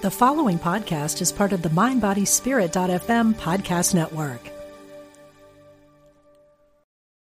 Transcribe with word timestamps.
The 0.00 0.12
following 0.12 0.60
podcast 0.60 1.20
is 1.20 1.32
part 1.32 1.52
of 1.52 1.62
the 1.62 1.70
MindBodySpirit.fm 1.70 3.34
podcast 3.34 3.96
network. 3.96 4.48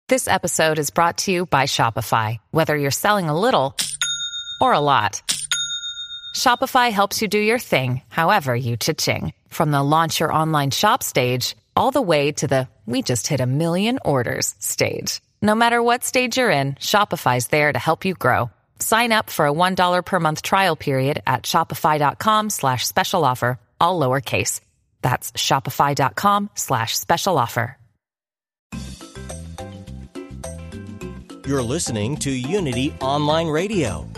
This 0.09 0.27
episode 0.27 0.81
is 0.81 0.91
brought 0.91 1.19
to 1.19 1.31
you 1.31 1.47
by 1.47 1.67
Shopify. 1.67 2.39
Whether 2.51 2.77
you're 2.77 2.91
selling 2.91 3.29
a 3.29 3.39
little 3.39 3.77
or 4.61 4.73
a 4.73 4.81
lot, 4.81 5.23
Shopify 6.35 6.91
helps 6.91 7.23
you 7.23 7.29
do 7.29 7.38
your 7.38 7.60
thing, 7.60 8.03
however 8.08 8.56
you 8.56 8.76
cha-ching. 8.76 9.33
From 9.46 9.71
the 9.71 9.85
launch 9.85 10.19
your 10.19 10.33
online 10.33 10.72
shop 10.72 11.04
stage, 11.04 11.54
all 11.76 11.92
the 11.92 12.03
way 12.03 12.33
to 12.33 12.48
the 12.48 12.69
we 12.85 13.01
just 13.01 13.28
hit 13.28 13.40
a 13.40 13.46
million 13.46 14.01
orders 14.04 14.56
stage. 14.58 15.21
No 15.40 15.54
matter 15.54 15.80
what 15.80 16.02
stage 16.02 16.37
you're 16.37 16.51
in, 16.51 16.74
Shopify's 16.74 17.46
there 17.46 17.73
to 17.73 17.78
help 17.78 18.05
you 18.05 18.14
grow. 18.14 18.51
Sign 18.79 19.12
up 19.12 19.30
for 19.30 19.47
a 19.47 19.52
$1 19.52 20.05
per 20.05 20.20
month 20.20 20.43
trial 20.43 20.77
period 20.77 21.23
at 21.27 21.43
shopify.com 21.43 22.51
slash 22.51 22.87
special 22.87 23.25
offer, 23.25 23.59
all 23.80 24.01
lowercase. 24.01 24.61
That's 25.02 25.33
shopify.com 25.33 26.51
slash 26.55 26.97
special 26.97 27.39
offer. 27.39 27.77
You're 31.47 31.62
listening 31.62 32.16
to 32.16 32.30
Unity 32.33 32.93
Online 33.01 33.47
Radio, 33.47 34.09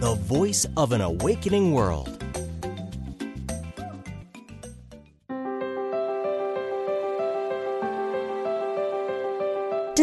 the 0.00 0.14
voice 0.20 0.66
of 0.76 0.92
an 0.92 1.00
awakening 1.00 1.72
world. 1.72 2.17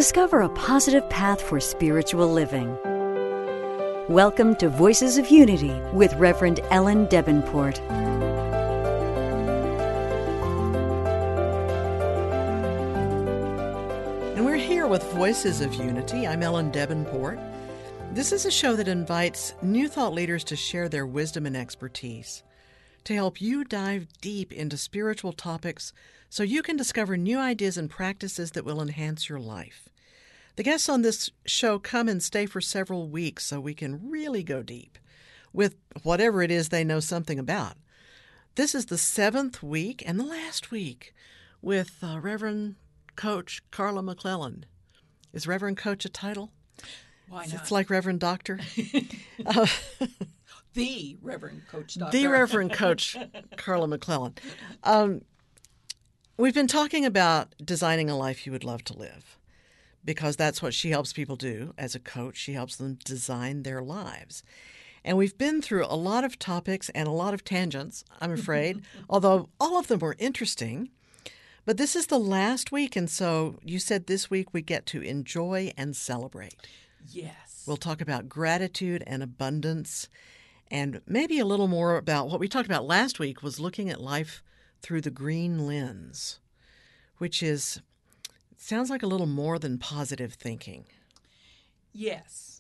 Discover 0.05 0.41
a 0.41 0.49
positive 0.49 1.09
path 1.09 1.41
for 1.41 1.59
spiritual 1.59 2.31
living. 2.31 2.77
Welcome 4.07 4.55
to 4.57 4.69
Voices 4.69 5.17
of 5.17 5.31
Unity 5.31 5.73
with 5.93 6.13
Reverend 6.13 6.59
Ellen 6.69 7.07
Debenport. 7.07 7.79
And 14.35 14.45
we're 14.45 14.57
here 14.57 14.85
with 14.85 15.01
Voices 15.13 15.59
of 15.61 15.73
Unity. 15.73 16.27
I'm 16.27 16.43
Ellen 16.43 16.71
Debenport. 16.71 17.43
This 18.13 18.31
is 18.31 18.45
a 18.45 18.51
show 18.51 18.75
that 18.75 18.87
invites 18.87 19.55
new 19.63 19.87
thought 19.87 20.13
leaders 20.13 20.43
to 20.43 20.55
share 20.55 20.87
their 20.87 21.07
wisdom 21.07 21.47
and 21.47 21.57
expertise 21.57 22.43
to 23.05 23.15
help 23.15 23.41
you 23.41 23.63
dive 23.63 24.07
deep 24.21 24.51
into 24.51 24.77
spiritual 24.77 25.31
topics 25.31 25.93
so 26.29 26.43
you 26.43 26.61
can 26.61 26.75
discover 26.75 27.17
new 27.17 27.39
ideas 27.39 27.77
and 27.77 27.89
practices 27.89 28.51
that 28.51 28.65
will 28.65 28.81
enhance 28.81 29.29
your 29.29 29.39
life. 29.39 29.89
The 30.55 30.63
guests 30.63 30.87
on 30.87 31.01
this 31.01 31.29
show 31.45 31.79
come 31.79 32.07
and 32.07 32.23
stay 32.23 32.45
for 32.45 32.61
several 32.61 33.09
weeks 33.09 33.45
so 33.45 33.59
we 33.59 33.73
can 33.73 34.09
really 34.09 34.41
go 34.41 34.63
deep 34.63 34.97
with 35.51 35.75
whatever 36.03 36.41
it 36.41 36.51
is 36.51 36.69
they 36.69 36.83
know 36.83 36.99
something 37.01 37.37
about. 37.37 37.77
This 38.55 38.73
is 38.73 38.85
the 38.85 38.97
seventh 38.97 39.61
week 39.61 40.01
and 40.05 40.17
the 40.17 40.23
last 40.23 40.71
week 40.71 41.13
with 41.61 41.97
uh, 42.01 42.19
Reverend 42.21 42.75
Coach 43.17 43.61
Carla 43.69 44.01
McClellan. 44.01 44.65
Is 45.33 45.45
Reverend 45.45 45.75
Coach 45.75 46.05
a 46.05 46.09
title? 46.09 46.51
Why 47.27 47.45
not? 47.47 47.55
It's 47.55 47.71
like 47.71 47.89
Reverend 47.89 48.21
Doctor. 48.21 48.61
uh, 49.45 49.67
the 50.73 51.17
Reverend 51.21 51.63
Coach 51.67 51.95
Doctor. 51.95 52.17
the 52.17 52.27
Reverend 52.27 52.71
Coach 52.71 53.17
Carla 53.57 53.89
McClellan. 53.89 54.35
Um, 54.83 55.21
we've 56.37 56.53
been 56.53 56.67
talking 56.67 57.05
about 57.05 57.53
designing 57.61 58.09
a 58.09 58.17
life 58.17 58.45
you 58.45 58.53
would 58.53 58.63
love 58.63 58.85
to 58.85 58.97
live 58.97 59.37
because 60.05 60.35
that's 60.35 60.61
what 60.61 60.73
she 60.73 60.91
helps 60.91 61.13
people 61.13 61.35
do 61.35 61.73
as 61.77 61.95
a 61.95 61.99
coach. 61.99 62.37
She 62.37 62.53
helps 62.53 62.75
them 62.75 62.97
design 63.03 63.63
their 63.63 63.81
lives. 63.81 64.43
And 65.03 65.17
we've 65.17 65.37
been 65.37 65.61
through 65.61 65.85
a 65.85 65.95
lot 65.95 66.23
of 66.23 66.39
topics 66.39 66.89
and 66.89 67.07
a 67.07 67.11
lot 67.11 67.33
of 67.33 67.43
tangents, 67.43 68.03
I'm 68.21 68.31
afraid, 68.39 68.81
although 69.09 69.49
all 69.59 69.77
of 69.77 69.87
them 69.87 69.99
were 69.99 70.15
interesting. 70.19 70.89
But 71.65 71.77
this 71.77 71.95
is 71.95 72.07
the 72.07 72.19
last 72.19 72.71
week, 72.71 72.95
and 72.95 73.09
so 73.09 73.59
you 73.63 73.79
said 73.79 74.05
this 74.05 74.29
week 74.29 74.53
we 74.53 74.61
get 74.61 74.85
to 74.87 75.01
enjoy 75.01 75.71
and 75.75 75.95
celebrate. 75.95 76.55
Yes. 77.07 77.63
We'll 77.67 77.77
talk 77.77 78.01
about 78.01 78.29
gratitude 78.29 79.03
and 79.07 79.23
abundance 79.23 80.07
and 80.69 81.01
maybe 81.05 81.39
a 81.39 81.45
little 81.45 81.67
more 81.67 81.97
about 81.97 82.27
what 82.27 82.39
we 82.39 82.47
talked 82.47 82.65
about 82.67 82.85
last 82.85 83.19
week 83.19 83.43
was 83.43 83.59
looking 83.59 83.89
at 83.89 84.01
life 84.01 84.43
through 84.81 85.01
the 85.01 85.11
green 85.11 85.67
lens, 85.67 86.39
which 87.17 87.43
is 87.43 87.81
sounds 88.65 88.89
like 88.89 89.03
a 89.03 89.07
little 89.07 89.27
more 89.27 89.59
than 89.59 89.77
positive 89.77 90.33
thinking. 90.33 90.85
yes. 91.93 92.51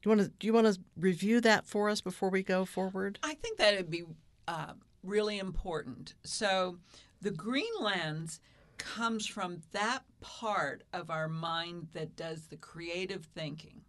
Do 0.00 0.10
you 0.10 0.16
want 0.16 0.26
to 0.26 0.32
do 0.40 0.46
you 0.48 0.52
want 0.52 0.66
to 0.66 0.80
review 0.96 1.40
that 1.42 1.64
for 1.64 1.88
us 1.88 2.00
before 2.00 2.28
we 2.28 2.42
go 2.42 2.64
forward? 2.64 3.20
I 3.22 3.34
think 3.34 3.58
that 3.58 3.76
would 3.76 3.88
be 3.90 4.02
uh, 4.48 4.72
really 5.04 5.38
important. 5.38 6.14
So, 6.24 6.78
the 7.20 7.30
green 7.30 7.72
lens 7.80 8.40
comes 8.78 9.26
from 9.26 9.62
that 9.70 10.02
part 10.20 10.82
of 10.92 11.08
our 11.08 11.28
mind 11.28 11.86
that 11.92 12.16
does 12.16 12.46
the 12.48 12.56
creative 12.56 13.26
thinking. 13.26 13.82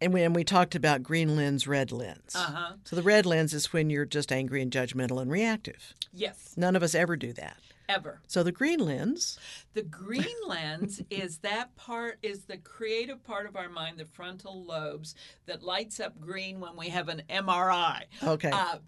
And 0.00 0.14
when 0.14 0.32
we 0.32 0.42
talked 0.42 0.74
about 0.74 1.02
green 1.02 1.36
lens, 1.36 1.66
red 1.66 1.92
lens. 1.92 2.34
Uh-huh. 2.34 2.72
So 2.84 2.96
the 2.96 3.02
red 3.02 3.26
lens 3.26 3.52
is 3.52 3.74
when 3.74 3.90
you're 3.90 4.06
just 4.06 4.32
angry 4.32 4.62
and 4.62 4.72
judgmental 4.72 5.20
and 5.20 5.30
reactive. 5.30 5.94
Yes. 6.14 6.54
None 6.56 6.76
of 6.76 6.82
us 6.82 6.94
ever 6.94 7.14
do 7.16 7.32
that. 7.34 7.58
Ever. 7.88 8.20
So 8.26 8.42
the 8.42 8.52
green 8.52 8.80
lens, 8.80 9.38
The 9.74 9.82
green 9.82 10.24
lens 10.46 11.02
is 11.10 11.38
that 11.38 11.74
part 11.76 12.18
is 12.22 12.44
the 12.44 12.56
creative 12.56 13.22
part 13.22 13.46
of 13.46 13.56
our 13.56 13.68
mind, 13.68 13.98
the 13.98 14.06
frontal 14.06 14.64
lobes 14.64 15.14
that 15.46 15.62
lights 15.62 16.00
up 16.00 16.18
green 16.20 16.60
when 16.60 16.76
we 16.76 16.88
have 16.88 17.08
an 17.08 17.22
MRI. 17.28 18.04
okay, 18.22 18.50
Uh, 18.50 18.78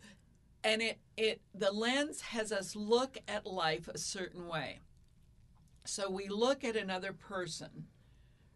and 0.65 0.83
it 0.83 0.99
it 1.17 1.41
the 1.55 1.71
lens 1.71 2.21
has 2.23 2.53
us 2.53 2.75
look 2.75 3.19
at 3.29 3.47
life 3.47 3.87
a 3.89 3.99
certain 3.99 4.49
way. 4.49 4.81
So 5.85 6.11
we 6.11 6.29
look 6.29 6.65
at 6.65 6.75
another 6.77 7.13
person 7.13 7.87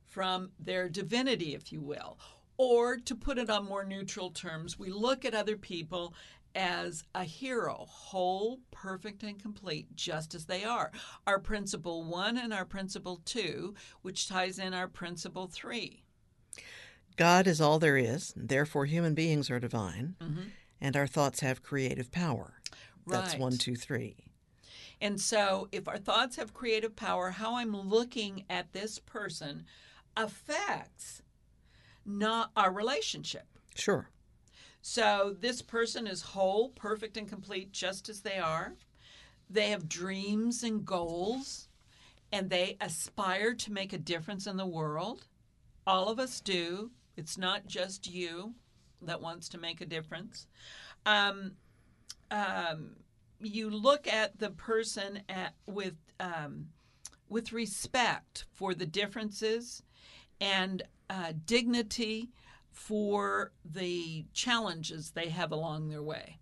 from 0.07 0.51
their 0.59 0.89
divinity, 0.89 1.55
if 1.55 1.71
you 1.73 1.81
will, 1.81 2.19
or 2.57 2.97
to 2.97 3.15
put 3.15 3.39
it 3.39 3.49
on 3.49 3.65
more 3.65 3.85
neutral 3.85 4.31
terms, 4.31 4.79
we 4.79 4.91
look 4.91 5.25
at 5.25 5.35
other 5.35 5.57
people 5.57 6.15
as 6.55 7.05
a 7.15 7.25
hero, 7.25 7.87
whole, 7.89 8.61
perfect, 8.71 9.23
and 9.23 9.41
complete, 9.41 9.95
just 9.95 10.35
as 10.35 10.47
they 10.47 10.65
are. 10.65 10.91
Our 11.27 11.39
principle 11.39 12.03
one 12.05 12.37
and 12.37 12.53
our 12.53 12.65
principle 12.65 13.21
two, 13.25 13.75
which 14.03 14.29
ties 14.29 14.59
in 14.59 14.75
our 14.75 14.89
principle 14.89 15.47
three. 15.47 16.03
God 17.17 17.47
is 17.47 17.61
all 17.61 17.79
there 17.79 17.97
is. 17.97 18.33
Therefore, 18.37 18.87
human 18.87 19.15
beings 19.15 19.51
are 19.51 19.61
divine, 19.61 20.17
Mm-hmm. 20.21 20.43
and 20.81 20.97
our 20.97 21.07
thoughts 21.07 21.41
have 21.41 21.63
creative 21.63 22.11
power. 22.11 22.55
That's 23.07 23.37
one, 23.37 23.59
two, 23.59 23.75
three. 23.77 24.17
And 25.01 25.21
so, 25.21 25.69
if 25.73 25.89
our 25.89 25.99
thoughts 25.99 26.37
have 26.37 26.53
creative 26.55 26.95
power, 26.95 27.31
how 27.31 27.57
I'm 27.57 27.75
looking 27.77 28.45
at 28.51 28.73
this 28.73 28.99
person 28.99 29.65
affects 30.17 31.23
not 32.05 32.51
our 32.57 32.73
relationship. 32.73 33.47
Sure. 33.75 34.11
So, 34.83 35.37
this 35.39 35.61
person 35.61 36.07
is 36.07 36.23
whole, 36.23 36.71
perfect, 36.71 37.17
and 37.17 37.29
complete 37.29 37.73
just 37.73 38.09
as 38.09 38.23
they 38.23 38.39
are. 38.39 38.75
They 39.49 39.71
have 39.71 39.89
dreams 39.89 40.63
and 40.63 40.85
goals, 40.85 41.69
and 42.33 42.49
they 42.49 42.77
aspire 42.81 43.55
to 43.55 43.73
make 43.73 43.93
a 43.93 43.99
difference 43.99 44.47
in 44.47 44.57
the 44.57 44.67
world. 44.67 45.27
All 45.87 46.09
of 46.09 46.19
us 46.19 46.41
do. 46.41 46.91
It's 47.17 47.37
not 47.37 47.67
just 47.67 48.11
you 48.11 48.55
that 49.03 49.21
wants 49.21 49.49
to 49.51 49.59
make 49.59 49.81
a 49.81 49.87
difference. 49.87 50.47
Um, 51.05 51.53
um, 52.31 52.93
you 53.41 53.71
look 53.71 54.07
at 54.07 54.39
the 54.39 54.51
person 54.51 55.23
at, 55.29 55.55
with 55.67 55.97
um, 56.19 56.69
with 57.29 57.53
respect 57.53 58.45
for 58.53 58.75
the 58.75 58.87
differences 58.87 59.83
and 60.41 60.83
uh, 61.09 61.33
dignity 61.47 62.29
for 62.81 63.53
the 63.63 64.25
challenges 64.33 65.11
they 65.11 65.29
have 65.29 65.53
along 65.53 65.89
their 65.89 66.03
way. 66.03 66.39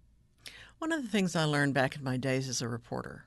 One 0.78 0.92
of 0.92 1.02
the 1.02 1.08
things 1.08 1.34
I 1.34 1.42
learned 1.44 1.74
back 1.74 1.96
in 1.96 2.04
my 2.04 2.16
days 2.16 2.48
as 2.48 2.62
a 2.62 2.68
reporter 2.68 3.26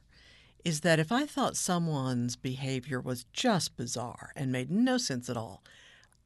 is 0.64 0.80
that 0.82 0.98
if 1.00 1.12
I 1.12 1.26
thought 1.26 1.58
someone's 1.58 2.38
behavior 2.38 3.02
was 3.02 3.26
just 3.34 3.76
bizarre 3.76 4.32
and 4.36 4.50
made 4.52 4.72
no 4.72 4.98
sense 4.98 5.30
at 5.30 5.36
all, 5.36 5.62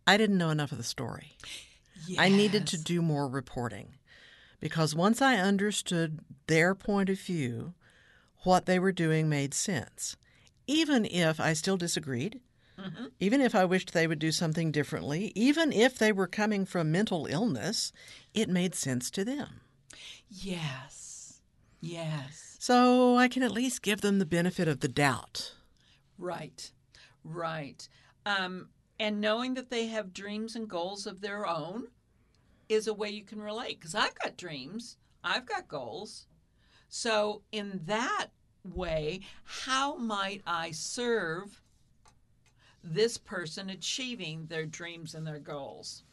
I 0.06 0.16
didn't 0.16 0.38
know 0.38 0.52
enough 0.52 0.72
of 0.72 0.78
the 0.78 0.84
story. 0.84 1.38
I 2.20 2.30
needed 2.30 2.68
to 2.68 2.78
do 2.78 3.02
more 3.02 3.28
reporting 3.28 3.96
because 4.60 4.96
once 4.96 5.24
I 5.24 5.38
understood 5.38 6.20
their 6.46 6.76
point 6.76 7.10
of 7.10 7.20
view, 7.20 7.74
what 8.44 8.68
they 8.68 8.78
were 8.78 8.92
doing 8.92 9.28
made 9.28 9.56
sense. 9.56 10.18
Even 10.68 11.04
if 11.06 11.40
I 11.40 11.54
still 11.54 11.78
disagreed, 11.78 12.42
even 13.20 13.42
if 13.42 13.56
I 13.56 13.66
wished 13.66 13.94
they 13.94 14.08
would 14.08 14.20
do 14.20 14.32
something 14.32 14.72
differently, 14.72 15.32
even 15.36 15.72
if 15.72 15.98
they 15.98 16.12
were 16.12 16.28
coming 16.28 16.66
from 16.66 16.92
mental 16.92 17.26
illness, 17.26 17.92
it 18.34 18.50
made 18.50 18.76
sense 18.76 19.10
to 19.12 19.26
them. 19.26 19.62
Yes. 20.30 21.42
Yes. 21.82 22.58
So 22.60 23.18
I 23.18 23.28
can 23.28 23.44
at 23.44 23.52
least 23.52 23.82
give 23.82 24.02
them 24.02 24.20
the 24.20 24.26
benefit 24.26 24.68
of 24.68 24.80
the 24.80 24.88
doubt. 24.88 25.54
Right. 26.18 26.72
Right. 27.24 27.88
Um, 28.26 28.70
and 29.00 29.22
knowing 29.22 29.54
that 29.56 29.70
they 29.70 29.88
have 29.88 30.14
dreams 30.14 30.56
and 30.56 30.68
goals 30.68 31.06
of 31.06 31.22
their 31.22 31.46
own, 31.48 31.88
is 32.70 32.88
a 32.88 32.94
way 32.94 33.10
you 33.10 33.24
can 33.24 33.42
relate 33.42 33.80
because 33.80 33.96
I've 33.96 34.18
got 34.20 34.38
dreams, 34.38 34.98
I've 35.24 35.46
got 35.46 35.68
goals. 35.68 36.28
So, 36.88 37.42
in 37.52 37.82
that 37.86 38.28
way, 38.64 39.22
how 39.44 39.96
might 39.98 40.42
I 40.46 40.72
serve 40.72 41.62
this 42.86 43.18
person 43.18 43.70
achieving 43.70 44.46
their 44.48 44.66
dreams 44.66 45.16
and 45.16 45.26
their 45.26 45.40
goals? 45.40 46.04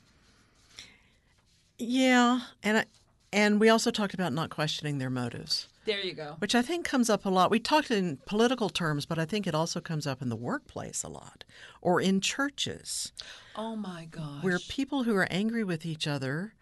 Yeah, 1.79 2.41
and 2.63 2.79
I, 2.79 2.85
and 3.33 3.59
we 3.61 3.69
also 3.69 3.91
talked 3.91 4.15
about 4.15 4.33
not 4.33 4.51
questioning 4.51 4.99
their 4.99 5.11
motives, 5.11 5.69
There 5.85 6.01
you 6.01 6.13
go. 6.15 6.37
which 6.39 6.55
I 6.55 6.63
think 6.63 6.85
comes 6.85 7.11
up 7.11 7.25
a 7.25 7.29
lot. 7.31 7.51
We 7.51 7.59
talked 7.59 7.91
in 7.91 8.19
political 8.27 8.69
terms, 8.69 9.05
but 9.07 9.19
I 9.19 9.25
think 9.25 9.47
it 9.47 9.55
also 9.55 9.81
comes 9.81 10.07
up 10.07 10.23
in 10.23 10.29
the 10.29 10.37
workplace 10.37 11.03
a 11.03 11.09
lot 11.09 11.45
or 11.81 12.01
in 12.01 12.21
churches 12.21 13.13
Oh 13.57 13.75
my 13.75 14.07
gosh. 14.11 14.43
where 14.45 14.59
people 14.59 15.05
who 15.05 15.15
are 15.17 15.27
angry 15.31 15.65
with 15.65 15.85
each 15.85 16.07
other 16.07 16.55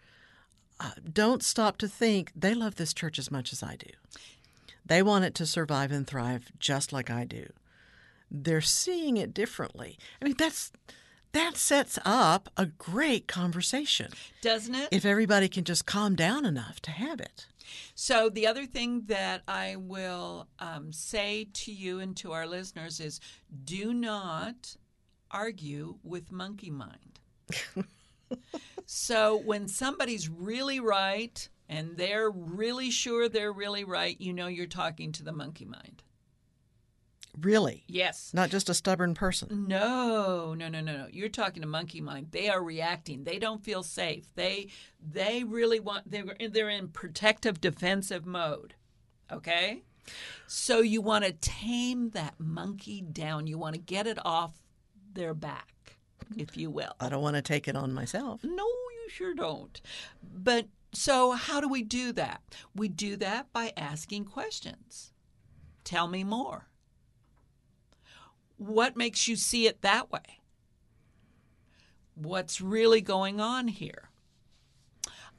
uh, 0.79 0.91
don't 1.11 1.43
stop 1.43 1.77
to 1.77 1.87
think 1.87 2.31
they 2.35 2.55
love 2.55 2.75
this 2.75 2.93
church 2.93 3.19
as 3.19 3.29
much 3.29 3.53
as 3.53 3.61
I 3.61 3.75
do. 3.75 3.91
They 4.83 5.03
want 5.03 5.25
it 5.25 5.35
to 5.35 5.45
survive 5.45 5.91
and 5.91 6.07
thrive 6.07 6.51
just 6.57 6.91
like 6.91 7.11
I 7.11 7.23
do. 7.25 7.47
They're 8.31 8.61
seeing 8.61 9.17
it 9.17 9.33
differently. 9.33 9.97
I 10.21 10.25
mean, 10.25 10.35
that's 10.37 10.71
that 11.33 11.55
sets 11.55 11.97
up 12.03 12.49
a 12.57 12.65
great 12.65 13.27
conversation 13.27 14.11
Doesn't 14.41 14.75
it? 14.75 14.89
if 14.91 15.05
everybody 15.05 15.47
can 15.47 15.63
just 15.63 15.85
calm 15.85 16.15
down 16.15 16.45
enough 16.45 16.81
to 16.81 16.91
have 16.91 17.21
it. 17.21 17.45
So, 17.95 18.29
the 18.29 18.47
other 18.47 18.65
thing 18.65 19.03
that 19.05 19.43
I 19.47 19.77
will 19.77 20.47
um, 20.59 20.91
say 20.91 21.47
to 21.53 21.71
you 21.71 21.99
and 21.99 22.17
to 22.17 22.33
our 22.33 22.45
listeners 22.45 22.99
is 22.99 23.21
do 23.63 23.93
not 23.93 24.75
argue 25.29 25.97
with 26.03 26.31
monkey 26.31 26.69
mind. 26.69 27.19
so, 28.85 29.37
when 29.37 29.69
somebody's 29.69 30.27
really 30.27 30.81
right 30.81 31.47
and 31.69 31.95
they're 31.95 32.29
really 32.29 32.91
sure 32.91 33.29
they're 33.29 33.53
really 33.53 33.85
right, 33.85 34.19
you 34.19 34.33
know 34.33 34.47
you're 34.47 34.65
talking 34.65 35.13
to 35.13 35.23
the 35.23 35.31
monkey 35.31 35.65
mind. 35.65 36.03
Really, 37.39 37.83
Yes. 37.87 38.33
not 38.33 38.49
just 38.49 38.69
a 38.69 38.73
stubborn 38.73 39.13
person. 39.13 39.67
No, 39.67 40.53
no, 40.53 40.67
no, 40.67 40.81
no, 40.81 40.97
no. 40.97 41.07
You're 41.11 41.29
talking 41.29 41.61
to 41.61 41.67
monkey 41.67 42.01
mind. 42.01 42.27
They 42.31 42.49
are 42.49 42.61
reacting. 42.63 43.23
They 43.23 43.39
don't 43.39 43.63
feel 43.63 43.83
safe. 43.83 44.25
They 44.35 44.67
they 44.99 45.43
really 45.43 45.79
want 45.79 46.11
they're 46.11 46.35
they're 46.49 46.69
in 46.69 46.89
protective 46.89 47.61
defensive 47.61 48.25
mode. 48.25 48.75
Okay? 49.31 49.83
So 50.47 50.81
you 50.81 51.01
want 51.01 51.23
to 51.25 51.31
tame 51.31 52.09
that 52.09 52.39
monkey 52.39 53.01
down. 53.01 53.47
You 53.47 53.57
want 53.57 53.75
to 53.75 53.81
get 53.81 54.07
it 54.07 54.17
off 54.25 54.51
their 55.13 55.33
back, 55.33 55.97
if 56.35 56.57
you 56.57 56.69
will. 56.69 56.95
I 56.99 57.07
don't 57.07 57.21
want 57.21 57.37
to 57.37 57.41
take 57.41 57.67
it 57.67 57.75
on 57.77 57.93
myself. 57.93 58.43
No, 58.43 58.65
you 58.65 59.09
sure 59.09 59.33
don't. 59.33 59.79
But 60.21 60.67
so 60.91 61.31
how 61.31 61.61
do 61.61 61.69
we 61.69 61.83
do 61.83 62.11
that? 62.13 62.41
We 62.75 62.89
do 62.89 63.15
that 63.17 63.53
by 63.53 63.71
asking 63.77 64.25
questions. 64.25 65.13
Tell 65.85 66.07
me 66.07 66.23
more. 66.25 66.67
What 68.61 68.95
makes 68.95 69.27
you 69.27 69.35
see 69.37 69.65
it 69.65 69.81
that 69.81 70.11
way? 70.11 70.39
What's 72.13 72.61
really 72.61 73.01
going 73.01 73.41
on 73.41 73.67
here? 73.67 74.11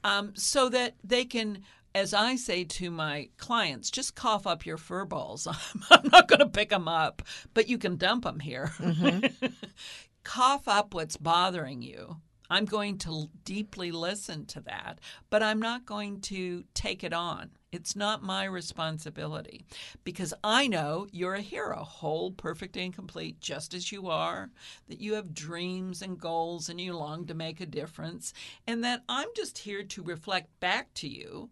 Um, 0.03 0.33
so 0.35 0.67
that 0.67 0.95
they 1.05 1.23
can, 1.23 1.59
as 1.95 2.13
I 2.13 2.35
say 2.35 2.65
to 2.65 2.91
my 2.91 3.29
clients, 3.37 3.89
just 3.89 4.13
cough 4.13 4.45
up 4.45 4.65
your 4.65 4.75
fur 4.75 5.05
balls. 5.05 5.47
I'm 5.89 6.09
not 6.11 6.27
going 6.27 6.39
to 6.39 6.49
pick 6.49 6.67
them 6.67 6.89
up, 6.89 7.21
but 7.53 7.69
you 7.69 7.77
can 7.77 7.95
dump 7.95 8.25
them 8.25 8.41
here. 8.41 8.73
cough 10.25 10.67
up 10.67 10.93
what's 10.93 11.15
bothering 11.15 11.81
you. 11.81 12.17
I'm 12.49 12.65
going 12.65 12.97
to 12.99 13.29
deeply 13.45 13.91
listen 13.91 14.45
to 14.47 14.59
that, 14.63 14.99
but 15.29 15.41
I'm 15.41 15.61
not 15.61 15.85
going 15.85 16.19
to 16.23 16.65
take 16.73 17.05
it 17.05 17.13
on. 17.13 17.51
It's 17.73 17.95
not 17.95 18.21
my 18.21 18.43
responsibility 18.43 19.65
because 20.03 20.31
I 20.43 20.67
know 20.67 21.07
you're 21.11 21.33
a 21.33 21.41
hero, 21.41 21.83
whole, 21.83 22.31
perfect, 22.31 22.77
and 22.77 22.93
complete, 22.93 23.39
just 23.41 23.73
as 23.73 23.91
you 23.91 24.09
are, 24.09 24.51
that 24.87 25.01
you 25.01 25.15
have 25.15 25.33
dreams 25.33 26.03
and 26.03 26.19
goals 26.19 26.69
and 26.69 26.79
you 26.79 26.95
long 26.95 27.25
to 27.25 27.33
make 27.33 27.59
a 27.61 27.65
difference, 27.65 28.31
and 28.67 28.83
that 28.83 29.01
I'm 29.09 29.27
just 29.35 29.57
here 29.57 29.81
to 29.81 30.03
reflect 30.03 30.59
back 30.59 30.93
to 30.95 31.07
you 31.07 31.49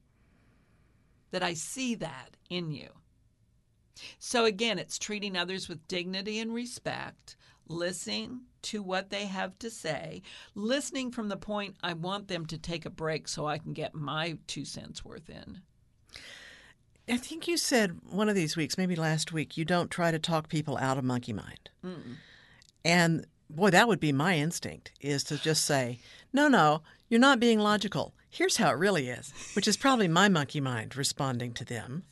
that 1.31 1.41
I 1.41 1.55
see 1.55 1.95
that 1.95 2.37
in 2.51 2.69
you. 2.69 2.89
So 4.19 4.45
again, 4.45 4.77
it's 4.77 4.99
treating 4.99 5.35
others 5.35 5.67
with 5.67 5.87
dignity 5.87 6.39
and 6.39 6.53
respect, 6.53 7.35
listening 7.67 8.41
to 8.61 8.83
what 8.83 9.09
they 9.09 9.25
have 9.25 9.57
to 9.57 9.71
say, 9.71 10.21
listening 10.53 11.09
from 11.09 11.29
the 11.29 11.37
point 11.37 11.77
I 11.81 11.93
want 11.93 12.27
them 12.27 12.45
to 12.45 12.59
take 12.59 12.85
a 12.85 12.91
break 12.91 13.27
so 13.27 13.47
I 13.47 13.57
can 13.57 13.73
get 13.73 13.95
my 13.95 14.37
two 14.45 14.65
cents 14.65 15.03
worth 15.03 15.27
in. 15.27 15.61
I 17.09 17.17
think 17.17 17.47
you 17.47 17.57
said 17.57 17.99
one 18.09 18.29
of 18.29 18.35
these 18.35 18.55
weeks, 18.55 18.77
maybe 18.77 18.95
last 18.95 19.33
week, 19.33 19.57
you 19.57 19.65
don't 19.65 19.91
try 19.91 20.11
to 20.11 20.19
talk 20.19 20.47
people 20.47 20.77
out 20.77 20.97
of 20.97 21.03
monkey 21.03 21.33
mind. 21.33 21.69
And 22.85 23.25
boy, 23.49 23.69
that 23.71 23.87
would 23.87 23.99
be 23.99 24.11
my 24.11 24.37
instinct 24.37 24.91
is 25.01 25.23
to 25.25 25.37
just 25.37 25.65
say, 25.65 25.99
no, 26.31 26.47
no, 26.47 26.81
you're 27.09 27.19
not 27.19 27.39
being 27.39 27.59
logical. 27.59 28.13
Here's 28.29 28.57
how 28.57 28.69
it 28.69 28.77
really 28.77 29.09
is, 29.09 29.33
which 29.55 29.67
is 29.67 29.75
probably 29.75 30.07
my 30.07 30.29
monkey 30.29 30.61
mind 30.61 30.95
responding 30.95 31.53
to 31.53 31.65
them. 31.65 32.03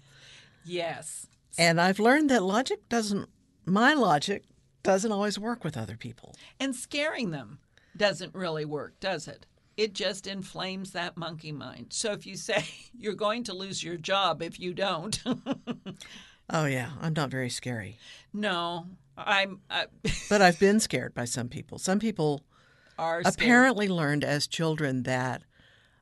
Yes. 0.66 1.28
And 1.58 1.80
I've 1.80 2.00
learned 2.00 2.30
that 2.30 2.44
logic 2.44 2.90
doesn't, 2.90 3.30
my 3.66 3.94
logic 3.94 4.44
doesn't 4.84 5.12
always 5.12 5.40
work 5.40 5.64
with 5.64 5.78
other 5.78 5.96
people. 5.96 6.36
And 6.60 6.76
scaring 6.76 7.32
them 7.32 7.60
doesn't 7.96 8.36
really 8.36 8.66
work, 8.66 9.00
does 9.00 9.28
it? 9.28 9.46
It 9.80 9.94
just 9.94 10.28
inflames 10.28 10.92
that 10.92 11.16
monkey 11.16 11.54
mind. 11.54 11.88
So 11.92 12.12
if 12.12 12.26
you 12.26 12.36
say 12.36 12.66
you're 12.98 13.14
going 13.14 13.46
to 13.46 13.54
lose 13.54 13.82
your 13.82 13.96
job 13.96 14.42
if 14.42 14.60
you 14.60 14.74
don't, 14.74 15.18
Oh, 16.52 16.66
yeah, 16.66 16.92
I'm 17.00 17.14
not 17.14 17.30
very 17.30 17.50
scary. 17.50 17.98
no, 18.34 18.88
I'm 19.16 19.62
uh, 19.70 19.86
But 20.30 20.42
I've 20.42 20.60
been 20.60 20.80
scared 20.82 21.14
by 21.14 21.24
some 21.26 21.48
people. 21.48 21.78
Some 21.80 22.00
people 22.00 22.42
are 22.98 23.22
scared. 23.24 23.36
apparently 23.36 23.88
learned 23.88 24.24
as 24.26 24.48
children 24.48 25.04
that 25.04 25.44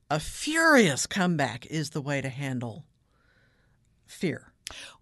a 0.09 0.19
furious 0.19 1.05
comeback 1.05 1.65
is 1.67 1.91
the 1.91 2.01
way 2.01 2.21
to 2.21 2.29
handle 2.29 2.85
fear. 4.07 4.53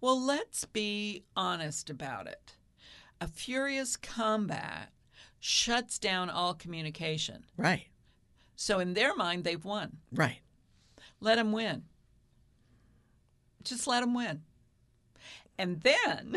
Well, 0.02 0.20
let's 0.20 0.64
be 0.66 1.24
honest 1.34 1.88
about 1.88 2.26
it. 2.26 2.56
A 3.20 3.28
furious 3.28 3.96
combat 3.96 4.90
shuts 5.40 5.98
down 5.98 6.28
all 6.28 6.52
communication. 6.54 7.44
Right, 7.56 7.86
So, 8.56 8.78
in 8.80 8.94
their 8.94 9.14
mind, 9.14 9.44
they've 9.44 9.64
won. 9.64 9.98
right. 10.12 10.40
Let 11.20 11.36
them 11.36 11.52
win. 11.52 11.84
Just 13.62 13.86
let 13.86 14.00
them 14.00 14.14
win. 14.14 14.42
And 15.58 15.80
then 15.82 16.36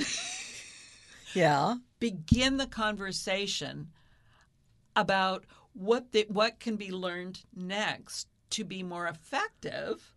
Yeah. 1.34 1.76
begin 2.00 2.58
the 2.58 2.66
conversation 2.68 3.90
about 4.96 5.46
what 5.74 6.12
the, 6.12 6.26
what 6.30 6.60
can 6.60 6.76
be 6.76 6.92
learned 6.92 7.42
next 7.56 8.28
to 8.52 8.64
be 8.64 8.84
more 8.84 9.08
effective 9.08 10.14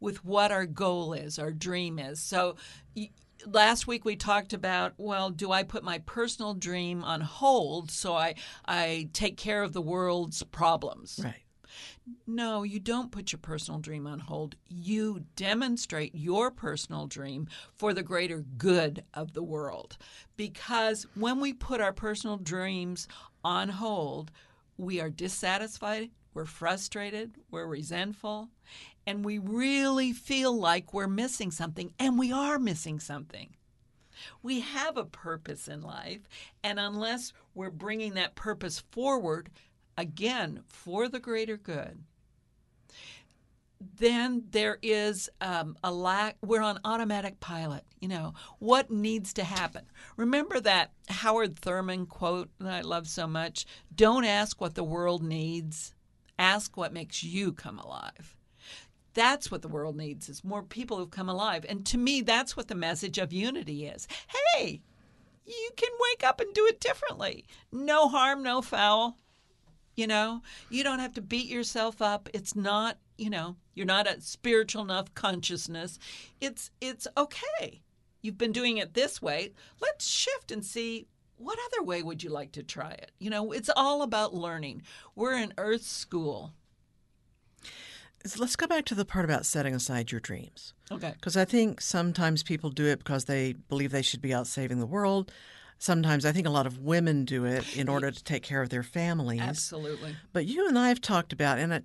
with 0.00 0.24
what 0.24 0.52
our 0.52 0.66
goal 0.66 1.12
is, 1.12 1.38
our 1.38 1.50
dream 1.50 1.98
is. 1.98 2.20
So 2.20 2.56
last 3.46 3.86
week 3.86 4.04
we 4.04 4.16
talked 4.16 4.52
about 4.52 4.94
well, 4.98 5.30
do 5.30 5.52
I 5.52 5.62
put 5.62 5.82
my 5.82 5.98
personal 6.00 6.54
dream 6.54 7.04
on 7.04 7.20
hold 7.20 7.90
so 7.90 8.14
I 8.14 8.34
I 8.66 9.08
take 9.12 9.36
care 9.36 9.62
of 9.62 9.72
the 9.72 9.82
world's 9.82 10.42
problems? 10.42 11.20
Right. 11.22 11.42
No, 12.26 12.62
you 12.62 12.80
don't 12.80 13.12
put 13.12 13.32
your 13.32 13.38
personal 13.38 13.80
dream 13.80 14.06
on 14.06 14.20
hold. 14.20 14.56
You 14.68 15.24
demonstrate 15.36 16.14
your 16.14 16.50
personal 16.50 17.06
dream 17.06 17.48
for 17.76 17.92
the 17.92 18.02
greater 18.02 18.44
good 18.56 19.04
of 19.12 19.34
the 19.34 19.42
world. 19.42 19.98
Because 20.36 21.06
when 21.14 21.40
we 21.40 21.52
put 21.52 21.80
our 21.80 21.92
personal 21.92 22.38
dreams 22.38 23.08
on 23.44 23.68
hold, 23.68 24.30
we 24.78 25.00
are 25.00 25.10
dissatisfied, 25.10 26.10
we're 26.34 26.44
frustrated, 26.44 27.32
we're 27.50 27.66
resentful, 27.66 28.48
and 29.08 29.24
we 29.24 29.38
really 29.38 30.12
feel 30.12 30.54
like 30.54 30.92
we're 30.92 31.08
missing 31.08 31.50
something, 31.50 31.94
and 31.98 32.18
we 32.18 32.30
are 32.30 32.58
missing 32.58 33.00
something. 33.00 33.56
We 34.42 34.60
have 34.60 34.98
a 34.98 35.06
purpose 35.06 35.66
in 35.66 35.80
life, 35.80 36.28
and 36.62 36.78
unless 36.78 37.32
we're 37.54 37.70
bringing 37.70 38.12
that 38.14 38.34
purpose 38.34 38.80
forward, 38.90 39.48
again, 39.96 40.60
for 40.66 41.08
the 41.08 41.20
greater 41.20 41.56
good, 41.56 42.02
then 43.80 44.44
there 44.50 44.76
is 44.82 45.30
um, 45.40 45.78
a 45.82 45.90
lack. 45.90 46.36
We're 46.42 46.60
on 46.60 46.78
automatic 46.84 47.40
pilot. 47.40 47.84
You 48.00 48.08
know 48.08 48.34
what 48.58 48.90
needs 48.90 49.32
to 49.34 49.44
happen. 49.44 49.86
Remember 50.18 50.60
that 50.60 50.92
Howard 51.08 51.58
Thurman 51.58 52.04
quote 52.04 52.50
that 52.58 52.74
I 52.74 52.80
love 52.82 53.08
so 53.08 53.26
much: 53.26 53.64
"Don't 53.94 54.26
ask 54.26 54.60
what 54.60 54.74
the 54.74 54.84
world 54.84 55.22
needs. 55.22 55.94
Ask 56.38 56.76
what 56.76 56.92
makes 56.92 57.24
you 57.24 57.54
come 57.54 57.78
alive." 57.78 58.34
That's 59.18 59.50
what 59.50 59.62
the 59.62 59.68
world 59.68 59.96
needs: 59.96 60.28
is 60.28 60.44
more 60.44 60.62
people 60.62 60.96
who've 60.98 61.10
come 61.10 61.28
alive. 61.28 61.66
And 61.68 61.84
to 61.86 61.98
me, 61.98 62.22
that's 62.22 62.56
what 62.56 62.68
the 62.68 62.74
message 62.76 63.18
of 63.18 63.32
unity 63.32 63.86
is. 63.86 64.06
Hey, 64.54 64.82
you 65.46 65.70
can 65.76 65.90
wake 66.10 66.24
up 66.28 66.40
and 66.40 66.54
do 66.54 66.66
it 66.66 66.80
differently. 66.80 67.46
No 67.72 68.08
harm, 68.08 68.42
no 68.42 68.62
foul 68.62 69.18
You 69.96 70.06
know, 70.06 70.42
you 70.70 70.84
don't 70.84 71.00
have 71.00 71.14
to 71.14 71.20
beat 71.20 71.48
yourself 71.48 72.00
up. 72.00 72.28
It's 72.32 72.54
not, 72.54 72.98
you 73.16 73.30
know, 73.30 73.56
you're 73.74 73.86
not 73.86 74.06
a 74.06 74.20
spiritual 74.20 74.82
enough 74.84 75.12
consciousness. 75.14 75.98
It's 76.40 76.70
it's 76.80 77.06
okay. 77.16 77.82
You've 78.22 78.38
been 78.38 78.52
doing 78.52 78.78
it 78.78 78.94
this 78.94 79.20
way. 79.20 79.52
Let's 79.80 80.06
shift 80.06 80.52
and 80.52 80.64
see 80.64 81.08
what 81.36 81.58
other 81.66 81.82
way 81.84 82.02
would 82.02 82.22
you 82.22 82.30
like 82.30 82.52
to 82.52 82.62
try 82.62 82.90
it? 82.92 83.12
You 83.18 83.30
know, 83.30 83.52
it's 83.52 83.70
all 83.76 84.02
about 84.02 84.34
learning. 84.34 84.82
We're 85.16 85.34
in 85.36 85.54
Earth 85.58 85.82
School. 85.82 86.52
So 88.24 88.40
let's 88.40 88.56
go 88.56 88.66
back 88.66 88.84
to 88.86 88.94
the 88.94 89.04
part 89.04 89.24
about 89.24 89.46
setting 89.46 89.74
aside 89.74 90.10
your 90.10 90.20
dreams. 90.20 90.74
Okay. 90.90 91.12
Because 91.12 91.36
I 91.36 91.44
think 91.44 91.80
sometimes 91.80 92.42
people 92.42 92.70
do 92.70 92.86
it 92.86 92.98
because 92.98 93.26
they 93.26 93.52
believe 93.68 93.90
they 93.90 94.02
should 94.02 94.20
be 94.20 94.34
out 94.34 94.46
saving 94.46 94.80
the 94.80 94.86
world. 94.86 95.32
Sometimes 95.78 96.26
I 96.26 96.32
think 96.32 96.46
a 96.46 96.50
lot 96.50 96.66
of 96.66 96.78
women 96.78 97.24
do 97.24 97.44
it 97.44 97.64
in 97.76 97.88
order 97.88 98.10
to 98.10 98.24
take 98.24 98.42
care 98.42 98.60
of 98.60 98.70
their 98.70 98.82
families. 98.82 99.40
Absolutely. 99.40 100.16
But 100.32 100.46
you 100.46 100.66
and 100.66 100.76
I 100.78 100.88
have 100.88 101.00
talked 101.00 101.32
about, 101.32 101.58
and 101.58 101.72
it, 101.72 101.84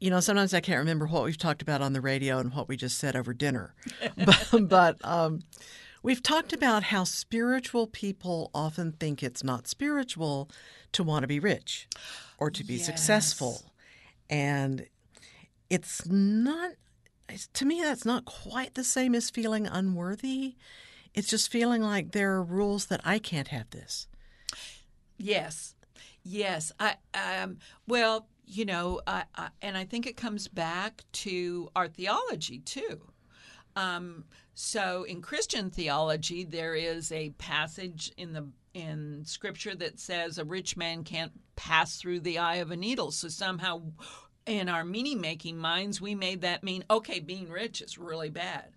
you 0.00 0.08
know, 0.08 0.20
sometimes 0.20 0.54
I 0.54 0.60
can't 0.60 0.78
remember 0.78 1.06
what 1.06 1.24
we've 1.24 1.36
talked 1.36 1.60
about 1.60 1.82
on 1.82 1.92
the 1.92 2.00
radio 2.00 2.38
and 2.38 2.52
what 2.54 2.68
we 2.68 2.76
just 2.76 2.96
said 2.98 3.14
over 3.14 3.34
dinner. 3.34 3.74
but 4.16 4.68
but 4.68 5.04
um, 5.04 5.40
we've 6.02 6.22
talked 6.22 6.54
about 6.54 6.84
how 6.84 7.04
spiritual 7.04 7.86
people 7.86 8.50
often 8.54 8.92
think 8.92 9.22
it's 9.22 9.44
not 9.44 9.68
spiritual 9.68 10.48
to 10.92 11.04
want 11.04 11.22
to 11.24 11.28
be 11.28 11.38
rich 11.38 11.86
or 12.38 12.50
to 12.50 12.64
be 12.64 12.74
Yes. 12.74 12.86
successful. 12.86 13.70
And 14.30 14.86
it's 15.72 16.06
not, 16.06 16.72
to 17.54 17.64
me, 17.64 17.80
that's 17.80 18.04
not 18.04 18.26
quite 18.26 18.74
the 18.74 18.84
same 18.84 19.14
as 19.14 19.30
feeling 19.30 19.66
unworthy. 19.66 20.56
It's 21.14 21.28
just 21.28 21.50
feeling 21.50 21.80
like 21.80 22.12
there 22.12 22.32
are 22.32 22.42
rules 22.42 22.86
that 22.86 23.00
I 23.06 23.18
can't 23.18 23.48
have 23.48 23.70
this. 23.70 24.06
Yes, 25.16 25.74
yes. 26.22 26.72
I 26.78 26.96
um, 27.14 27.56
well, 27.88 28.28
you 28.44 28.66
know, 28.66 29.00
I, 29.06 29.24
I, 29.34 29.48
and 29.62 29.74
I 29.78 29.86
think 29.86 30.06
it 30.06 30.14
comes 30.14 30.46
back 30.46 31.04
to 31.12 31.70
our 31.74 31.88
theology 31.88 32.58
too. 32.58 33.00
Um, 33.74 34.24
so 34.52 35.04
in 35.04 35.22
Christian 35.22 35.70
theology, 35.70 36.44
there 36.44 36.74
is 36.74 37.10
a 37.12 37.30
passage 37.38 38.12
in 38.18 38.34
the 38.34 38.46
in 38.74 39.22
Scripture 39.24 39.74
that 39.76 39.98
says 39.98 40.36
a 40.36 40.44
rich 40.44 40.76
man 40.76 41.02
can't 41.02 41.32
pass 41.56 41.96
through 41.96 42.20
the 42.20 42.38
eye 42.38 42.56
of 42.56 42.70
a 42.70 42.76
needle. 42.76 43.10
So 43.10 43.28
somehow. 43.28 43.80
In 44.44 44.68
our 44.68 44.84
meaning 44.84 45.20
making 45.20 45.56
minds, 45.56 46.00
we 46.00 46.14
made 46.16 46.40
that 46.40 46.64
mean, 46.64 46.84
okay, 46.90 47.20
being 47.20 47.48
rich 47.48 47.80
is 47.80 47.96
really 47.96 48.30
bad. 48.30 48.70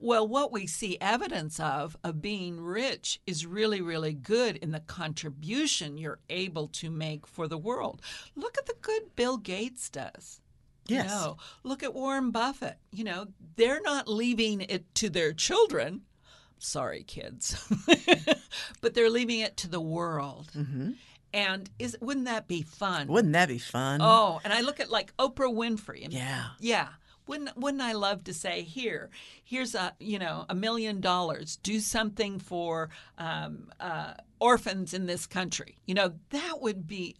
Well, 0.00 0.28
what 0.28 0.52
we 0.52 0.66
see 0.66 0.98
evidence 1.00 1.58
of, 1.58 1.96
of 2.04 2.20
being 2.20 2.60
rich, 2.60 3.20
is 3.26 3.46
really, 3.46 3.80
really 3.80 4.12
good 4.12 4.56
in 4.56 4.72
the 4.72 4.80
contribution 4.80 5.96
you're 5.96 6.18
able 6.28 6.68
to 6.68 6.90
make 6.90 7.26
for 7.26 7.48
the 7.48 7.56
world. 7.56 8.02
Look 8.34 8.58
at 8.58 8.66
the 8.66 8.76
good 8.82 9.16
Bill 9.16 9.38
Gates 9.38 9.88
does. 9.88 10.40
Yes. 10.86 11.08
No. 11.08 11.36
Look 11.64 11.82
at 11.82 11.94
Warren 11.94 12.30
Buffett. 12.30 12.76
You 12.92 13.04
know, 13.04 13.26
they're 13.56 13.80
not 13.82 14.08
leaving 14.08 14.60
it 14.60 14.94
to 14.96 15.08
their 15.08 15.32
children. 15.32 16.02
Sorry, 16.58 17.02
kids. 17.04 17.56
but 18.80 18.94
they're 18.94 19.10
leaving 19.10 19.40
it 19.40 19.56
to 19.58 19.68
the 19.68 19.80
world. 19.80 20.50
Mm-hmm. 20.56 20.92
And 21.34 21.68
is 21.78 21.96
wouldn't 22.00 22.26
that 22.26 22.48
be 22.48 22.62
fun? 22.62 23.08
Wouldn't 23.08 23.32
that 23.34 23.48
be 23.48 23.58
fun? 23.58 24.00
Oh, 24.02 24.40
and 24.44 24.52
I 24.52 24.60
look 24.62 24.80
at 24.80 24.90
like 24.90 25.14
Oprah 25.18 25.52
Winfrey. 25.54 26.04
and- 26.04 26.12
Yeah. 26.12 26.44
Yeah. 26.60 26.88
Wouldn't 27.26 27.56
wouldn't 27.56 27.82
I 27.82 27.92
love 27.92 28.22
to 28.24 28.32
say 28.32 28.62
here, 28.62 29.10
here's 29.42 29.74
a 29.74 29.94
you 29.98 30.18
know 30.18 30.46
a 30.48 30.54
million 30.54 31.00
dollars, 31.00 31.56
do 31.56 31.80
something 31.80 32.38
for 32.38 32.88
um, 33.18 33.70
uh, 33.80 34.14
orphans 34.38 34.94
in 34.94 35.06
this 35.06 35.26
country. 35.26 35.76
You 35.86 35.94
know 35.94 36.12
that 36.30 36.60
would 36.60 36.86
be 36.86 37.16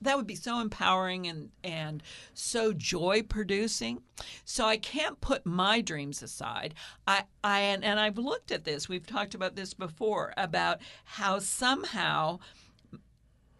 that 0.00 0.16
would 0.16 0.28
be 0.28 0.36
so 0.36 0.60
empowering 0.60 1.26
and 1.26 1.50
and 1.64 2.04
so 2.34 2.72
joy 2.72 3.22
producing. 3.28 4.00
So 4.44 4.64
I 4.64 4.76
can't 4.76 5.20
put 5.20 5.44
my 5.44 5.80
dreams 5.80 6.22
aside. 6.22 6.72
I 7.08 7.24
I 7.42 7.58
and, 7.62 7.82
and 7.82 7.98
I've 7.98 8.16
looked 8.16 8.52
at 8.52 8.62
this. 8.62 8.88
We've 8.88 9.06
talked 9.08 9.34
about 9.34 9.56
this 9.56 9.74
before 9.74 10.34
about 10.36 10.78
how 11.04 11.40
somehow 11.40 12.38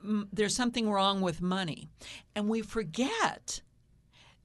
there's 0.02 0.54
something 0.54 0.90
wrong 0.90 1.20
with 1.20 1.40
money, 1.40 1.88
and 2.34 2.48
we 2.48 2.62
forget 2.62 3.60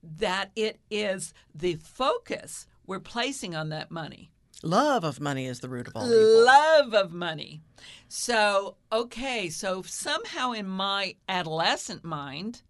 that 0.01 0.51
it 0.55 0.79
is 0.89 1.33
the 1.53 1.75
focus 1.75 2.67
we're 2.85 2.99
placing 2.99 3.55
on 3.55 3.69
that 3.69 3.91
money. 3.91 4.31
Love 4.61 5.03
of 5.03 5.19
money 5.19 5.45
is 5.45 5.59
the 5.59 5.69
root 5.69 5.87
of 5.87 5.95
all 5.95 6.05
evil. 6.05 6.45
Love 6.45 6.93
of 6.93 7.13
money. 7.13 7.61
So, 8.07 8.77
okay, 8.91 9.49
so 9.49 9.81
somehow 9.81 10.53
in 10.53 10.67
my 10.67 11.15
adolescent 11.27 12.03
mind, 12.05 12.61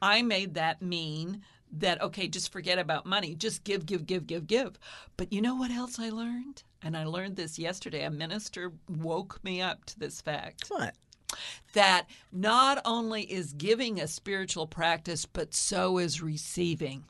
I 0.00 0.20
made 0.22 0.54
that 0.54 0.82
mean 0.82 1.42
that, 1.72 2.02
okay, 2.02 2.28
just 2.28 2.52
forget 2.52 2.78
about 2.78 3.06
money. 3.06 3.34
Just 3.34 3.64
give, 3.64 3.86
give, 3.86 4.06
give, 4.06 4.26
give, 4.26 4.46
give. 4.46 4.78
But 5.16 5.32
you 5.32 5.40
know 5.40 5.54
what 5.54 5.70
else 5.70 5.98
I 5.98 6.10
learned? 6.10 6.64
And 6.82 6.96
I 6.96 7.04
learned 7.04 7.36
this 7.36 7.58
yesterday. 7.58 8.04
A 8.04 8.10
minister 8.10 8.72
woke 8.88 9.40
me 9.42 9.62
up 9.62 9.86
to 9.86 9.98
this 9.98 10.20
fact 10.20 10.64
What? 10.68 10.94
That 11.72 12.06
not 12.30 12.80
only 12.84 13.22
is 13.22 13.52
giving 13.52 14.00
a 14.00 14.06
spiritual 14.08 14.66
practice, 14.66 15.26
but 15.26 15.54
so 15.54 15.98
is 15.98 16.22
receiving. 16.22 17.04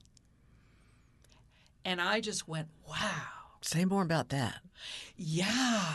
And 1.85 2.00
I 2.00 2.21
just 2.21 2.47
went, 2.47 2.69
wow. 2.88 3.23
Say 3.61 3.85
more 3.85 4.02
about 4.02 4.29
that. 4.31 4.61
Yeah. 5.17 5.95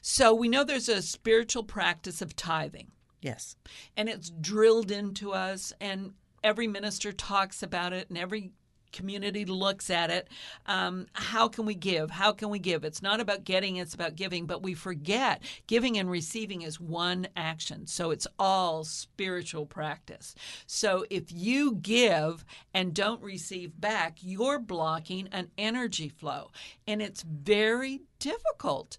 So 0.00 0.34
we 0.34 0.48
know 0.48 0.64
there's 0.64 0.88
a 0.88 1.02
spiritual 1.02 1.64
practice 1.64 2.20
of 2.20 2.34
tithing, 2.36 2.90
Yes. 3.20 3.56
and 3.96 4.08
it's 4.08 4.30
drilled 4.30 4.90
into 4.90 5.32
us, 5.32 5.72
and 5.80 6.14
every 6.42 6.66
minister 6.66 7.12
talks 7.12 7.62
about 7.62 7.92
it, 7.92 8.08
and 8.08 8.18
every 8.18 8.52
community 8.94 9.44
looks 9.44 9.90
at 9.90 10.08
it. 10.08 10.28
Um, 10.64 11.06
how 11.12 11.48
can 11.48 11.66
we 11.66 11.74
give? 11.74 12.10
How 12.10 12.32
can 12.32 12.48
we 12.48 12.58
give? 12.58 12.84
It's 12.84 13.02
not 13.02 13.20
about 13.20 13.44
getting, 13.44 13.76
it's 13.76 13.94
about 13.94 14.16
giving, 14.16 14.46
but 14.46 14.62
we 14.62 14.72
forget 14.72 15.42
giving 15.66 15.98
and 15.98 16.10
receiving 16.10 16.62
is 16.62 16.80
one 16.80 17.26
action. 17.36 17.86
So 17.86 18.10
it's 18.10 18.26
all 18.38 18.84
spiritual 18.84 19.66
practice. 19.66 20.34
So 20.66 21.04
if 21.10 21.30
you 21.30 21.74
give 21.74 22.44
and 22.72 22.94
don't 22.94 23.22
receive 23.22 23.78
back, 23.78 24.18
you're 24.22 24.58
blocking 24.58 25.28
an 25.32 25.50
energy 25.58 26.08
flow. 26.08 26.50
And 26.86 27.02
it's 27.02 27.22
very 27.22 28.00
difficult, 28.18 28.96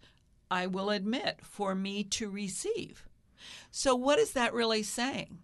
I 0.51 0.67
will 0.67 0.89
admit, 0.89 1.39
for 1.41 1.73
me 1.73 2.03
to 2.03 2.29
receive. 2.29 3.07
So, 3.71 3.95
what 3.95 4.19
is 4.19 4.31
that 4.31 4.53
really 4.53 4.83
saying? 4.83 5.39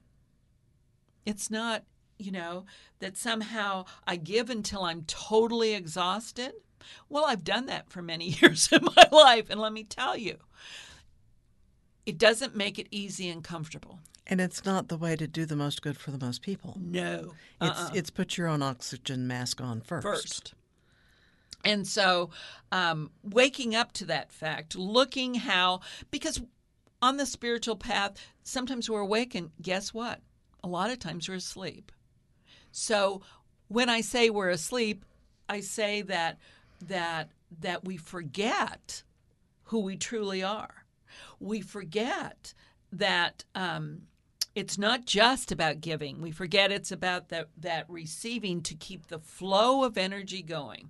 It's 1.26 1.52
not, 1.52 1.84
you 2.22 2.32
know, 2.32 2.66
that 3.00 3.18
somehow 3.18 3.86
I 4.06 4.16
give 4.16 4.50
until 4.50 4.84
I'm 4.84 5.04
totally 5.04 5.74
exhausted. 5.74 6.54
Well, 7.10 7.26
I've 7.26 7.44
done 7.44 7.66
that 7.68 7.90
for 7.90 8.02
many 8.02 8.30
years 8.42 8.70
in 8.72 8.84
my 8.84 9.08
life. 9.12 9.50
And 9.50 9.60
let 9.60 9.74
me 9.74 9.84
tell 9.84 10.18
you, 10.18 10.38
it 12.06 12.18
doesn't 12.18 12.56
make 12.56 12.80
it 12.80 12.88
easy 12.92 13.30
and 13.30 13.44
comfortable. 13.44 14.00
And 14.28 14.40
it's 14.40 14.64
not 14.64 14.88
the 14.88 14.98
way 14.98 15.16
to 15.16 15.28
do 15.28 15.46
the 15.46 15.56
most 15.56 15.82
good 15.82 15.98
for 15.98 16.12
the 16.12 16.24
most 16.24 16.42
people. 16.42 16.78
No. 16.80 17.34
It's 17.60 17.90
it's 17.94 18.10
put 18.10 18.38
your 18.38 18.48
own 18.48 18.62
oxygen 18.62 19.28
mask 19.28 19.60
on 19.60 19.82
first. 19.82 20.08
first. 20.08 20.54
And 21.64 21.88
so, 21.88 22.30
um, 22.72 23.12
waking 23.24 23.76
up 23.76 23.92
to 23.94 24.06
that 24.06 24.32
fact, 24.32 24.76
looking 24.76 25.36
how, 25.36 25.82
because 26.10 26.42
on 27.02 27.18
the 27.18 27.26
spiritual 27.26 27.76
path, 27.76 28.14
sometimes 28.44 28.90
we're 28.90 29.00
awake, 29.00 29.36
and 29.36 29.52
guess 29.62 29.94
what? 29.94 30.22
A 30.64 30.68
lot 30.68 30.92
of 30.92 31.00
times 31.00 31.28
we're 31.28 31.36
asleep. 31.36 31.92
So, 32.72 33.22
when 33.68 33.90
I 33.90 34.02
say 34.02 34.30
we're 34.30 34.50
asleep, 34.50 35.06
I 35.48 35.62
say 35.62 36.02
that 36.04 36.38
that 36.88 37.30
that 37.60 37.84
we 37.84 37.98
forget 37.98 39.04
who 39.66 39.80
we 39.80 39.98
truly 39.98 40.44
are. 40.44 40.86
We 41.40 41.62
forget 41.62 42.54
that 42.92 43.46
um, 43.56 44.04
it's 44.56 44.78
not 44.78 45.06
just 45.06 45.52
about 45.52 45.82
giving. 45.82 46.22
We 46.22 46.32
forget 46.32 46.72
it's 46.72 46.92
about 46.92 47.30
that, 47.30 47.48
that 47.58 47.86
receiving 47.90 48.62
to 48.64 48.76
keep 48.76 49.08
the 49.08 49.20
flow 49.20 49.84
of 49.84 49.98
energy 49.98 50.42
going. 50.42 50.90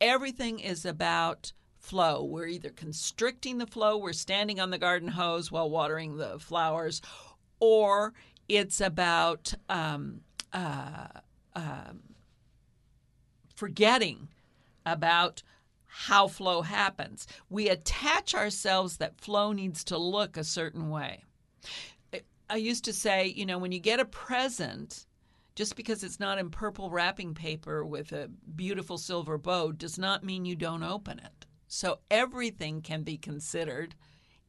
Everything 0.00 0.60
is 0.60 0.84
about 0.84 1.52
flow. 1.78 2.24
We're 2.24 2.46
either 2.46 2.70
constricting 2.70 3.58
the 3.58 3.66
flow, 3.66 3.96
we're 3.96 4.12
standing 4.12 4.58
on 4.58 4.70
the 4.70 4.78
garden 4.78 5.08
hose 5.08 5.52
while 5.52 5.68
watering 5.68 6.16
the 6.16 6.38
flowers, 6.38 7.02
or 7.60 8.14
it's 8.48 8.80
about 8.80 9.54
um, 9.68 10.20
uh, 10.54 11.08
um, 11.54 12.00
forgetting 13.54 14.28
about 14.86 15.42
how 15.86 16.26
flow 16.26 16.62
happens. 16.62 17.26
We 17.50 17.68
attach 17.68 18.34
ourselves 18.34 18.96
that 18.96 19.20
flow 19.20 19.52
needs 19.52 19.84
to 19.84 19.98
look 19.98 20.36
a 20.36 20.44
certain 20.44 20.90
way. 20.90 21.22
I 22.50 22.56
used 22.56 22.84
to 22.84 22.92
say, 22.92 23.26
you 23.26 23.46
know, 23.46 23.58
when 23.58 23.72
you 23.72 23.78
get 23.78 24.00
a 24.00 24.04
present, 24.04 25.06
just 25.54 25.76
because 25.76 26.02
it's 26.02 26.20
not 26.20 26.38
in 26.38 26.50
purple 26.50 26.90
wrapping 26.90 27.34
paper 27.34 27.84
with 27.84 28.12
a 28.12 28.28
beautiful 28.54 28.98
silver 28.98 29.38
bow 29.38 29.72
does 29.72 29.98
not 29.98 30.24
mean 30.24 30.44
you 30.44 30.56
don't 30.56 30.82
open 30.82 31.20
it. 31.20 31.46
So 31.68 32.00
everything 32.10 32.82
can 32.82 33.02
be 33.02 33.16
considered 33.16 33.94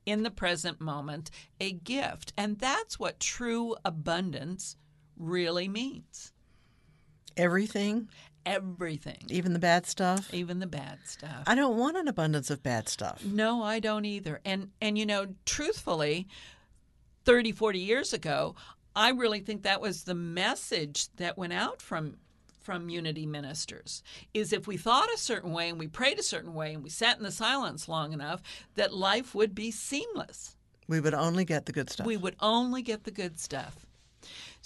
in 0.05 0.23
the 0.23 0.31
present 0.31 0.81
moment 0.81 1.31
a 1.59 1.71
gift. 1.71 2.33
And 2.37 2.59
that's 2.59 2.99
what 2.99 3.19
true 3.19 3.75
abundance 3.85 4.77
really 5.17 5.67
means. 5.67 6.31
Everything, 7.37 8.09
Everything, 8.45 9.23
even 9.27 9.53
the 9.53 9.59
bad 9.59 9.87
stuff. 9.87 10.31
even 10.33 10.59
the 10.59 10.67
bad 10.67 10.99
stuff. 11.05 11.43
I 11.47 11.55
don't 11.55 11.77
want 11.77 11.97
an 11.97 12.07
abundance 12.07 12.51
of 12.51 12.61
bad 12.61 12.87
stuff. 12.87 13.25
No, 13.25 13.63
I 13.63 13.79
don't 13.79 14.05
either. 14.05 14.39
And 14.45 14.69
and 14.79 14.97
you 14.99 15.05
know, 15.05 15.27
truthfully, 15.45 16.27
30, 17.25 17.51
40 17.53 17.79
years 17.79 18.13
ago, 18.13 18.55
I 18.95 19.09
really 19.09 19.39
think 19.39 19.63
that 19.63 19.81
was 19.81 20.03
the 20.03 20.13
message 20.13 21.07
that 21.17 21.37
went 21.37 21.53
out 21.53 21.81
from 21.81 22.17
from 22.61 22.89
unity 22.89 23.25
ministers 23.27 24.01
is 24.33 24.51
if 24.51 24.65
we 24.67 24.75
thought 24.77 25.07
a 25.13 25.17
certain 25.17 25.51
way 25.51 25.69
and 25.69 25.77
we 25.77 25.87
prayed 25.87 26.17
a 26.17 26.23
certain 26.23 26.53
way 26.55 26.73
and 26.73 26.83
we 26.83 26.89
sat 26.89 27.17
in 27.17 27.23
the 27.23 27.31
silence 27.31 27.87
long 27.87 28.11
enough 28.11 28.41
that 28.73 28.91
life 28.93 29.35
would 29.35 29.53
be 29.53 29.69
seamless. 29.69 30.55
We 30.87 30.99
would 30.99 31.13
only 31.13 31.45
get 31.45 31.65
the 31.67 31.71
good 31.71 31.89
stuff. 31.91 32.07
We 32.07 32.17
would 32.17 32.35
only 32.39 32.81
get 32.81 33.03
the 33.03 33.11
good 33.11 33.39
stuff. 33.39 33.84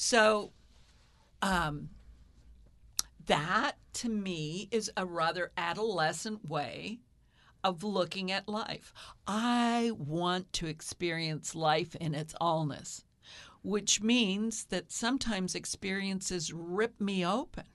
So 0.01 0.53
um 1.41 1.89
that 3.25 3.73
to 3.95 4.07
me 4.07 4.69
is 4.71 4.89
a 4.95 5.05
rather 5.05 5.51
adolescent 5.57 6.47
way 6.47 6.99
of 7.65 7.83
looking 7.83 8.31
at 8.31 8.47
life. 8.47 8.93
I 9.27 9.91
want 9.97 10.53
to 10.53 10.67
experience 10.67 11.53
life 11.53 11.95
in 11.95 12.15
its 12.15 12.33
allness, 12.39 13.03
which 13.61 14.01
means 14.01 14.63
that 14.69 14.89
sometimes 14.89 15.53
experiences 15.53 16.53
rip 16.53 17.01
me 17.01 17.25
open. 17.25 17.65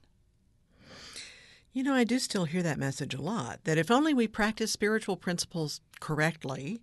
You 1.73 1.83
know, 1.83 1.93
I 1.93 2.05
do 2.05 2.17
still 2.17 2.45
hear 2.45 2.63
that 2.63 2.79
message 2.79 3.13
a 3.13 3.21
lot 3.21 3.59
that 3.65 3.77
if 3.77 3.91
only 3.91 4.15
we 4.15 4.27
practice 4.27 4.71
spiritual 4.71 5.15
principles 5.15 5.79
correctly, 5.99 6.79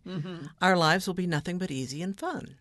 our 0.61 0.77
lives 0.77 1.09
will 1.09 1.15
be 1.15 1.27
nothing 1.27 1.59
but 1.59 1.73
easy 1.73 2.01
and 2.01 2.17
fun. 2.17 2.59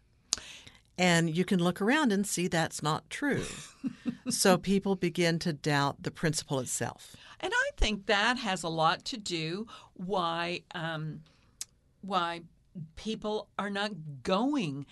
And 0.98 1.36
you 1.36 1.46
can 1.46 1.64
look 1.64 1.82
around 1.82 2.12
and 2.12 2.28
see 2.28 2.48
that's 2.48 2.84
not 2.84 3.10
true. 3.10 3.46
so 4.30 4.58
people 4.58 4.96
begin 4.96 5.40
to 5.40 5.54
doubt 5.54 6.04
the 6.04 6.12
principle 6.12 6.60
itself. 6.60 7.16
And 7.40 7.52
I 7.54 7.70
think 7.78 8.06
that 8.06 8.38
has 8.38 8.64
a 8.64 8.70
lot 8.70 9.04
to 9.06 9.18
do 9.18 9.66
why 9.94 10.62
um, 10.76 11.22
why 12.02 12.42
people 12.96 13.48
are 13.58 13.70
not 13.70 13.92
going 14.24 14.86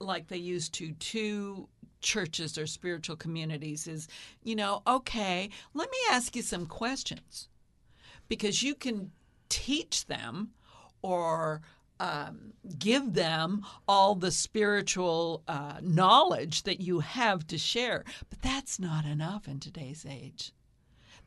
like 0.00 0.28
they 0.28 0.36
used 0.36 0.74
to 0.74 0.92
to 0.92 1.68
churches 2.00 2.56
or 2.56 2.66
spiritual 2.66 3.16
communities 3.16 3.88
is 3.88 4.06
you 4.44 4.54
know 4.54 4.82
okay 4.86 5.50
let 5.74 5.90
me 5.90 5.98
ask 6.10 6.36
you 6.36 6.42
some 6.42 6.64
questions 6.64 7.48
because 8.28 8.62
you 8.62 8.74
can 8.74 9.10
teach 9.48 10.06
them 10.06 10.50
or 11.02 11.60
um, 12.00 12.52
give 12.78 13.14
them 13.14 13.64
all 13.86 14.14
the 14.14 14.30
spiritual 14.30 15.42
uh, 15.48 15.78
knowledge 15.82 16.62
that 16.62 16.80
you 16.80 17.00
have 17.00 17.46
to 17.46 17.58
share 17.58 18.04
but 18.30 18.42
that's 18.42 18.78
not 18.78 19.04
enough 19.04 19.48
in 19.48 19.60
today's 19.60 20.06
age 20.08 20.52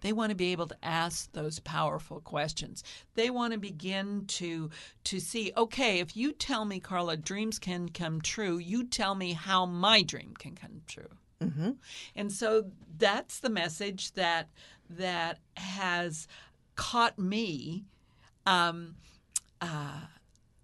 they 0.01 0.13
want 0.13 0.31
to 0.31 0.35
be 0.35 0.51
able 0.51 0.67
to 0.67 0.77
ask 0.83 1.31
those 1.31 1.59
powerful 1.59 2.19
questions. 2.19 2.83
They 3.15 3.29
want 3.29 3.53
to 3.53 3.59
begin 3.59 4.25
to 4.27 4.69
to 5.05 5.19
see, 5.19 5.53
okay, 5.55 5.99
if 5.99 6.17
you 6.17 6.33
tell 6.33 6.65
me, 6.65 6.79
Carla, 6.79 7.17
dreams 7.17 7.59
can 7.59 7.89
come 7.89 8.19
true, 8.19 8.57
you 8.57 8.85
tell 8.85 9.15
me 9.15 9.33
how 9.33 9.65
my 9.65 10.01
dream 10.01 10.33
can 10.37 10.55
come 10.55 10.81
true. 10.87 11.09
Mm-hmm. 11.41 11.71
And 12.15 12.31
so 12.31 12.65
that's 12.97 13.39
the 13.39 13.49
message 13.49 14.13
that 14.13 14.49
that 14.89 15.39
has 15.57 16.27
caught 16.75 17.17
me 17.17 17.85
um, 18.45 18.95
uh, 19.61 20.01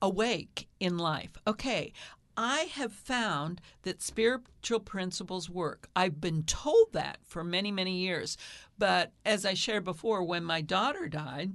awake 0.01 0.67
in 0.79 0.97
life. 0.97 1.37
Okay, 1.45 1.93
I 2.37 2.69
have 2.73 2.93
found 2.93 3.61
that 3.81 4.03
spiritual 4.03 4.79
principles 4.79 5.49
work. 5.49 5.89
I've 5.95 6.21
been 6.21 6.43
told 6.43 6.93
that 6.93 7.17
for 7.23 7.43
many, 7.43 7.71
many 7.71 7.97
years. 7.97 8.37
But 8.77 9.11
as 9.25 9.43
I 9.43 9.55
shared 9.55 9.83
before, 9.83 10.23
when 10.23 10.43
my 10.43 10.61
daughter 10.61 11.07
died 11.07 11.53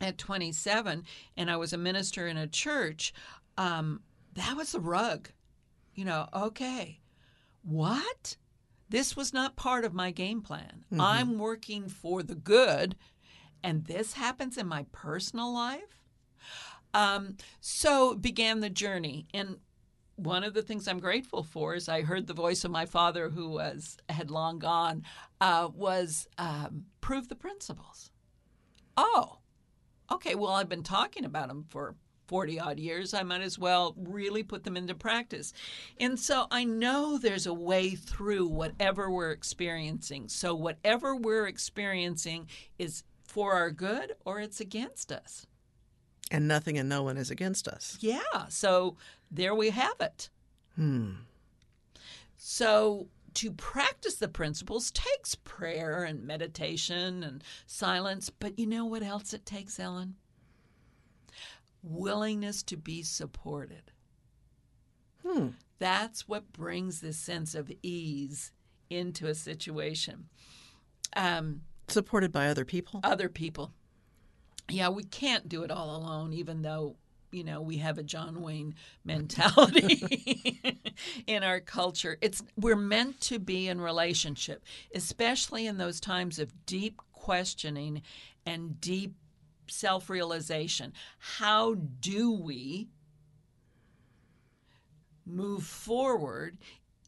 at 0.00 0.16
27 0.16 1.04
and 1.36 1.50
I 1.50 1.56
was 1.56 1.74
a 1.74 1.78
minister 1.78 2.26
in 2.26 2.38
a 2.38 2.46
church, 2.46 3.12
um, 3.58 4.00
that 4.34 4.56
was 4.56 4.72
the 4.72 4.80
rug. 4.80 5.28
You 5.94 6.06
know, 6.06 6.28
okay, 6.34 7.00
what? 7.62 8.38
This 8.88 9.14
was 9.14 9.34
not 9.34 9.54
part 9.54 9.84
of 9.84 9.92
my 9.92 10.10
game 10.10 10.40
plan. 10.40 10.84
I'm 10.98 11.38
working 11.38 11.88
for 11.88 12.22
the 12.22 12.34
good, 12.34 12.96
and 13.62 13.84
this 13.84 14.14
happens 14.14 14.56
in 14.56 14.66
my 14.66 14.86
personal 14.92 15.52
life. 15.52 15.99
Um, 16.94 17.36
so 17.60 18.14
began 18.14 18.60
the 18.60 18.70
journey, 18.70 19.26
and 19.32 19.58
one 20.16 20.44
of 20.44 20.54
the 20.54 20.62
things 20.62 20.86
I'm 20.86 21.00
grateful 21.00 21.42
for 21.42 21.74
is 21.74 21.88
I 21.88 22.02
heard 22.02 22.26
the 22.26 22.34
voice 22.34 22.64
of 22.64 22.70
my 22.70 22.86
father, 22.86 23.30
who 23.30 23.48
was 23.48 23.96
had 24.08 24.30
long 24.30 24.58
gone, 24.58 25.04
uh, 25.40 25.68
was 25.74 26.28
um, 26.36 26.84
prove 27.00 27.28
the 27.28 27.34
principles. 27.34 28.10
Oh, 28.96 29.38
okay. 30.12 30.34
Well, 30.34 30.52
I've 30.52 30.68
been 30.68 30.82
talking 30.82 31.24
about 31.24 31.48
them 31.48 31.64
for 31.68 31.94
40 32.30 32.60
odd 32.60 32.78
years. 32.78 33.12
I 33.12 33.24
might 33.24 33.40
as 33.40 33.58
well 33.58 33.94
really 33.96 34.42
put 34.42 34.62
them 34.62 34.76
into 34.76 34.94
practice. 34.94 35.52
And 35.98 36.16
so 36.16 36.46
I 36.50 36.64
know 36.64 37.18
there's 37.18 37.46
a 37.46 37.54
way 37.54 37.90
through 37.96 38.46
whatever 38.46 39.10
we're 39.10 39.32
experiencing. 39.32 40.28
So 40.28 40.54
whatever 40.54 41.16
we're 41.16 41.48
experiencing 41.48 42.46
is 42.78 43.02
for 43.24 43.54
our 43.54 43.70
good 43.72 44.14
or 44.24 44.38
it's 44.38 44.60
against 44.60 45.10
us. 45.10 45.46
And 46.30 46.46
nothing 46.46 46.78
and 46.78 46.88
no 46.88 47.02
one 47.02 47.16
is 47.16 47.30
against 47.30 47.66
us. 47.66 47.96
Yeah. 48.00 48.20
So 48.48 48.96
there 49.30 49.54
we 49.54 49.70
have 49.70 49.96
it. 50.00 50.30
Hmm. 50.76 51.12
So 52.36 53.08
to 53.34 53.50
practice 53.52 54.14
the 54.16 54.28
principles 54.28 54.90
takes 54.92 55.34
prayer 55.34 56.04
and 56.04 56.24
meditation 56.24 57.22
and 57.22 57.42
silence. 57.66 58.30
But 58.30 58.58
you 58.58 58.66
know 58.66 58.84
what 58.84 59.02
else 59.02 59.32
it 59.34 59.44
takes, 59.44 59.78
Ellen? 59.80 60.14
Willingness 61.82 62.62
to 62.64 62.76
be 62.76 63.02
supported. 63.02 63.90
Hmm. 65.26 65.48
That's 65.78 66.28
what 66.28 66.52
brings 66.52 67.00
this 67.00 67.16
sense 67.16 67.54
of 67.54 67.72
ease 67.82 68.52
into 68.88 69.26
a 69.26 69.34
situation. 69.34 70.28
Um, 71.16 71.62
Supported 71.88 72.30
by 72.32 72.48
other 72.48 72.64
people. 72.64 73.00
other 73.02 73.28
people. 73.28 73.72
Yeah, 74.70 74.88
we 74.88 75.02
can't 75.04 75.48
do 75.48 75.62
it 75.62 75.70
all 75.70 75.96
alone, 75.96 76.32
even 76.32 76.62
though, 76.62 76.96
you 77.32 77.44
know, 77.44 77.60
we 77.60 77.78
have 77.78 77.98
a 77.98 78.02
John 78.02 78.40
Wayne 78.42 78.74
mentality 79.04 80.60
in 81.26 81.42
our 81.42 81.60
culture. 81.60 82.18
It's 82.20 82.42
we're 82.56 82.76
meant 82.76 83.20
to 83.22 83.38
be 83.38 83.68
in 83.68 83.80
relationship, 83.80 84.64
especially 84.94 85.66
in 85.66 85.78
those 85.78 86.00
times 86.00 86.38
of 86.38 86.66
deep 86.66 87.00
questioning 87.12 88.02
and 88.46 88.80
deep 88.80 89.14
self-realization. 89.68 90.92
How 91.18 91.74
do 91.74 92.32
we 92.32 92.88
move 95.26 95.64
forward 95.64 96.58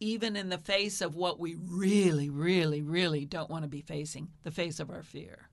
even 0.01 0.37
in 0.37 0.48
the 0.48 0.59
face 0.59 1.01
of 1.01 1.14
what 1.14 1.38
we 1.38 1.55
really, 1.55 2.29
really, 2.29 2.83
really 2.83 3.25
don't 3.25 3.51
want 3.51 3.62
to 3.64 3.68
be 3.68 3.81
facing, 3.83 4.29
the 4.42 4.51
face 4.51 4.81
of 4.81 4.90
our 4.90 5.03
fear? 5.03 5.48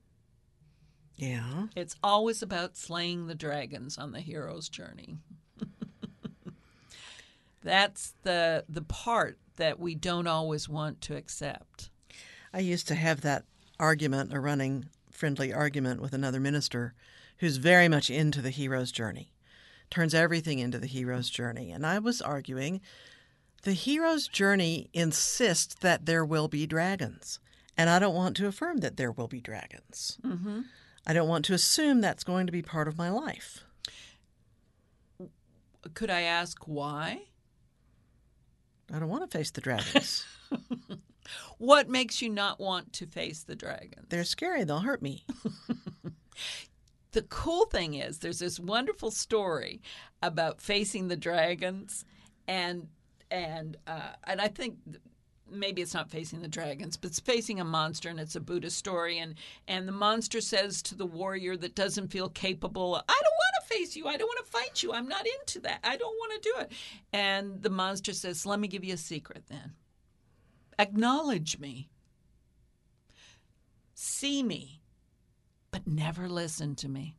Yeah. 1.20 1.66
It's 1.76 1.96
always 2.02 2.42
about 2.42 2.78
slaying 2.78 3.26
the 3.26 3.34
dragons 3.34 3.98
on 3.98 4.12
the 4.12 4.20
hero's 4.20 4.70
journey. 4.70 5.18
That's 7.62 8.14
the 8.22 8.64
the 8.68 8.80
part 8.82 9.38
that 9.56 9.78
we 9.78 9.94
don't 9.94 10.26
always 10.26 10.66
want 10.66 11.02
to 11.02 11.16
accept. 11.16 11.90
I 12.54 12.60
used 12.60 12.88
to 12.88 12.94
have 12.94 13.20
that 13.20 13.44
argument, 13.78 14.32
a 14.32 14.40
running 14.40 14.86
friendly 15.10 15.52
argument 15.52 16.00
with 16.00 16.14
another 16.14 16.40
minister 16.40 16.94
who's 17.38 17.58
very 17.58 17.86
much 17.86 18.08
into 18.08 18.40
the 18.40 18.50
hero's 18.50 18.90
journey, 18.90 19.34
turns 19.90 20.14
everything 20.14 20.58
into 20.58 20.78
the 20.78 20.86
hero's 20.86 21.28
journey. 21.28 21.70
And 21.70 21.84
I 21.86 21.98
was 21.98 22.22
arguing 22.22 22.80
the 23.62 23.74
hero's 23.74 24.26
journey 24.26 24.88
insists 24.94 25.74
that 25.82 26.06
there 26.06 26.24
will 26.24 26.48
be 26.48 26.66
dragons. 26.66 27.40
And 27.76 27.90
I 27.90 27.98
don't 27.98 28.14
want 28.14 28.36
to 28.38 28.46
affirm 28.46 28.78
that 28.78 28.96
there 28.96 29.12
will 29.12 29.28
be 29.28 29.40
dragons. 29.40 30.18
Mm-hmm. 30.24 30.60
I 31.06 31.12
don't 31.12 31.28
want 31.28 31.44
to 31.46 31.54
assume 31.54 32.00
that's 32.00 32.24
going 32.24 32.46
to 32.46 32.52
be 32.52 32.62
part 32.62 32.88
of 32.88 32.98
my 32.98 33.10
life. 33.10 33.64
Could 35.94 36.10
I 36.10 36.22
ask 36.22 36.64
why? 36.66 37.22
I 38.92 38.98
don't 38.98 39.08
want 39.08 39.28
to 39.28 39.38
face 39.38 39.50
the 39.50 39.60
dragons. 39.60 40.26
What 41.58 41.88
makes 41.88 42.22
you 42.22 42.28
not 42.28 42.58
want 42.58 42.92
to 42.94 43.06
face 43.06 43.42
the 43.42 43.54
dragons? 43.54 44.06
They're 44.08 44.24
scary, 44.24 44.64
they'll 44.64 44.80
hurt 44.80 45.02
me. 45.02 45.24
the 47.12 47.22
cool 47.22 47.66
thing 47.66 47.94
is 47.94 48.18
there's 48.18 48.38
this 48.38 48.58
wonderful 48.58 49.10
story 49.10 49.80
about 50.22 50.60
facing 50.60 51.08
the 51.08 51.16
dragons 51.16 52.04
and 52.48 52.88
and 53.30 53.76
uh, 53.86 54.12
and 54.24 54.40
I 54.40 54.48
think 54.48 54.78
maybe 55.50 55.82
it's 55.82 55.94
not 55.94 56.10
facing 56.10 56.40
the 56.40 56.48
dragons 56.48 56.96
but 56.96 57.10
it's 57.10 57.20
facing 57.20 57.60
a 57.60 57.64
monster 57.64 58.08
and 58.08 58.20
it's 58.20 58.36
a 58.36 58.40
Buddhist 58.40 58.76
story. 58.76 59.18
And 59.18 59.34
and 59.68 59.86
the 59.86 59.92
monster 59.92 60.40
says 60.40 60.82
to 60.82 60.94
the 60.94 61.06
warrior 61.06 61.56
that 61.56 61.74
doesn't 61.74 62.08
feel 62.08 62.28
capable 62.28 62.94
I 62.96 62.98
don't 62.98 63.08
want 63.08 63.68
to 63.68 63.74
face 63.74 63.96
you. 63.96 64.06
I 64.06 64.16
don't 64.16 64.28
want 64.28 64.44
to 64.44 64.52
fight 64.52 64.82
you. 64.82 64.92
I'm 64.92 65.08
not 65.08 65.26
into 65.26 65.60
that. 65.60 65.80
I 65.84 65.96
don't 65.96 66.16
want 66.16 66.42
to 66.42 66.48
do 66.48 66.60
it. 66.60 66.72
And 67.12 67.62
the 67.62 67.70
monster 67.70 68.12
says 68.12 68.46
let 68.46 68.60
me 68.60 68.68
give 68.68 68.84
you 68.84 68.94
a 68.94 68.98
secret 68.98 69.44
then. 69.48 69.74
Acknowledge 70.78 71.58
me, 71.58 71.90
see 73.94 74.42
me, 74.42 74.80
but 75.70 75.86
never 75.86 76.28
listen 76.28 76.74
to 76.76 76.88
me. 76.88 77.16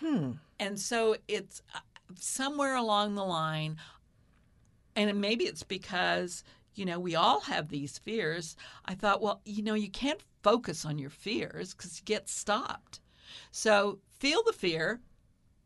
Hmm. 0.00 0.32
And 0.58 0.78
so 0.78 1.16
it's 1.28 1.62
uh, 1.74 1.78
somewhere 2.18 2.76
along 2.76 3.14
the 3.14 3.24
line, 3.24 3.76
and 4.96 5.20
maybe 5.20 5.44
it's 5.44 5.62
because, 5.62 6.44
you 6.74 6.84
know, 6.84 6.98
we 6.98 7.14
all 7.14 7.40
have 7.40 7.68
these 7.68 7.98
fears. 7.98 8.56
I 8.84 8.94
thought, 8.94 9.20
well, 9.20 9.40
you 9.44 9.62
know, 9.62 9.74
you 9.74 9.90
can't 9.90 10.22
focus 10.42 10.84
on 10.84 10.98
your 10.98 11.10
fears 11.10 11.74
because 11.74 11.98
you 11.98 12.04
get 12.04 12.28
stopped. 12.28 13.00
So 13.50 13.98
feel 14.18 14.42
the 14.42 14.52
fear, 14.52 15.00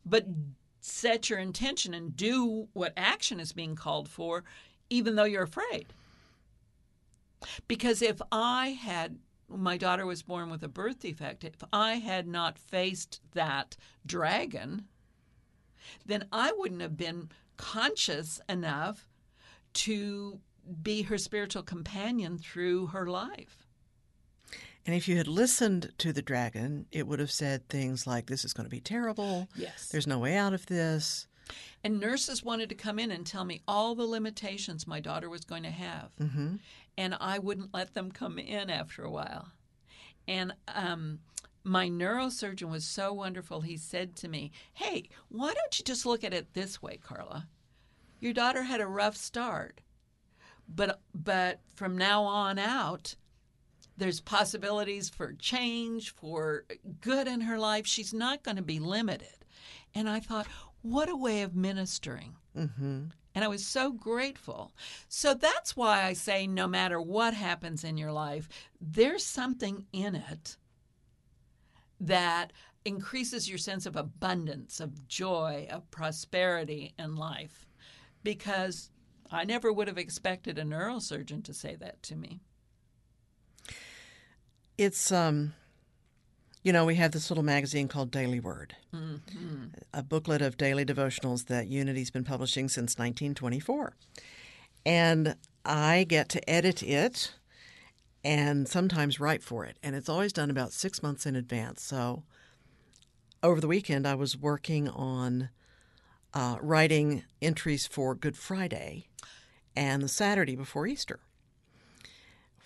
but 0.04 0.26
set 0.80 1.28
your 1.28 1.38
intention 1.38 1.94
and 1.94 2.16
do 2.16 2.68
what 2.72 2.92
action 2.96 3.40
is 3.40 3.52
being 3.52 3.74
called 3.74 4.08
for, 4.08 4.44
even 4.90 5.16
though 5.16 5.24
you're 5.24 5.42
afraid. 5.42 5.86
Because 7.68 8.02
if 8.02 8.20
I 8.30 8.68
had, 8.68 9.18
my 9.48 9.76
daughter 9.76 10.06
was 10.06 10.22
born 10.22 10.50
with 10.50 10.62
a 10.62 10.68
birth 10.68 11.00
defect, 11.00 11.44
if 11.44 11.56
I 11.72 11.94
had 11.94 12.26
not 12.26 12.58
faced 12.58 13.20
that 13.34 13.76
dragon, 14.04 14.86
then 16.04 16.26
I 16.32 16.52
wouldn't 16.56 16.82
have 16.82 16.96
been 16.96 17.30
conscious 17.56 18.40
enough 18.48 19.08
to 19.74 20.40
be 20.82 21.02
her 21.02 21.18
spiritual 21.18 21.62
companion 21.62 22.38
through 22.38 22.88
her 22.88 23.06
life. 23.06 23.66
And 24.86 24.94
if 24.94 25.08
you 25.08 25.16
had 25.16 25.26
listened 25.26 25.92
to 25.98 26.12
the 26.12 26.22
dragon, 26.22 26.86
it 26.92 27.06
would 27.06 27.18
have 27.18 27.30
said 27.30 27.68
things 27.68 28.06
like, 28.06 28.26
This 28.26 28.44
is 28.44 28.52
going 28.52 28.66
to 28.66 28.70
be 28.70 28.80
terrible. 28.80 29.48
Yes. 29.56 29.88
There's 29.88 30.06
no 30.06 30.20
way 30.20 30.36
out 30.36 30.54
of 30.54 30.66
this. 30.66 31.26
And 31.82 32.00
nurses 32.00 32.42
wanted 32.42 32.68
to 32.68 32.74
come 32.74 32.98
in 32.98 33.10
and 33.10 33.26
tell 33.26 33.44
me 33.44 33.62
all 33.68 33.94
the 33.94 34.04
limitations 34.04 34.86
my 34.86 35.00
daughter 35.00 35.28
was 35.28 35.44
going 35.44 35.62
to 35.64 35.70
have. 35.70 36.10
Mm-hmm. 36.20 36.56
And 36.98 37.16
I 37.20 37.38
wouldn't 37.38 37.74
let 37.74 37.94
them 37.94 38.10
come 38.10 38.38
in 38.38 38.70
after 38.70 39.02
a 39.02 39.10
while. 39.10 39.48
And 40.26 40.54
um, 40.74 41.20
my 41.62 41.88
neurosurgeon 41.88 42.70
was 42.70 42.84
so 42.84 43.12
wonderful. 43.12 43.60
He 43.60 43.76
said 43.76 44.16
to 44.16 44.28
me, 44.28 44.52
Hey, 44.74 45.08
why 45.28 45.52
don't 45.52 45.78
you 45.78 45.84
just 45.84 46.06
look 46.06 46.22
at 46.24 46.34
it 46.34 46.54
this 46.54 46.80
way, 46.80 46.96
Carla? 46.96 47.48
Your 48.20 48.32
daughter 48.32 48.62
had 48.62 48.80
a 48.80 48.86
rough 48.86 49.16
start, 49.16 49.80
but, 50.68 51.00
but 51.14 51.60
from 51.74 51.96
now 51.96 52.22
on 52.22 52.58
out, 52.58 53.14
there's 53.96 54.20
possibilities 54.20 55.08
for 55.08 55.32
change, 55.34 56.14
for 56.14 56.64
good 57.00 57.26
in 57.26 57.40
her 57.42 57.58
life. 57.58 57.86
She's 57.86 58.12
not 58.12 58.42
going 58.42 58.56
to 58.56 58.62
be 58.62 58.78
limited. 58.78 59.44
And 59.94 60.08
I 60.08 60.20
thought, 60.20 60.46
what 60.82 61.08
a 61.08 61.16
way 61.16 61.42
of 61.42 61.56
ministering. 61.56 62.36
Mm-hmm. 62.56 63.04
And 63.34 63.44
I 63.44 63.48
was 63.48 63.66
so 63.66 63.92
grateful. 63.92 64.72
So 65.08 65.34
that's 65.34 65.76
why 65.76 66.04
I 66.04 66.14
say 66.14 66.46
no 66.46 66.66
matter 66.66 67.00
what 67.00 67.34
happens 67.34 67.84
in 67.84 67.98
your 67.98 68.12
life, 68.12 68.48
there's 68.80 69.24
something 69.24 69.86
in 69.92 70.14
it 70.14 70.56
that 72.00 72.52
increases 72.84 73.48
your 73.48 73.58
sense 73.58 73.84
of 73.84 73.96
abundance, 73.96 74.80
of 74.80 75.06
joy, 75.08 75.66
of 75.70 75.90
prosperity 75.90 76.94
in 76.98 77.16
life. 77.16 77.66
Because 78.22 78.90
I 79.30 79.44
never 79.44 79.72
would 79.72 79.88
have 79.88 79.98
expected 79.98 80.58
a 80.58 80.62
neurosurgeon 80.64 81.44
to 81.44 81.54
say 81.54 81.74
that 81.76 82.02
to 82.04 82.16
me. 82.16 82.40
It's 84.78 85.10
um 85.12 85.54
you 86.62 86.72
know, 86.72 86.84
we 86.84 86.96
have 86.96 87.12
this 87.12 87.30
little 87.30 87.44
magazine 87.44 87.86
called 87.86 88.10
Daily 88.10 88.40
Word, 88.40 88.74
Mm-hmm. 88.92 89.66
a 89.94 90.02
booklet 90.02 90.42
of 90.42 90.56
daily 90.56 90.84
devotionals 90.84 91.46
that 91.46 91.68
Unity's 91.68 92.10
been 92.10 92.24
publishing 92.24 92.68
since 92.68 92.98
1924. 92.98 93.94
And 94.84 95.36
I 95.64 96.04
get 96.08 96.28
to 96.30 96.50
edit 96.50 96.82
it 96.82 97.34
and 98.24 98.66
sometimes 98.66 99.20
write 99.20 99.44
for 99.44 99.64
it. 99.64 99.76
And 99.80 99.94
it's 99.94 100.08
always 100.08 100.32
done 100.32 100.50
about 100.50 100.72
six 100.72 101.04
months 101.04 101.24
in 101.24 101.36
advance. 101.36 101.84
So 101.84 102.24
over 103.44 103.60
the 103.60 103.68
weekend, 103.68 104.04
I 104.04 104.16
was 104.16 104.36
working 104.36 104.88
on 104.88 105.50
uh, 106.34 106.56
writing 106.60 107.22
entries 107.40 107.86
for 107.86 108.16
Good 108.16 108.36
Friday 108.36 109.06
and 109.76 110.02
the 110.02 110.08
Saturday 110.08 110.56
before 110.56 110.86
Easter, 110.86 111.20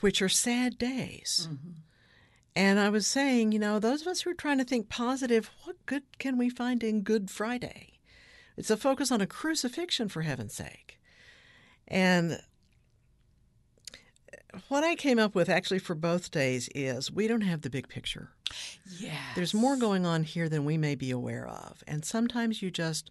which 0.01 0.23
are 0.23 0.29
sad 0.29 0.79
days. 0.79 1.49
Mm-hmm. 1.51 1.71
And 2.57 2.81
I 2.81 2.89
was 2.89 3.07
saying, 3.07 3.53
you 3.53 3.59
know, 3.59 3.79
those 3.79 4.03
of 4.03 4.09
us 4.09 4.23
who 4.23 4.31
are 4.31 4.35
trying 4.35 4.59
to 4.59 4.65
think 4.65 4.89
positive, 4.89 5.51
what 5.65 5.77
good 5.87 6.03
can 6.19 6.37
we 6.37 6.51
find 6.51 6.83
in 6.83 7.03
Good 7.03 7.31
Friday? 7.31 8.01
It's 8.57 8.71
a 8.71 8.77
focus 8.77 9.13
on 9.13 9.21
a 9.21 9.27
crucifixion, 9.27 10.09
for 10.09 10.23
heaven's 10.23 10.55
sake. 10.55 10.99
And 11.87 12.41
what 14.69 14.83
I 14.83 14.97
came 14.97 15.19
up 15.19 15.35
with 15.35 15.49
actually 15.49 15.79
for 15.79 15.95
both 15.95 16.31
days 16.31 16.69
is 16.75 17.11
we 17.11 17.29
don't 17.29 17.43
have 17.43 17.63
the 17.63 17.71
big 17.71 17.89
picture. 17.89 18.31
Yeah. 18.99 19.17
There's 19.35 19.55
more 19.55 19.77
going 19.77 20.05
on 20.05 20.25
here 20.25 20.49
than 20.49 20.65
we 20.65 20.77
may 20.77 20.97
be 20.97 21.11
aware 21.11 21.47
of. 21.47 21.85
And 21.87 22.05
sometimes 22.05 22.61
you 22.61 22.71
just 22.71 23.11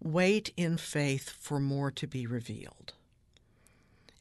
wait 0.00 0.52
in 0.56 0.76
faith 0.76 1.30
for 1.30 1.60
more 1.60 1.92
to 1.92 2.06
be 2.06 2.26
revealed. 2.26 2.94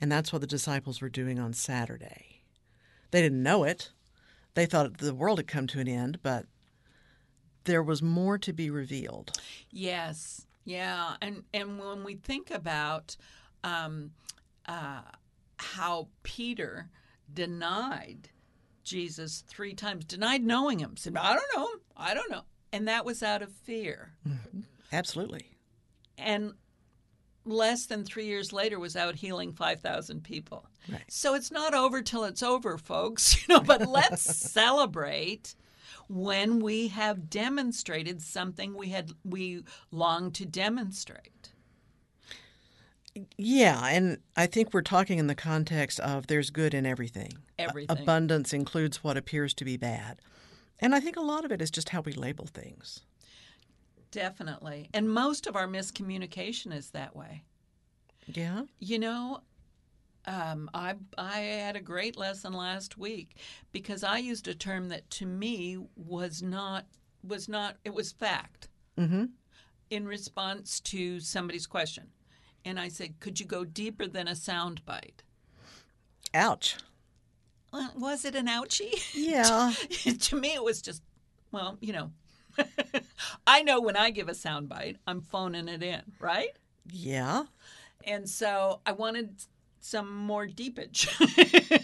And 0.01 0.11
that's 0.11 0.33
what 0.33 0.41
the 0.41 0.47
disciples 0.47 0.99
were 0.99 1.09
doing 1.09 1.39
on 1.39 1.53
Saturday. 1.53 2.41
They 3.11 3.21
didn't 3.21 3.43
know 3.43 3.63
it. 3.63 3.91
They 4.55 4.65
thought 4.65 4.97
the 4.97 5.13
world 5.13 5.37
had 5.37 5.47
come 5.47 5.67
to 5.67 5.79
an 5.79 5.87
end, 5.87 6.19
but 6.23 6.45
there 7.65 7.83
was 7.83 8.01
more 8.01 8.37
to 8.39 8.51
be 8.51 8.69
revealed. 8.69 9.37
Yes, 9.69 10.47
yeah, 10.65 11.15
and 11.21 11.43
and 11.53 11.79
when 11.79 12.03
we 12.03 12.15
think 12.15 12.51
about 12.51 13.15
um, 13.63 14.11
uh, 14.67 15.01
how 15.57 16.07
Peter 16.23 16.89
denied 17.31 18.29
Jesus 18.83 19.43
three 19.47 19.73
times, 19.73 20.05
denied 20.05 20.43
knowing 20.43 20.79
him, 20.79 20.97
said, 20.97 21.15
"I 21.15 21.33
don't 21.35 21.55
know 21.55 21.67
him, 21.67 21.79
I 21.95 22.13
don't 22.13 22.31
know," 22.31 22.43
and 22.73 22.87
that 22.87 23.05
was 23.05 23.23
out 23.23 23.41
of 23.41 23.51
fear. 23.51 24.13
Absolutely. 24.91 25.51
And 26.17 26.53
less 27.45 27.85
than 27.85 28.03
three 28.03 28.25
years 28.25 28.53
later, 28.53 28.79
was 28.79 28.95
out 28.95 29.15
healing 29.15 29.53
five 29.53 29.81
thousand 29.81 30.23
people. 30.23 30.67
Right. 30.89 31.03
So 31.07 31.33
it's 31.35 31.51
not 31.51 31.73
over 31.73 32.01
till 32.01 32.23
it's 32.23 32.43
over, 32.43 32.77
folks. 32.77 33.37
You 33.47 33.55
know, 33.55 33.61
but 33.61 33.87
let's 33.87 34.21
celebrate 34.21 35.55
when 36.07 36.59
we 36.59 36.89
have 36.89 37.29
demonstrated 37.29 38.21
something 38.21 38.75
we 38.75 38.89
had 38.89 39.11
we 39.23 39.63
longed 39.91 40.35
to 40.35 40.45
demonstrate. 40.45 41.51
Yeah, 43.37 43.85
and 43.87 44.19
I 44.37 44.45
think 44.45 44.73
we're 44.73 44.81
talking 44.81 45.19
in 45.19 45.27
the 45.27 45.35
context 45.35 45.99
of 45.99 46.27
there's 46.27 46.49
good 46.49 46.73
in 46.73 46.85
everything. 46.85 47.33
Everything. 47.59 47.97
Abundance 47.97 48.53
includes 48.53 49.03
what 49.03 49.17
appears 49.17 49.53
to 49.55 49.65
be 49.65 49.75
bad. 49.75 50.19
And 50.79 50.95
I 50.95 50.99
think 50.99 51.15
a 51.15 51.21
lot 51.21 51.45
of 51.45 51.51
it 51.51 51.61
is 51.61 51.71
just 51.71 51.89
how 51.89 52.01
we 52.01 52.13
label 52.13 52.45
things. 52.45 53.01
Definitely. 54.11 54.89
And 54.93 55.09
most 55.09 55.47
of 55.47 55.55
our 55.55 55.67
miscommunication 55.67 56.73
is 56.73 56.91
that 56.91 57.15
way. 57.15 57.43
Yeah. 58.27 58.63
You 58.79 58.99
know, 58.99 59.41
um, 60.25 60.69
I 60.73 60.95
I 61.17 61.39
had 61.39 61.75
a 61.75 61.81
great 61.81 62.17
lesson 62.17 62.53
last 62.53 62.97
week 62.97 63.37
because 63.71 64.03
I 64.03 64.17
used 64.19 64.47
a 64.47 64.53
term 64.53 64.89
that 64.89 65.09
to 65.11 65.25
me 65.25 65.79
was 65.95 66.41
not 66.43 66.85
was 67.23 67.47
not 67.49 67.77
it 67.85 67.93
was 67.93 68.11
fact 68.11 68.67
Mm-hmm. 68.99 69.25
in 69.89 70.05
response 70.05 70.79
to 70.81 71.19
somebody's 71.21 71.65
question, 71.65 72.07
and 72.65 72.77
I 72.79 72.89
said, 72.89 73.19
"Could 73.21 73.39
you 73.39 73.45
go 73.45 73.63
deeper 73.63 74.05
than 74.05 74.27
a 74.27 74.35
sound 74.35 74.85
bite?" 74.85 75.23
Ouch. 76.33 76.75
Well, 77.71 77.91
was 77.97 78.25
it 78.25 78.35
an 78.35 78.47
ouchie? 78.47 78.93
Yeah. 79.15 79.71
to 80.19 80.35
me, 80.35 80.53
it 80.53 80.63
was 80.63 80.81
just, 80.81 81.01
well, 81.51 81.77
you 81.79 81.93
know, 81.93 82.11
I 83.47 83.63
know 83.63 83.81
when 83.81 83.95
I 83.95 84.11
give 84.11 84.29
a 84.29 84.35
sound 84.35 84.69
bite, 84.69 84.97
I'm 85.07 85.21
phoning 85.21 85.67
it 85.67 85.83
in, 85.83 86.01
right? 86.19 86.51
yeah. 86.89 87.43
And 88.05 88.27
so 88.27 88.81
I 88.85 88.93
wanted 88.93 89.43
some 89.79 90.15
more 90.15 90.47
deepage. 90.47 91.07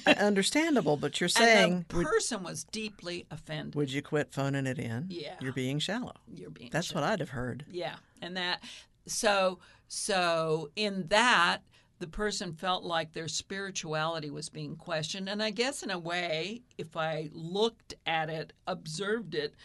Uh, 0.05 0.11
understandable, 0.19 0.97
but 0.97 1.19
you're 1.19 1.27
saying, 1.27 1.73
and 1.73 1.85
the 1.89 1.97
would, 1.97 2.05
person 2.05 2.43
was 2.43 2.63
deeply 2.65 3.25
offended. 3.31 3.75
would 3.75 3.91
you 3.91 4.01
quit 4.01 4.31
phoning 4.31 4.67
it 4.67 4.79
in? 4.79 5.07
Yeah. 5.09 5.35
You're 5.41 5.53
being 5.53 5.79
shallow. 5.79 6.13
You're 6.33 6.51
being 6.51 6.69
That's 6.71 6.93
what 6.93 7.03
I'd 7.03 7.19
have 7.19 7.29
heard. 7.29 7.65
Yeah, 7.69 7.95
and 8.21 8.37
that 8.37 8.63
so 9.05 9.59
so 9.87 10.69
in 10.75 11.07
that 11.07 11.59
the 11.99 12.07
person 12.07 12.53
felt 12.53 12.83
like 12.83 13.13
their 13.13 13.27
spirituality 13.27 14.29
was 14.29 14.49
being 14.49 14.75
questioned, 14.75 15.27
and 15.27 15.41
I 15.41 15.49
guess 15.49 15.81
in 15.81 15.89
a 15.89 15.99
way, 15.99 16.61
if 16.77 16.95
I 16.95 17.29
looked 17.33 17.95
at 18.05 18.29
it, 18.29 18.53
observed 18.67 19.33
it 19.33 19.55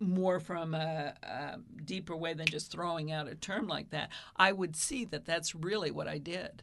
more 0.00 0.40
from 0.40 0.74
a, 0.74 1.14
a 1.22 1.56
deeper 1.84 2.16
way 2.16 2.34
than 2.34 2.46
just 2.46 2.70
throwing 2.70 3.10
out 3.12 3.28
a 3.28 3.34
term 3.34 3.66
like 3.68 3.90
that, 3.90 4.10
I 4.36 4.52
would 4.52 4.76
see 4.76 5.04
that 5.06 5.24
that's 5.24 5.54
really 5.54 5.90
what 5.90 6.08
I 6.08 6.18
did. 6.18 6.62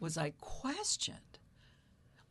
Was 0.00 0.18
I 0.18 0.30
questioned? 0.40 1.18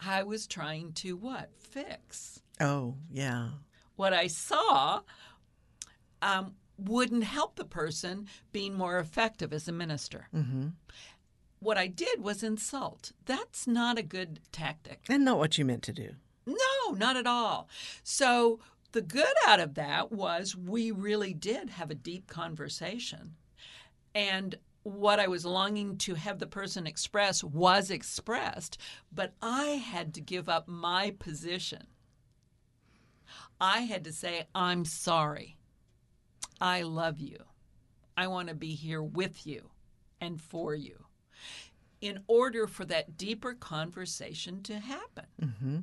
I 0.05 0.23
was 0.23 0.45
trying 0.47 0.91
to 0.93 1.15
what 1.15 1.49
fix 1.57 2.41
Oh, 2.59 2.95
yeah. 3.11 3.49
what 3.95 4.13
I 4.13 4.27
saw 4.27 5.01
um, 6.21 6.55
wouldn't 6.77 7.23
help 7.23 7.55
the 7.55 7.65
person 7.65 8.27
being 8.51 8.73
more 8.75 8.99
effective 8.99 9.53
as 9.53 9.67
a 9.67 9.71
minister. 9.71 10.27
Mm-hmm. 10.35 10.67
what 11.59 11.77
I 11.77 11.87
did 11.87 12.21
was 12.21 12.43
insult. 12.43 13.13
That's 13.25 13.65
not 13.67 13.97
a 13.97 14.03
good 14.03 14.39
tactic. 14.51 14.99
And 15.09 15.23
not 15.25 15.37
what 15.37 15.57
you 15.57 15.63
meant 15.65 15.83
to 15.83 15.93
do. 15.93 16.09
No, 16.45 16.91
not 16.93 17.15
at 17.15 17.25
all. 17.25 17.69
So 18.03 18.59
the 18.93 19.01
good 19.01 19.25
out 19.45 19.59
of 19.59 19.73
that 19.75 20.11
was 20.11 20.55
we 20.55 20.91
really 20.91 21.33
did 21.33 21.71
have 21.71 21.91
a 21.91 21.95
deep 21.95 22.27
conversation. 22.27 23.35
And 24.15 24.55
what 24.83 25.19
I 25.19 25.27
was 25.27 25.45
longing 25.45 25.97
to 25.99 26.13
have 26.15 26.39
the 26.39 26.47
person 26.47 26.85
express 26.85 27.43
was 27.43 27.89
expressed, 27.89 28.77
but 29.11 29.33
I 29.41 29.65
had 29.65 30.13
to 30.13 30.21
give 30.21 30.47
up 30.47 30.67
my 30.67 31.15
position. 31.19 31.87
I 33.59 33.81
had 33.81 34.03
to 34.03 34.13
say, 34.13 34.45
I'm 34.53 34.85
sorry. 34.85 35.57
I 36.61 36.83
love 36.83 37.19
you. 37.19 37.37
I 38.15 38.27
want 38.27 38.49
to 38.49 38.55
be 38.55 38.75
here 38.75 39.01
with 39.01 39.47
you 39.47 39.71
and 40.21 40.39
for 40.39 40.75
you 40.75 41.05
in 41.99 42.19
order 42.27 42.67
for 42.67 42.83
that 42.85 43.17
deeper 43.17 43.53
conversation 43.53 44.61
to 44.61 44.77
happen. 44.77 45.25
Mm-hmm. 45.41 45.77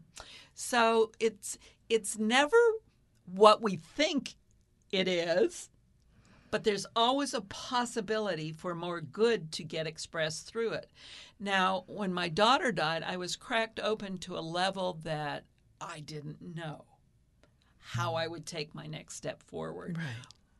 So 0.55 1.13
it's 1.19 1.59
it's 1.89 2.19
never 2.19 2.57
what 3.33 3.63
we 3.63 3.77
think 3.77 4.35
it 4.91 5.09
is, 5.09 5.69
but 6.51 6.65
there's 6.65 6.87
always 6.97 7.33
a 7.33 7.43
possibility 7.43 8.53
for 8.53 8.75
more 8.75 9.01
good 9.01 9.53
to 9.53 9.65
get 9.65 9.87
expressed 9.87 10.47
through 10.47 10.73
it. 10.73 10.91
Now, 11.39 11.85
when 11.87 12.13
my 12.13 12.29
daughter 12.29 12.73
died, 12.73 13.05
I 13.07 13.17
was 13.17 13.37
cracked 13.37 13.79
open 13.81 14.19
to 14.19 14.37
a 14.37 14.41
level 14.41 14.99
that 15.05 15.45
I 15.81 16.01
didn't 16.01 16.43
know 16.43 16.85
how 17.79 18.15
I 18.15 18.27
would 18.27 18.47
take 18.47 18.75
my 18.75 18.87
next 18.87 19.15
step 19.17 19.43
forward. 19.43 19.97
Right. 19.99 20.07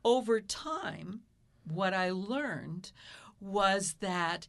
Over 0.03 0.41
time, 0.41 1.21
what 1.65 1.93
I 1.93 2.11
learned 2.11 2.91
was 3.39 3.95
that 3.99 4.47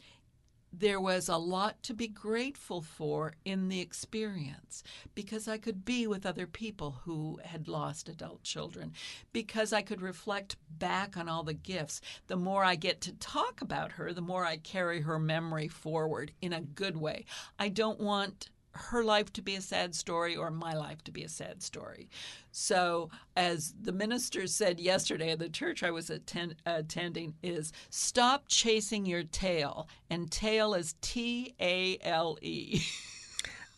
there 0.72 1.00
was 1.00 1.28
a 1.28 1.36
lot 1.36 1.82
to 1.82 1.94
be 1.94 2.08
grateful 2.08 2.80
for 2.80 3.34
in 3.44 3.68
the 3.68 3.80
experience 3.80 4.82
because 5.14 5.46
I 5.46 5.58
could 5.58 5.84
be 5.84 6.06
with 6.06 6.24
other 6.24 6.46
people 6.46 7.00
who 7.04 7.38
had 7.44 7.68
lost 7.68 8.08
adult 8.08 8.42
children, 8.42 8.92
because 9.32 9.72
I 9.72 9.82
could 9.82 10.00
reflect 10.00 10.56
back 10.78 11.16
on 11.16 11.28
all 11.28 11.42
the 11.42 11.52
gifts. 11.52 12.00
The 12.26 12.36
more 12.36 12.64
I 12.64 12.74
get 12.74 13.00
to 13.02 13.12
talk 13.12 13.60
about 13.60 13.92
her, 13.92 14.12
the 14.12 14.22
more 14.22 14.44
I 14.46 14.56
carry 14.56 15.02
her 15.02 15.18
memory 15.18 15.68
forward 15.68 16.32
in 16.40 16.52
a 16.52 16.62
good 16.62 16.96
way. 16.96 17.26
I 17.58 17.68
don't 17.68 18.00
want 18.00 18.48
her 18.74 19.04
life 19.04 19.32
to 19.34 19.42
be 19.42 19.54
a 19.56 19.60
sad 19.60 19.94
story 19.94 20.34
or 20.36 20.50
my 20.50 20.72
life 20.74 21.02
to 21.04 21.10
be 21.12 21.22
a 21.24 21.28
sad 21.28 21.62
story. 21.62 22.08
So, 22.50 23.10
as 23.36 23.74
the 23.80 23.92
minister 23.92 24.46
said 24.46 24.80
yesterday 24.80 25.30
at 25.30 25.38
the 25.38 25.48
church 25.48 25.82
I 25.82 25.90
was 25.90 26.10
attend- 26.10 26.56
attending, 26.66 27.34
is 27.42 27.72
stop 27.90 28.44
chasing 28.48 29.06
your 29.06 29.24
tail, 29.24 29.88
and 30.10 30.30
tail 30.30 30.74
is 30.74 30.94
T 31.00 31.54
A 31.60 31.98
L 32.02 32.38
E. 32.42 32.82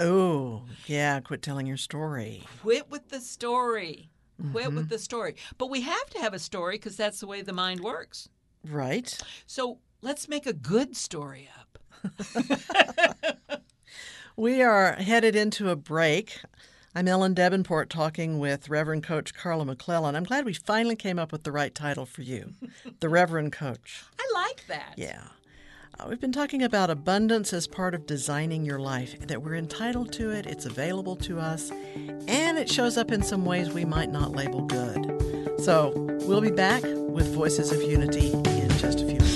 Oh, 0.00 0.64
yeah, 0.86 1.20
quit 1.20 1.40
telling 1.40 1.68
your 1.68 1.76
story. 1.76 2.42
Quit 2.62 2.90
with 2.90 3.10
the 3.10 3.20
story. 3.20 4.10
Quit 4.50 4.66
Mm-hmm. 4.66 4.74
with 4.76 4.88
the 4.88 4.98
story. 4.98 5.36
But 5.56 5.70
we 5.70 5.82
have 5.82 6.10
to 6.10 6.18
have 6.18 6.34
a 6.34 6.38
story 6.40 6.74
because 6.74 6.96
that's 6.96 7.20
the 7.20 7.28
way 7.28 7.42
the 7.42 7.52
mind 7.52 7.78
works. 7.78 8.28
Right. 8.68 9.16
So 9.46 9.78
let's 10.02 10.28
make 10.28 10.46
a 10.46 10.52
good 10.52 10.96
story 10.96 11.48
up. 11.60 11.78
We 14.36 14.62
are 14.62 14.94
headed 14.94 15.36
into 15.36 15.70
a 15.70 15.76
break. 15.76 16.40
I'm 16.92 17.06
Ellen 17.06 17.36
Debenport 17.36 17.88
talking 17.88 18.40
with 18.40 18.68
Reverend 18.68 19.04
Coach 19.04 19.32
Carla 19.32 19.64
McClellan. 19.64 20.16
I'm 20.16 20.24
glad 20.24 20.44
we 20.44 20.54
finally 20.54 20.96
came 20.96 21.20
up 21.20 21.30
with 21.30 21.44
the 21.44 21.52
right 21.52 21.72
title 21.72 22.04
for 22.04 22.22
you, 22.22 22.52
the 22.98 23.08
Reverend 23.08 23.52
Coach. 23.52 24.02
I 24.18 24.28
like 24.34 24.66
that. 24.66 24.94
Yeah. 24.96 25.22
Uh, 26.00 26.06
we've 26.08 26.20
been 26.20 26.32
talking 26.32 26.64
about 26.64 26.90
abundance 26.90 27.52
as 27.52 27.68
part 27.68 27.94
of 27.94 28.06
designing 28.06 28.64
your 28.64 28.80
life, 28.80 29.16
that 29.20 29.40
we're 29.40 29.54
entitled 29.54 30.12
to 30.14 30.30
it, 30.30 30.46
it's 30.46 30.66
available 30.66 31.14
to 31.14 31.38
us, 31.38 31.70
and 32.26 32.58
it 32.58 32.68
shows 32.68 32.96
up 32.96 33.12
in 33.12 33.22
some 33.22 33.44
ways 33.44 33.70
we 33.70 33.84
might 33.84 34.10
not 34.10 34.32
label 34.32 34.62
good. 34.62 35.60
So 35.60 35.92
we'll 36.22 36.40
be 36.40 36.50
back 36.50 36.82
with 36.82 37.32
Voices 37.32 37.70
of 37.70 37.80
Unity 37.82 38.32
in 38.32 38.68
just 38.78 38.98
a 39.00 39.06
few 39.06 39.18
minutes. 39.18 39.33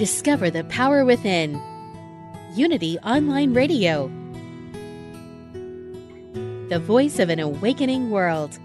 Discover 0.00 0.48
the 0.48 0.64
power 0.64 1.04
within. 1.04 1.60
Unity 2.54 2.98
Online 3.00 3.52
Radio. 3.52 4.10
The 6.70 6.78
voice 6.78 7.18
of 7.18 7.28
an 7.28 7.38
awakening 7.38 8.08
world. 8.08 8.58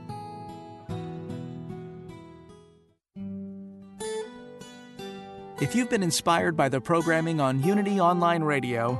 If 5.60 5.76
you've 5.76 5.90
been 5.90 6.04
inspired 6.04 6.56
by 6.56 6.70
the 6.70 6.80
programming 6.80 7.42
on 7.42 7.62
Unity 7.62 8.00
Online 8.00 8.42
Radio, 8.42 8.98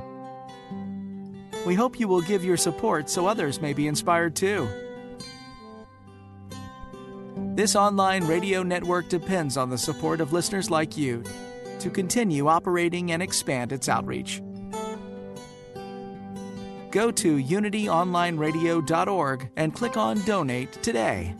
we 1.64 1.74
hope 1.74 1.98
you 1.98 2.06
will 2.06 2.20
give 2.20 2.44
your 2.44 2.58
support 2.58 3.08
so 3.08 3.26
others 3.26 3.62
may 3.62 3.72
be 3.72 3.86
inspired 3.86 4.36
too. 4.36 4.68
This 7.54 7.74
online 7.74 8.26
radio 8.26 8.62
network 8.62 9.08
depends 9.08 9.56
on 9.56 9.70
the 9.70 9.78
support 9.78 10.20
of 10.20 10.34
listeners 10.34 10.70
like 10.70 10.98
you 10.98 11.24
to 11.80 11.90
continue 11.90 12.48
operating 12.48 13.12
and 13.12 13.22
expand 13.22 13.72
its 13.72 13.88
outreach. 13.88 14.42
Go 16.90 17.10
to 17.10 17.36
unityonlineradio.org 17.36 19.50
and 19.56 19.74
click 19.74 19.96
on 19.96 20.20
Donate 20.22 20.72
today. 20.82 21.34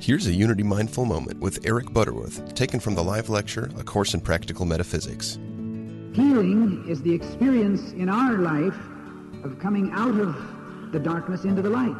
Here's 0.00 0.26
a 0.26 0.32
Unity 0.32 0.62
Mindful 0.62 1.04
Moment 1.04 1.40
with 1.40 1.66
Eric 1.66 1.92
Butterworth, 1.92 2.54
taken 2.54 2.80
from 2.80 2.94
the 2.94 3.04
live 3.04 3.28
lecture, 3.28 3.68
A 3.76 3.84
Course 3.84 4.14
in 4.14 4.22
Practical 4.22 4.64
Metaphysics. 4.64 5.38
Healing 6.14 6.82
is 6.88 7.02
the 7.02 7.12
experience 7.12 7.92
in 7.92 8.08
our 8.08 8.38
life 8.38 8.78
of 9.44 9.58
coming 9.58 9.90
out 9.92 10.18
of 10.18 10.34
the 10.92 10.98
darkness 10.98 11.44
into 11.44 11.60
the 11.60 11.68
light, 11.68 11.94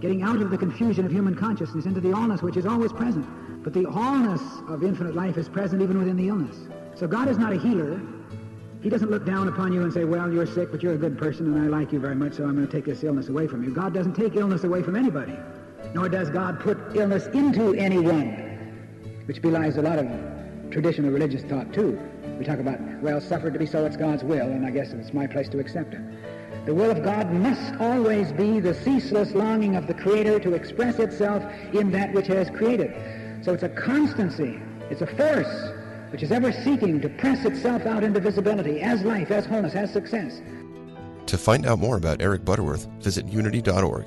getting 0.00 0.22
out 0.22 0.40
of 0.40 0.50
the 0.50 0.58
confusion 0.58 1.04
of 1.04 1.10
human 1.10 1.34
consciousness 1.34 1.84
into 1.84 2.00
the 2.00 2.08
allness 2.08 2.42
which 2.42 2.56
is 2.56 2.66
always 2.66 2.92
present. 2.92 3.26
But 3.64 3.72
the 3.72 3.84
allness 3.84 4.68
of 4.68 4.84
infinite 4.84 5.14
life 5.14 5.36
is 5.36 5.48
present 5.48 5.82
even 5.82 5.98
within 5.98 6.16
the 6.16 6.28
illness. 6.28 6.56
So 6.94 7.06
God 7.06 7.28
is 7.28 7.38
not 7.38 7.52
a 7.52 7.58
healer. 7.58 8.00
He 8.80 8.88
doesn't 8.88 9.10
look 9.10 9.26
down 9.26 9.48
upon 9.48 9.72
you 9.72 9.82
and 9.82 9.92
say, 9.92 10.04
well, 10.04 10.32
you're 10.32 10.46
sick, 10.46 10.70
but 10.70 10.82
you're 10.82 10.94
a 10.94 10.98
good 10.98 11.18
person 11.18 11.46
and 11.46 11.64
I 11.64 11.66
like 11.66 11.92
you 11.92 11.98
very 11.98 12.14
much, 12.14 12.34
so 12.34 12.44
I'm 12.44 12.54
going 12.54 12.66
to 12.66 12.72
take 12.72 12.84
this 12.84 13.02
illness 13.02 13.28
away 13.28 13.48
from 13.48 13.64
you. 13.64 13.74
God 13.74 13.92
doesn't 13.92 14.14
take 14.14 14.36
illness 14.36 14.62
away 14.62 14.82
from 14.82 14.94
anybody, 14.94 15.36
nor 15.94 16.08
does 16.08 16.30
God 16.30 16.60
put 16.60 16.78
illness 16.94 17.26
into 17.28 17.74
anyone, 17.74 19.24
which 19.26 19.42
belies 19.42 19.78
a 19.78 19.82
lot 19.82 19.98
of 19.98 20.06
traditional 20.70 21.10
religious 21.10 21.42
thought, 21.42 21.72
too. 21.72 21.98
We 22.38 22.44
talk 22.44 22.60
about, 22.60 22.80
well, 23.02 23.20
suffered 23.20 23.52
to 23.54 23.58
be 23.58 23.66
so, 23.66 23.84
it's 23.84 23.96
God's 23.96 24.22
will, 24.22 24.46
and 24.46 24.64
I 24.64 24.70
guess 24.70 24.92
it's 24.92 25.12
my 25.12 25.26
place 25.26 25.48
to 25.48 25.58
accept 25.58 25.94
it. 25.94 26.00
The 26.68 26.74
will 26.74 26.90
of 26.90 27.02
God 27.02 27.32
must 27.32 27.80
always 27.80 28.30
be 28.30 28.60
the 28.60 28.74
ceaseless 28.74 29.32
longing 29.32 29.74
of 29.74 29.86
the 29.86 29.94
Creator 29.94 30.40
to 30.40 30.52
express 30.52 30.98
itself 30.98 31.42
in 31.72 31.90
that 31.92 32.12
which 32.12 32.26
has 32.26 32.50
created. 32.50 32.92
So 33.42 33.54
it's 33.54 33.62
a 33.62 33.70
constancy, 33.70 34.60
it's 34.90 35.00
a 35.00 35.06
force 35.06 35.72
which 36.12 36.22
is 36.22 36.30
ever 36.30 36.52
seeking 36.52 37.00
to 37.00 37.08
press 37.08 37.46
itself 37.46 37.86
out 37.86 38.04
into 38.04 38.20
visibility 38.20 38.82
as 38.82 39.02
life, 39.02 39.30
as 39.30 39.46
wholeness, 39.46 39.74
as 39.74 39.90
success. 39.90 40.42
To 41.24 41.38
find 41.38 41.64
out 41.64 41.78
more 41.78 41.96
about 41.96 42.20
Eric 42.20 42.44
Butterworth, 42.44 42.84
visit 43.00 43.26
unity.org. 43.28 44.06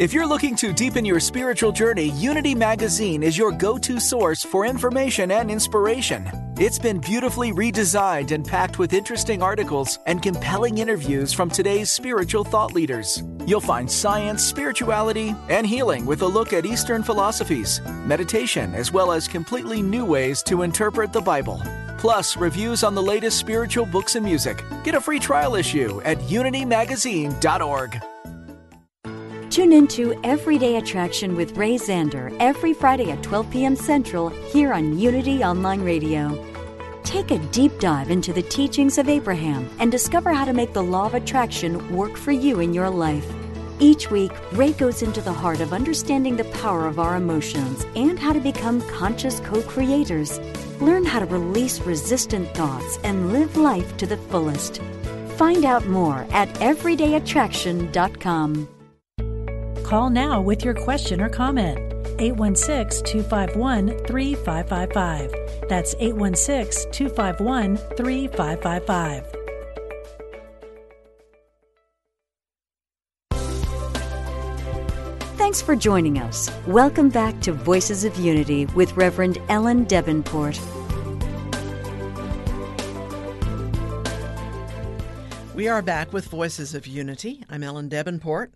If 0.00 0.14
you're 0.14 0.26
looking 0.26 0.56
to 0.56 0.72
deepen 0.72 1.04
your 1.04 1.20
spiritual 1.20 1.72
journey, 1.72 2.08
Unity 2.12 2.54
Magazine 2.54 3.22
is 3.22 3.36
your 3.36 3.52
go 3.52 3.76
to 3.76 4.00
source 4.00 4.42
for 4.42 4.64
information 4.64 5.30
and 5.30 5.50
inspiration. 5.50 6.26
It's 6.58 6.78
been 6.78 7.00
beautifully 7.00 7.52
redesigned 7.52 8.30
and 8.30 8.42
packed 8.42 8.78
with 8.78 8.94
interesting 8.94 9.42
articles 9.42 9.98
and 10.06 10.22
compelling 10.22 10.78
interviews 10.78 11.34
from 11.34 11.50
today's 11.50 11.90
spiritual 11.90 12.44
thought 12.44 12.72
leaders. 12.72 13.22
You'll 13.44 13.60
find 13.60 13.92
science, 13.92 14.42
spirituality, 14.42 15.34
and 15.50 15.66
healing 15.66 16.06
with 16.06 16.22
a 16.22 16.26
look 16.26 16.54
at 16.54 16.64
Eastern 16.64 17.02
philosophies, 17.02 17.82
meditation, 18.06 18.74
as 18.74 18.90
well 18.94 19.12
as 19.12 19.28
completely 19.28 19.82
new 19.82 20.06
ways 20.06 20.42
to 20.44 20.62
interpret 20.62 21.12
the 21.12 21.20
Bible. 21.20 21.62
Plus, 21.98 22.38
reviews 22.38 22.84
on 22.84 22.94
the 22.94 23.02
latest 23.02 23.36
spiritual 23.36 23.84
books 23.84 24.14
and 24.14 24.24
music. 24.24 24.64
Get 24.82 24.94
a 24.94 25.00
free 25.02 25.18
trial 25.18 25.56
issue 25.56 26.00
at 26.06 26.16
unitymagazine.org. 26.20 28.02
Tune 29.50 29.72
into 29.72 30.14
Everyday 30.22 30.76
Attraction 30.76 31.34
with 31.34 31.56
Ray 31.56 31.74
Zander 31.74 32.32
every 32.38 32.72
Friday 32.72 33.10
at 33.10 33.20
12 33.24 33.50
p.m. 33.50 33.74
Central 33.74 34.28
here 34.28 34.72
on 34.72 34.96
Unity 34.96 35.42
Online 35.42 35.80
Radio. 35.80 36.46
Take 37.02 37.32
a 37.32 37.38
deep 37.48 37.76
dive 37.80 38.12
into 38.12 38.32
the 38.32 38.42
teachings 38.42 38.96
of 38.96 39.08
Abraham 39.08 39.68
and 39.80 39.90
discover 39.90 40.32
how 40.32 40.44
to 40.44 40.52
make 40.52 40.72
the 40.72 40.84
law 40.84 41.06
of 41.06 41.14
attraction 41.14 41.96
work 41.96 42.16
for 42.16 42.30
you 42.30 42.60
in 42.60 42.72
your 42.72 42.88
life. 42.88 43.26
Each 43.80 44.08
week, 44.08 44.30
Ray 44.52 44.70
goes 44.70 45.02
into 45.02 45.20
the 45.20 45.32
heart 45.32 45.60
of 45.60 45.72
understanding 45.72 46.36
the 46.36 46.44
power 46.44 46.86
of 46.86 47.00
our 47.00 47.16
emotions 47.16 47.84
and 47.96 48.20
how 48.20 48.32
to 48.32 48.38
become 48.38 48.80
conscious 48.82 49.40
co 49.40 49.62
creators. 49.62 50.38
Learn 50.80 51.04
how 51.04 51.18
to 51.18 51.26
release 51.26 51.80
resistant 51.80 52.48
thoughts 52.54 53.00
and 53.02 53.32
live 53.32 53.56
life 53.56 53.96
to 53.96 54.06
the 54.06 54.16
fullest. 54.16 54.80
Find 55.36 55.64
out 55.64 55.88
more 55.88 56.24
at 56.30 56.48
everydayattraction.com. 56.60 58.68
Call 59.90 60.08
now 60.08 60.40
with 60.40 60.64
your 60.64 60.74
question 60.74 61.20
or 61.20 61.28
comment. 61.28 61.76
816 62.20 63.04
251 63.06 63.88
3555. 64.06 65.68
That's 65.68 65.96
816 65.98 66.92
251 66.92 67.76
3555. 67.96 69.26
Thanks 75.36 75.60
for 75.60 75.74
joining 75.74 76.20
us. 76.20 76.48
Welcome 76.68 77.08
back 77.08 77.40
to 77.40 77.52
Voices 77.52 78.04
of 78.04 78.14
Unity 78.14 78.66
with 78.66 78.96
Reverend 78.96 79.38
Ellen 79.48 79.86
Debenport. 79.86 80.56
We 85.52 85.66
are 85.66 85.82
back 85.82 86.12
with 86.12 86.26
Voices 86.26 86.76
of 86.76 86.86
Unity. 86.86 87.42
I'm 87.50 87.64
Ellen 87.64 87.90
Debenport, 87.90 88.50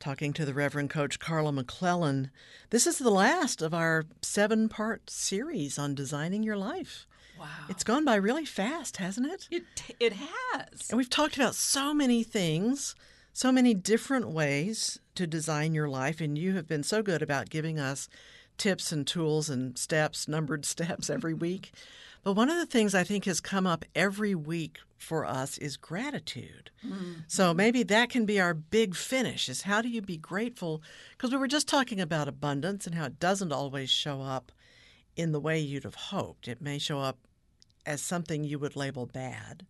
talking 0.00 0.32
to 0.32 0.46
the 0.46 0.54
Reverend 0.54 0.88
Coach 0.88 1.18
Carla 1.18 1.52
McClellan. 1.52 2.30
This 2.70 2.86
is 2.86 2.98
the 2.98 3.10
last 3.10 3.60
of 3.60 3.74
our 3.74 4.06
seven 4.22 4.68
part 4.68 5.10
series 5.10 5.78
on 5.78 5.94
designing 5.94 6.42
your 6.42 6.56
life. 6.56 7.06
Wow. 7.38 7.46
It's 7.68 7.84
gone 7.84 8.04
by 8.04 8.16
really 8.16 8.46
fast, 8.46 8.96
hasn't 8.96 9.30
it? 9.30 9.46
It, 9.50 9.64
it 10.00 10.14
has. 10.14 10.88
And 10.88 10.96
we've 10.96 11.10
talked 11.10 11.36
about 11.36 11.54
so 11.54 11.92
many 11.92 12.22
things, 12.22 12.94
so 13.34 13.52
many 13.52 13.74
different 13.74 14.30
ways 14.30 14.98
to 15.16 15.26
design 15.26 15.74
your 15.74 15.88
life, 15.88 16.20
and 16.20 16.36
you 16.36 16.54
have 16.56 16.66
been 16.66 16.82
so 16.82 17.02
good 17.02 17.20
about 17.20 17.50
giving 17.50 17.78
us 17.78 18.08
tips 18.56 18.92
and 18.92 19.06
tools 19.06 19.50
and 19.50 19.76
steps, 19.76 20.26
numbered 20.26 20.64
steps 20.64 21.10
every 21.10 21.34
week. 21.34 21.72
But 22.22 22.34
one 22.34 22.50
of 22.50 22.56
the 22.56 22.66
things 22.66 22.94
I 22.94 23.04
think 23.04 23.24
has 23.24 23.40
come 23.40 23.66
up 23.66 23.84
every 23.94 24.34
week 24.34 24.78
for 24.98 25.24
us 25.24 25.56
is 25.58 25.76
gratitude. 25.78 26.70
Mm-hmm. 26.86 27.12
So 27.26 27.54
maybe 27.54 27.82
that 27.84 28.10
can 28.10 28.26
be 28.26 28.38
our 28.38 28.52
big 28.52 28.94
finish 28.94 29.48
is 29.48 29.62
how 29.62 29.80
do 29.80 29.88
you 29.88 30.02
be 30.02 30.18
grateful? 30.18 30.82
Because 31.12 31.30
we 31.30 31.38
were 31.38 31.48
just 31.48 31.66
talking 31.68 32.00
about 32.00 32.28
abundance 32.28 32.86
and 32.86 32.94
how 32.94 33.06
it 33.06 33.18
doesn't 33.18 33.52
always 33.52 33.88
show 33.88 34.20
up 34.20 34.52
in 35.16 35.32
the 35.32 35.40
way 35.40 35.58
you'd 35.58 35.84
have 35.84 35.94
hoped. 35.94 36.46
It 36.48 36.60
may 36.60 36.78
show 36.78 37.00
up 37.00 37.18
as 37.86 38.02
something 38.02 38.44
you 38.44 38.58
would 38.58 38.76
label 38.76 39.06
bad. 39.06 39.66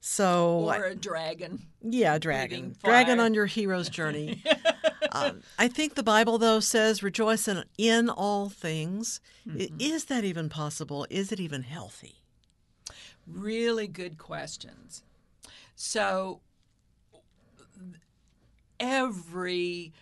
So 0.00 0.68
Or 0.70 0.84
a 0.84 0.94
dragon. 0.94 1.66
yeah, 1.82 2.18
dragon. 2.18 2.76
Dragon 2.84 3.18
on 3.18 3.34
your 3.34 3.46
hero's 3.46 3.88
journey. 3.88 4.42
um, 5.14 5.42
I 5.58 5.68
think 5.68 5.94
the 5.94 6.02
Bible, 6.02 6.38
though, 6.38 6.60
says 6.60 7.02
rejoice 7.02 7.46
in, 7.48 7.64
in 7.78 8.08
all 8.10 8.48
things. 8.48 9.20
I- 9.48 9.70
Is 9.78 10.06
that 10.06 10.24
even 10.24 10.48
possible? 10.48 11.06
Is 11.10 11.32
it 11.32 11.40
even 11.40 11.62
healthy? 11.62 12.16
Really 13.26 13.86
good 13.86 14.18
questions. 14.18 15.02
So, 15.76 16.40
every 18.80 19.92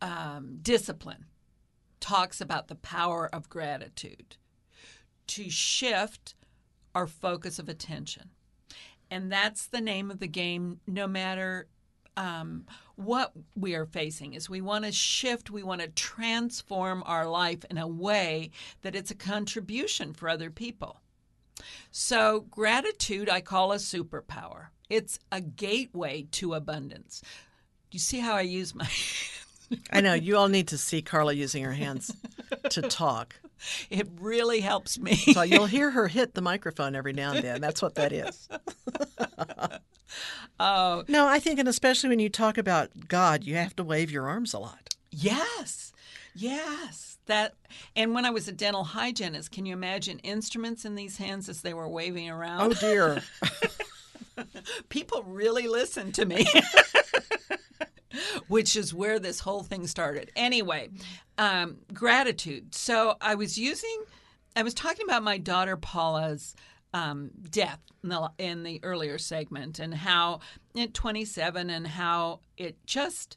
um, 0.00 0.58
discipline 0.62 1.26
talks 2.00 2.40
about 2.40 2.68
the 2.68 2.74
power 2.74 3.28
of 3.32 3.48
gratitude 3.48 4.36
to 5.26 5.48
shift 5.50 6.34
our 6.94 7.06
focus 7.06 7.58
of 7.58 7.68
attention. 7.68 8.30
And 9.10 9.30
that's 9.30 9.66
the 9.66 9.80
name 9.80 10.10
of 10.10 10.18
the 10.20 10.26
game, 10.28 10.80
no 10.86 11.06
matter 11.06 11.66
um, 12.16 12.66
what 12.96 13.32
we 13.56 13.74
are 13.74 13.86
facing 13.86 14.34
is 14.34 14.48
we 14.48 14.60
want 14.60 14.84
to 14.84 14.92
shift 14.92 15.50
we 15.50 15.62
want 15.62 15.80
to 15.80 15.88
transform 15.88 17.02
our 17.06 17.28
life 17.28 17.64
in 17.70 17.78
a 17.78 17.88
way 17.88 18.50
that 18.82 18.94
it's 18.94 19.10
a 19.10 19.16
contribution 19.16 20.12
for 20.12 20.28
other 20.28 20.50
people 20.50 21.00
so 21.90 22.40
gratitude 22.50 23.28
i 23.28 23.40
call 23.40 23.72
a 23.72 23.76
superpower 23.76 24.66
it's 24.88 25.18
a 25.32 25.40
gateway 25.40 26.26
to 26.30 26.54
abundance 26.54 27.20
do 27.90 27.96
you 27.96 28.00
see 28.00 28.20
how 28.20 28.34
i 28.34 28.42
use 28.42 28.74
my 28.74 28.88
I 29.90 30.00
know 30.00 30.14
you 30.14 30.36
all 30.36 30.48
need 30.48 30.68
to 30.68 30.78
see 30.78 31.02
Carla 31.02 31.32
using 31.32 31.64
her 31.64 31.72
hands 31.72 32.14
to 32.70 32.82
talk. 32.82 33.34
it 33.90 34.08
really 34.20 34.60
helps 34.60 34.98
me 34.98 35.16
So 35.16 35.42
you'll 35.42 35.66
hear 35.66 35.90
her 35.90 36.08
hit 36.08 36.34
the 36.34 36.42
microphone 36.42 36.94
every 36.94 37.12
now 37.12 37.32
and 37.32 37.44
then. 37.44 37.60
That's 37.60 37.82
what 37.82 37.94
that 37.96 38.12
is. 38.12 38.48
oh 40.60 41.04
No, 41.08 41.26
I 41.26 41.38
think, 41.38 41.58
and 41.58 41.68
especially 41.68 42.08
when 42.10 42.20
you 42.20 42.28
talk 42.28 42.58
about 42.58 43.08
God, 43.08 43.44
you 43.44 43.54
have 43.56 43.74
to 43.76 43.84
wave 43.84 44.10
your 44.10 44.28
arms 44.28 44.54
a 44.54 44.58
lot. 44.58 44.94
Yes. 45.10 45.92
Yes. 46.34 47.18
That 47.26 47.54
and 47.96 48.12
when 48.14 48.26
I 48.26 48.30
was 48.30 48.48
a 48.48 48.52
dental 48.52 48.84
hygienist, 48.84 49.50
can 49.50 49.64
you 49.64 49.72
imagine 49.72 50.18
instruments 50.18 50.84
in 50.84 50.94
these 50.94 51.16
hands 51.16 51.48
as 51.48 51.62
they 51.62 51.72
were 51.72 51.88
waving 51.88 52.28
around? 52.28 52.60
Oh 52.60 52.72
dear. 52.74 53.22
People 54.88 55.22
really 55.22 55.66
listen 55.68 56.12
to 56.12 56.26
me. 56.26 56.46
Which 58.48 58.76
is 58.76 58.94
where 58.94 59.18
this 59.18 59.40
whole 59.40 59.62
thing 59.62 59.86
started. 59.86 60.30
Anyway, 60.36 60.90
um, 61.38 61.78
gratitude. 61.92 62.74
So 62.74 63.16
I 63.20 63.34
was 63.34 63.58
using, 63.58 64.04
I 64.54 64.62
was 64.62 64.74
talking 64.74 65.04
about 65.04 65.22
my 65.24 65.38
daughter 65.38 65.76
Paula's 65.76 66.54
um, 66.94 67.30
death 67.50 67.80
in 68.02 68.08
the, 68.08 68.30
in 68.38 68.62
the 68.62 68.80
earlier 68.82 69.18
segment 69.18 69.80
and 69.80 69.92
how 69.92 70.38
at 70.78 70.94
27 70.94 71.68
and 71.68 71.86
how 71.88 72.40
it 72.56 72.76
just 72.86 73.36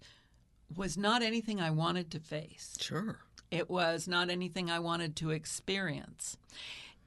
was 0.75 0.95
not 0.95 1.23
anything 1.23 1.59
I 1.59 1.71
wanted 1.71 2.11
to 2.11 2.19
face. 2.19 2.77
Sure. 2.79 3.19
It 3.49 3.69
was 3.69 4.07
not 4.07 4.29
anything 4.29 4.69
I 4.69 4.79
wanted 4.79 5.15
to 5.17 5.31
experience. 5.31 6.37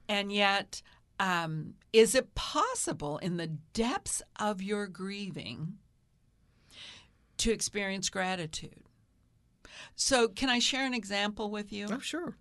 And 0.08 0.32
yet, 0.32 0.82
um, 1.20 1.74
is 1.92 2.16
it 2.16 2.34
possible 2.34 3.18
in 3.18 3.36
the 3.36 3.46
depths 3.46 4.20
of 4.40 4.60
your 4.60 4.88
grieving 4.88 5.74
to 7.36 7.52
experience 7.52 8.08
gratitude? 8.08 8.82
So, 9.94 10.28
can 10.28 10.48
I 10.48 10.58
share 10.58 10.84
an 10.84 10.94
example 10.94 11.50
with 11.50 11.72
you? 11.72 11.86
Oh, 11.90 11.98
sure. 11.98 12.36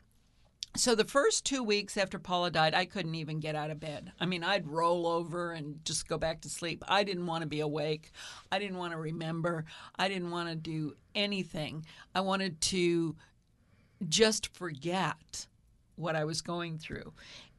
So, 0.75 0.95
the 0.95 1.03
first 1.03 1.45
two 1.45 1.63
weeks 1.63 1.97
after 1.97 2.19
Paula 2.19 2.51
died, 2.51 2.73
I 2.73 2.85
couldn't 2.85 3.15
even 3.15 3.39
get 3.39 3.55
out 3.55 3.71
of 3.71 3.79
bed. 3.79 4.11
I 4.19 4.25
mean, 4.25 4.43
I'd 4.43 4.67
roll 4.67 5.07
over 5.07 5.51
and 5.51 5.83
just 5.83 6.07
go 6.07 6.17
back 6.17 6.41
to 6.41 6.49
sleep. 6.49 6.83
I 6.87 7.03
didn't 7.03 7.25
want 7.25 7.41
to 7.41 7.47
be 7.47 7.59
awake. 7.59 8.11
I 8.51 8.59
didn't 8.59 8.77
want 8.77 8.93
to 8.93 8.99
remember. 8.99 9.65
I 9.97 10.07
didn't 10.07 10.31
want 10.31 10.49
to 10.49 10.55
do 10.55 10.95
anything. 11.15 11.85
I 12.13 12.21
wanted 12.21 12.61
to 12.61 13.15
just 14.07 14.55
forget 14.55 15.47
what 15.95 16.15
I 16.15 16.23
was 16.23 16.41
going 16.41 16.77
through. 16.77 17.13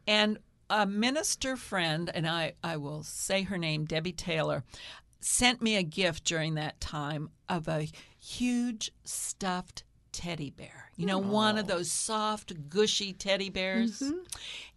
And 0.06 0.38
a 0.70 0.86
minister 0.86 1.56
friend, 1.56 2.10
and 2.14 2.28
I, 2.28 2.54
I 2.62 2.76
will 2.76 3.02
say 3.02 3.42
her 3.42 3.58
name, 3.58 3.84
Debbie 3.84 4.12
Taylor, 4.12 4.64
sent 5.18 5.60
me 5.60 5.76
a 5.76 5.82
gift 5.82 6.24
during 6.24 6.54
that 6.54 6.80
time 6.80 7.30
of 7.48 7.68
a 7.68 7.88
huge 8.18 8.92
stuffed 9.04 9.84
teddy 10.20 10.50
bear. 10.50 10.90
You 10.96 11.06
know, 11.06 11.18
one 11.18 11.56
of 11.56 11.64
oh. 11.64 11.76
those 11.76 11.90
soft, 11.90 12.68
gushy 12.68 13.14
teddy 13.14 13.48
bears. 13.48 14.00
Mm-hmm. 14.00 14.18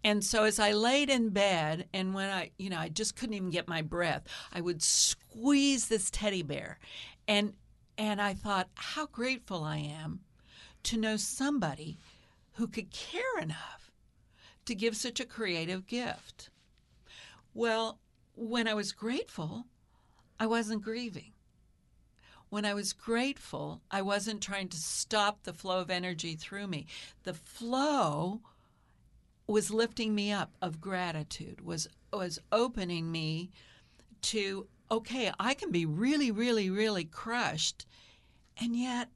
And 0.05 0.23
so 0.23 0.45
as 0.45 0.57
I 0.57 0.71
laid 0.71 1.09
in 1.09 1.31
bed 1.31 1.87
and 1.93 2.13
when 2.13 2.29
I, 2.29 2.51
you 2.57 2.69
know, 2.69 2.79
I 2.79 2.87
just 2.87 3.17
couldn't 3.17 3.35
even 3.35 3.49
get 3.49 3.67
my 3.67 3.81
breath, 3.81 4.23
I 4.53 4.61
would 4.61 4.81
squeeze 4.81 5.89
this 5.89 6.09
teddy 6.09 6.43
bear. 6.43 6.79
And 7.27 7.53
and 7.97 8.21
I 8.21 8.33
thought 8.33 8.69
how 8.75 9.05
grateful 9.07 9.65
I 9.65 9.77
am 9.77 10.21
to 10.83 10.97
know 10.97 11.17
somebody 11.17 11.97
who 12.53 12.67
could 12.67 12.89
care 12.91 13.37
enough 13.41 13.91
to 14.65 14.73
give 14.73 14.95
such 14.95 15.19
a 15.19 15.25
creative 15.25 15.85
gift. 15.85 16.49
Well, 17.53 17.99
when 18.33 18.67
I 18.67 18.73
was 18.73 18.93
grateful, 18.93 19.65
I 20.39 20.47
wasn't 20.47 20.81
grieving. 20.81 21.33
When 22.53 22.65
I 22.65 22.75
was 22.75 22.93
grateful, 22.93 23.81
I 23.89 24.03
wasn't 24.03 24.39
trying 24.39 24.69
to 24.69 24.77
stop 24.77 25.41
the 25.41 25.53
flow 25.53 25.79
of 25.79 25.89
energy 25.89 26.35
through 26.35 26.67
me. 26.67 26.85
The 27.23 27.33
flow 27.33 28.41
was 29.47 29.71
lifting 29.71 30.13
me 30.13 30.31
up 30.31 30.55
of 30.61 30.79
gratitude, 30.79 31.61
was 31.61 31.87
was 32.11 32.37
opening 32.51 33.11
me 33.11 33.49
to 34.33 34.67
okay, 34.91 35.31
I 35.39 35.55
can 35.55 35.71
be 35.71 35.87
really, 35.87 36.29
really, 36.29 36.69
really 36.69 37.05
crushed, 37.05 37.87
and 38.55 38.75
yet 38.75 39.09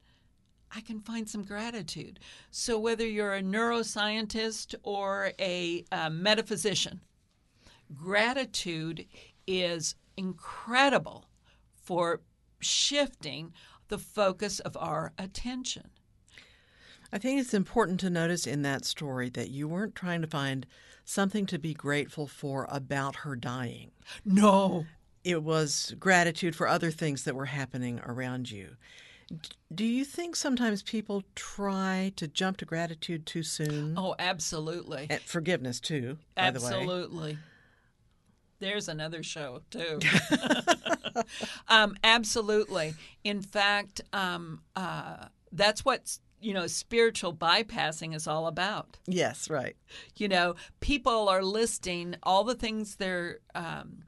I 0.72 0.82
can 0.82 1.00
find 1.00 1.30
some 1.30 1.44
gratitude. 1.44 2.20
So, 2.50 2.80
whether 2.80 3.06
you're 3.06 3.36
a 3.36 3.44
neuroscientist 3.44 4.74
or 4.82 5.34
a, 5.40 5.86
uh 5.92 6.10
metaphysician, 6.10 7.02
gratitude 7.94 9.06
is 9.46 9.94
incredible 10.18 11.30
for 11.84 12.22
shifting 12.60 13.53
the 13.88 13.97
focus 13.97 14.60
of 14.60 14.76
our 14.78 15.14
attention. 15.18 15.89
I 17.12 17.18
think 17.18 17.39
it's 17.39 17.53
important 17.53 17.99
to 18.01 18.10
notice 18.10 18.45
in 18.45 18.64
that 18.64 18.84
story 18.84 19.30
that 19.30 19.49
you 19.49 19.68
weren't 19.68 19.95
trying 19.95 20.22
to 20.22 20.28
find 20.28 20.66
something 21.05 21.45
to 21.45 21.58
be 21.58 21.74
grateful 21.74 22.28
for 22.28 22.68
about 22.70 23.18
her 23.18 23.36
dying. 23.36 23.91
No. 24.26 24.86
It 25.24 25.41
was 25.41 25.95
gratitude 25.99 26.55
for 26.55 26.68
other 26.68 26.91
things 26.91 27.24
that 27.24 27.36
were 27.36 27.45
happening 27.45 28.01
around 28.05 28.51
you. 28.51 28.76
Do 29.74 29.86
you 29.86 30.05
think 30.05 30.36
sometimes 30.36 30.84
people 30.84 31.24
try 31.36 32.14
to 32.16 32.28
jump 32.28 32.58
to 32.58 32.66
gratitude 32.66 33.26
too 33.26 33.43
soon? 33.43 33.97
Oh, 33.97 34.16
absolutely. 34.20 35.08
And 35.10 35.22
forgiveness, 35.22 35.80
too, 35.80 36.18
by 36.36 36.51
the 36.51 36.62
way. 36.62 36.68
Absolutely. 36.68 37.38
There's 38.60 38.88
another 38.88 39.24
show, 39.24 39.62
too. 39.70 39.99
um, 41.68 41.95
absolutely. 42.03 42.93
In 43.24 43.41
fact, 43.41 44.01
um, 44.13 44.61
uh, 44.76 45.26
that's 45.51 45.84
what 45.86 46.18
you 46.39 46.53
know 46.53 46.68
spiritual 46.68 47.34
bypassing 47.34 48.15
is 48.15 48.28
all 48.28 48.47
about. 48.47 48.97
Yes, 49.07 49.49
right. 49.49 49.76
You 50.15 50.28
know, 50.28 50.55
people 50.80 51.30
are 51.30 51.43
listing 51.43 52.15
all 52.24 52.43
the 52.43 52.55
things 52.55 52.95
they're 52.95 53.39
um, 53.55 54.03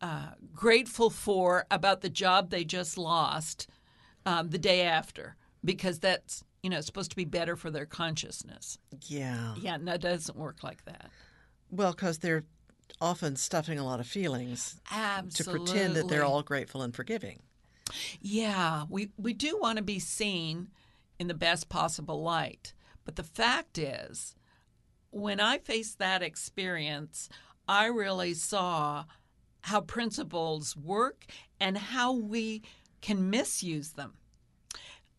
uh, 0.00 0.30
grateful 0.54 1.10
for 1.10 1.66
about 1.70 2.00
the 2.00 2.10
job 2.10 2.50
they 2.50 2.64
just 2.64 2.98
lost 2.98 3.68
um, 4.26 4.50
the 4.50 4.58
day 4.58 4.82
after 4.82 5.36
because 5.64 5.98
that's 5.98 6.44
you 6.62 6.70
know 6.70 6.78
it's 6.78 6.86
supposed 6.86 7.10
to 7.10 7.16
be 7.16 7.24
better 7.24 7.56
for 7.56 7.70
their 7.70 7.86
consciousness. 7.86 8.78
Yeah. 9.06 9.54
Yeah, 9.60 9.76
no, 9.78 9.94
it 9.94 10.00
doesn't 10.00 10.38
work 10.38 10.62
like 10.62 10.84
that. 10.84 11.10
Well, 11.70 11.92
because 11.92 12.18
they're 12.18 12.44
often 13.00 13.36
stuffing 13.36 13.78
a 13.78 13.84
lot 13.84 14.00
of 14.00 14.06
feelings 14.06 14.80
Absolutely. 14.90 15.66
to 15.66 15.72
pretend 15.72 15.96
that 15.96 16.08
they're 16.08 16.24
all 16.24 16.42
grateful 16.42 16.82
and 16.82 16.94
forgiving. 16.94 17.40
Yeah, 18.20 18.84
we, 18.88 19.10
we 19.16 19.32
do 19.32 19.58
want 19.60 19.78
to 19.78 19.82
be 19.82 19.98
seen 19.98 20.68
in 21.18 21.26
the 21.28 21.34
best 21.34 21.68
possible 21.68 22.22
light. 22.22 22.72
But 23.04 23.16
the 23.16 23.22
fact 23.22 23.78
is, 23.78 24.34
when 25.10 25.40
I 25.40 25.58
faced 25.58 25.98
that 25.98 26.22
experience, 26.22 27.28
I 27.66 27.86
really 27.86 28.34
saw 28.34 29.04
how 29.62 29.80
principles 29.80 30.76
work 30.76 31.26
and 31.58 31.76
how 31.76 32.12
we 32.12 32.62
can 33.00 33.30
misuse 33.30 33.90
them. 33.90 34.14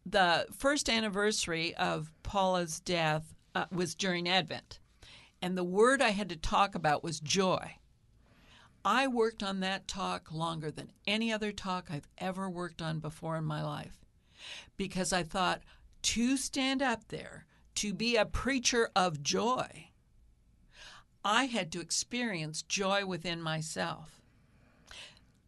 The 0.06 0.48
first 0.58 0.90
anniversary 0.90 1.76
of 1.76 2.12
Paula's 2.24 2.80
death 2.80 3.36
uh, 3.54 3.66
was 3.72 3.94
during 3.94 4.28
Advent, 4.28 4.80
and 5.42 5.58
the 5.58 5.64
word 5.64 6.02
I 6.02 6.10
had 6.10 6.30
to 6.30 6.36
talk 6.36 6.76
about 6.76 7.04
was 7.04 7.20
joy. 7.20 7.78
I 8.84 9.08
worked 9.08 9.44
on 9.44 9.60
that 9.60 9.88
talk 9.88 10.32
longer 10.32 10.72
than 10.72 10.92
any 11.06 11.32
other 11.32 11.52
talk 11.52 11.88
I've 11.90 12.08
ever 12.18 12.50
worked 12.50 12.82
on 12.82 13.00
before 13.00 13.38
in 13.38 13.44
my 13.46 13.64
life 13.64 14.06
because 14.78 15.14
I 15.14 15.24
thought 15.24 15.62
to 16.04 16.38
stand 16.38 16.82
up 16.82 17.08
there, 17.10 17.46
to 17.76 17.94
be 17.94 18.16
a 18.16 18.26
preacher 18.26 18.90
of 18.96 19.22
joy, 19.22 19.90
I 21.24 21.46
had 21.46 21.72
to 21.74 21.82
experience 21.82 22.64
joy 22.64 23.06
within 23.06 23.42
myself. 23.42 24.22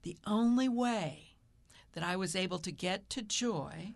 The 0.03 0.17
only 0.27 0.69
way 0.69 1.35
that 1.93 2.03
I 2.03 2.15
was 2.15 2.35
able 2.35 2.59
to 2.59 2.71
get 2.71 3.09
to 3.11 3.21
joy 3.21 3.93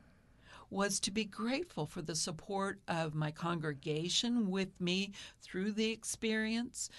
was 0.69 0.99
to 0.99 1.11
be 1.11 1.25
grateful 1.25 1.85
for 1.85 2.01
the 2.01 2.15
support 2.15 2.79
of 2.87 3.15
my 3.15 3.31
congregation 3.31 4.49
with 4.49 4.79
me 4.79 5.11
through 5.41 5.71
the 5.71 5.91
experience, 5.91 6.89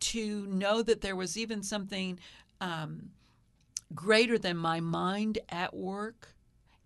to 0.00 0.46
know 0.46 0.82
that 0.82 1.00
there 1.00 1.16
was 1.16 1.36
even 1.36 1.62
something 1.62 2.18
um, 2.60 3.10
greater 3.94 4.38
than 4.38 4.56
my 4.56 4.80
mind 4.80 5.38
at 5.48 5.74
work. 5.74 6.34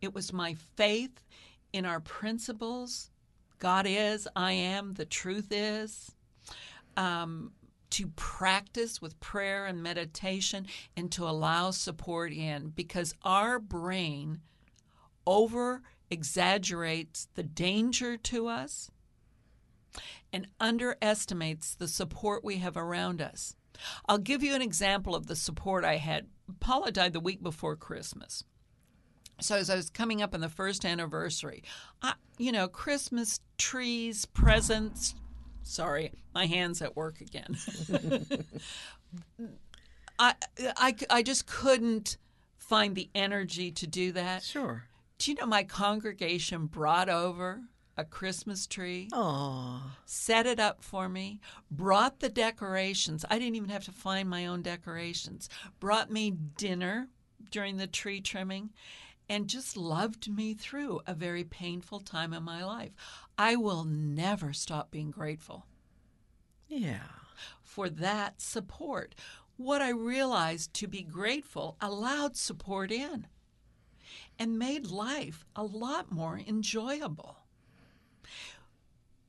It 0.00 0.14
was 0.14 0.32
my 0.32 0.54
faith 0.76 1.24
in 1.72 1.84
our 1.84 2.00
principles. 2.00 3.10
God 3.58 3.86
is, 3.86 4.28
I 4.36 4.52
am, 4.52 4.94
the 4.94 5.04
truth 5.04 5.48
is. 5.50 6.12
Um, 6.96 7.52
to 7.90 8.08
practice 8.16 9.00
with 9.00 9.18
prayer 9.20 9.66
and 9.66 9.82
meditation 9.82 10.66
and 10.96 11.10
to 11.12 11.24
allow 11.24 11.70
support 11.70 12.32
in 12.32 12.68
because 12.74 13.14
our 13.22 13.58
brain 13.58 14.40
over 15.26 15.82
exaggerates 16.10 17.28
the 17.34 17.42
danger 17.42 18.16
to 18.16 18.48
us 18.48 18.90
and 20.32 20.46
underestimates 20.60 21.74
the 21.74 21.88
support 21.88 22.44
we 22.44 22.58
have 22.58 22.76
around 22.76 23.22
us. 23.22 23.56
I'll 24.06 24.18
give 24.18 24.42
you 24.42 24.54
an 24.54 24.62
example 24.62 25.14
of 25.14 25.26
the 25.26 25.36
support 25.36 25.84
I 25.84 25.96
had. 25.96 26.26
Paula 26.60 26.92
died 26.92 27.12
the 27.12 27.20
week 27.20 27.42
before 27.42 27.76
Christmas. 27.76 28.44
So 29.40 29.56
as 29.56 29.68
I 29.68 29.76
was 29.76 29.90
coming 29.90 30.22
up 30.22 30.34
on 30.34 30.40
the 30.40 30.48
first 30.48 30.84
anniversary, 30.84 31.62
I, 32.00 32.14
you 32.38 32.52
know, 32.52 32.68
Christmas 32.68 33.40
trees, 33.58 34.24
presents. 34.24 35.14
Sorry, 35.62 36.12
my 36.34 36.46
hands 36.46 36.80
at 36.80 36.96
work 36.96 37.20
again. 37.20 37.56
I, 40.18 40.34
I, 40.60 40.94
I 41.10 41.22
just 41.22 41.46
couldn't 41.46 42.16
find 42.56 42.94
the 42.94 43.10
energy 43.14 43.70
to 43.72 43.86
do 43.86 44.12
that. 44.12 44.42
Sure. 44.42 44.84
Do 45.18 45.30
you 45.30 45.36
know 45.36 45.46
my 45.46 45.64
congregation 45.64 46.66
brought 46.66 47.08
over 47.08 47.62
a 47.96 48.04
Christmas 48.04 48.66
tree? 48.66 49.08
Oh. 49.12 49.92
Set 50.04 50.46
it 50.46 50.60
up 50.60 50.82
for 50.82 51.08
me, 51.08 51.40
brought 51.70 52.20
the 52.20 52.28
decorations. 52.28 53.24
I 53.30 53.38
didn't 53.38 53.56
even 53.56 53.70
have 53.70 53.84
to 53.84 53.92
find 53.92 54.28
my 54.28 54.46
own 54.46 54.62
decorations. 54.62 55.48
Brought 55.80 56.10
me 56.10 56.30
dinner 56.30 57.08
during 57.50 57.78
the 57.78 57.86
tree 57.86 58.20
trimming 58.20 58.70
and 59.28 59.48
just 59.48 59.76
loved 59.76 60.28
me 60.28 60.54
through 60.54 61.00
a 61.06 61.14
very 61.14 61.44
painful 61.44 62.00
time 62.00 62.32
in 62.32 62.42
my 62.42 62.64
life. 62.64 62.92
I 63.38 63.56
will 63.56 63.84
never 63.84 64.52
stop 64.52 64.90
being 64.90 65.10
grateful. 65.10 65.66
Yeah. 66.68 67.08
For 67.62 67.88
that 67.88 68.40
support. 68.40 69.14
What 69.56 69.80
I 69.80 69.90
realized 69.90 70.74
to 70.74 70.86
be 70.86 71.02
grateful 71.02 71.76
allowed 71.80 72.36
support 72.36 72.92
in 72.92 73.26
and 74.38 74.58
made 74.58 74.86
life 74.86 75.44
a 75.54 75.62
lot 75.62 76.12
more 76.12 76.38
enjoyable. 76.38 77.38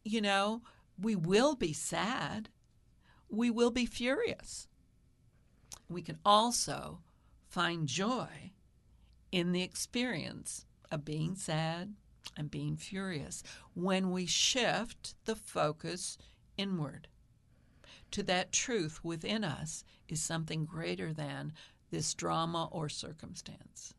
You 0.03 0.22
know, 0.22 0.62
we 1.01 1.16
will 1.16 1.55
be 1.55 1.74
sad, 1.74 2.49
we 3.30 3.49
will 3.49 3.72
be 3.72 3.86
furious. 3.86 4.68
We 5.89 6.01
can 6.01 6.18
also 6.26 6.99
find 7.47 7.88
joy 7.88 8.51
in 9.32 9.51
the 9.51 9.64
experience 9.64 10.66
of 10.91 11.05
being 11.05 11.36
sad 11.36 11.93
and 12.36 12.51
being 12.51 12.78
furious 12.78 13.43
when 13.74 14.12
we 14.12 14.26
shift 14.26 15.16
the 15.26 15.36
focus 15.36 16.18
inward 16.58 17.08
to 18.12 18.24
that 18.24 18.51
truth 18.51 19.03
within 19.03 19.43
us 19.43 19.84
is 20.08 20.22
something 20.22 20.66
greater 20.66 21.14
than 21.14 21.53
this 21.91 22.14
drama 22.14 22.68
or 22.72 22.89
circumstance. 22.89 23.93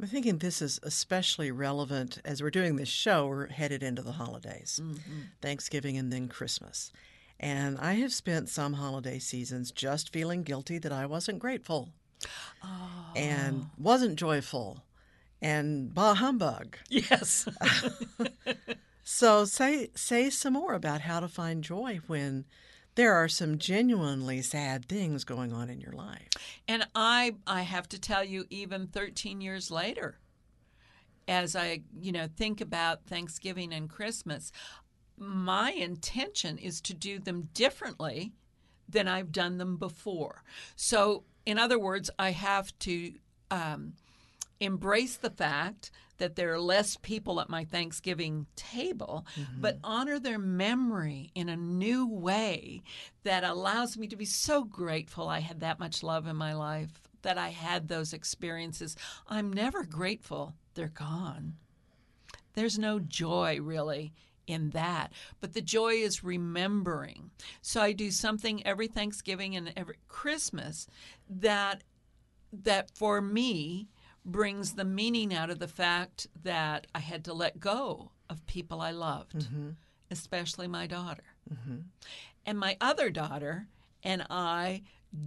I'm 0.00 0.08
thinking 0.08 0.38
this 0.38 0.62
is 0.62 0.80
especially 0.82 1.50
relevant 1.50 2.18
as 2.24 2.42
we're 2.42 2.50
doing 2.50 2.76
this 2.76 2.88
show. 2.88 3.26
We're 3.26 3.48
headed 3.48 3.82
into 3.82 4.02
the 4.02 4.12
holidays, 4.12 4.80
mm-hmm. 4.82 5.20
Thanksgiving 5.40 5.96
and 5.96 6.12
then 6.12 6.28
Christmas. 6.28 6.92
And 7.38 7.78
I 7.78 7.94
have 7.94 8.12
spent 8.12 8.48
some 8.48 8.74
holiday 8.74 9.18
seasons 9.18 9.72
just 9.72 10.12
feeling 10.12 10.44
guilty 10.44 10.78
that 10.78 10.92
I 10.92 11.06
wasn't 11.06 11.40
grateful 11.40 11.88
oh. 12.62 13.12
and 13.16 13.66
wasn't 13.76 14.16
joyful 14.16 14.84
and 15.42 15.92
bah 15.92 16.14
humbug. 16.14 16.76
Yes. 16.88 17.48
so 19.04 19.44
say 19.44 19.90
say 19.94 20.30
some 20.30 20.52
more 20.54 20.74
about 20.74 21.00
how 21.02 21.20
to 21.20 21.28
find 21.28 21.64
joy 21.64 22.00
when 22.06 22.44
there 22.94 23.14
are 23.14 23.28
some 23.28 23.58
genuinely 23.58 24.42
sad 24.42 24.86
things 24.88 25.24
going 25.24 25.52
on 25.52 25.70
in 25.70 25.80
your 25.80 25.92
life. 25.92 26.28
And 26.68 26.86
I 26.94 27.36
I 27.46 27.62
have 27.62 27.88
to 27.90 28.00
tell 28.00 28.24
you 28.24 28.46
even 28.50 28.86
13 28.86 29.40
years 29.40 29.70
later 29.70 30.18
as 31.28 31.56
I, 31.56 31.82
you 32.00 32.12
know, 32.12 32.28
think 32.36 32.60
about 32.60 33.06
Thanksgiving 33.06 33.72
and 33.72 33.88
Christmas, 33.88 34.52
my 35.16 35.70
intention 35.72 36.58
is 36.58 36.80
to 36.82 36.94
do 36.94 37.18
them 37.18 37.48
differently 37.54 38.32
than 38.88 39.08
I've 39.08 39.32
done 39.32 39.58
them 39.58 39.76
before. 39.76 40.42
So, 40.76 41.24
in 41.46 41.58
other 41.58 41.78
words, 41.78 42.10
I 42.18 42.30
have 42.30 42.76
to 42.80 43.14
um, 43.50 43.94
embrace 44.62 45.16
the 45.16 45.30
fact 45.30 45.90
that 46.18 46.36
there 46.36 46.52
are 46.52 46.60
less 46.60 46.96
people 46.96 47.40
at 47.40 47.48
my 47.48 47.64
Thanksgiving 47.64 48.46
table, 48.54 49.26
mm-hmm. 49.36 49.60
but 49.60 49.78
honor 49.82 50.20
their 50.20 50.38
memory 50.38 51.30
in 51.34 51.48
a 51.48 51.56
new 51.56 52.06
way 52.06 52.82
that 53.24 53.42
allows 53.42 53.98
me 53.98 54.06
to 54.06 54.16
be 54.16 54.24
so 54.24 54.62
grateful 54.64 55.28
I 55.28 55.40
had 55.40 55.60
that 55.60 55.80
much 55.80 56.02
love 56.02 56.26
in 56.26 56.36
my 56.36 56.54
life 56.54 57.02
that 57.22 57.38
I 57.38 57.48
had 57.48 57.88
those 57.88 58.12
experiences. 58.12 58.96
I'm 59.28 59.52
never 59.52 59.84
grateful 59.84 60.54
they're 60.74 60.88
gone. 60.88 61.54
There's 62.54 62.78
no 62.78 63.00
joy 63.00 63.58
really 63.60 64.12
in 64.46 64.70
that. 64.70 65.12
But 65.40 65.54
the 65.54 65.60
joy 65.60 65.94
is 65.94 66.24
remembering. 66.24 67.30
So 67.62 67.80
I 67.80 67.92
do 67.92 68.10
something 68.10 68.64
every 68.66 68.88
Thanksgiving 68.88 69.56
and 69.56 69.72
every 69.76 69.96
Christmas 70.08 70.86
that 71.28 71.82
that 72.52 72.90
for 72.94 73.22
me 73.22 73.88
brings 74.24 74.74
the 74.74 74.84
meaning 74.84 75.34
out 75.34 75.50
of 75.50 75.58
the 75.58 75.68
fact 75.68 76.26
that 76.42 76.86
I 76.94 77.00
had 77.00 77.24
to 77.24 77.34
let 77.34 77.60
go 77.60 78.12
of 78.30 78.46
people 78.46 78.80
I 78.80 78.92
loved, 78.92 79.40
mm-hmm. 79.40 79.70
especially 80.10 80.68
my 80.68 80.86
daughter. 80.86 81.24
Mm-hmm. 81.52 81.76
And 82.46 82.58
my 82.58 82.76
other 82.80 83.10
daughter 83.10 83.66
and 84.02 84.24
I 84.30 84.82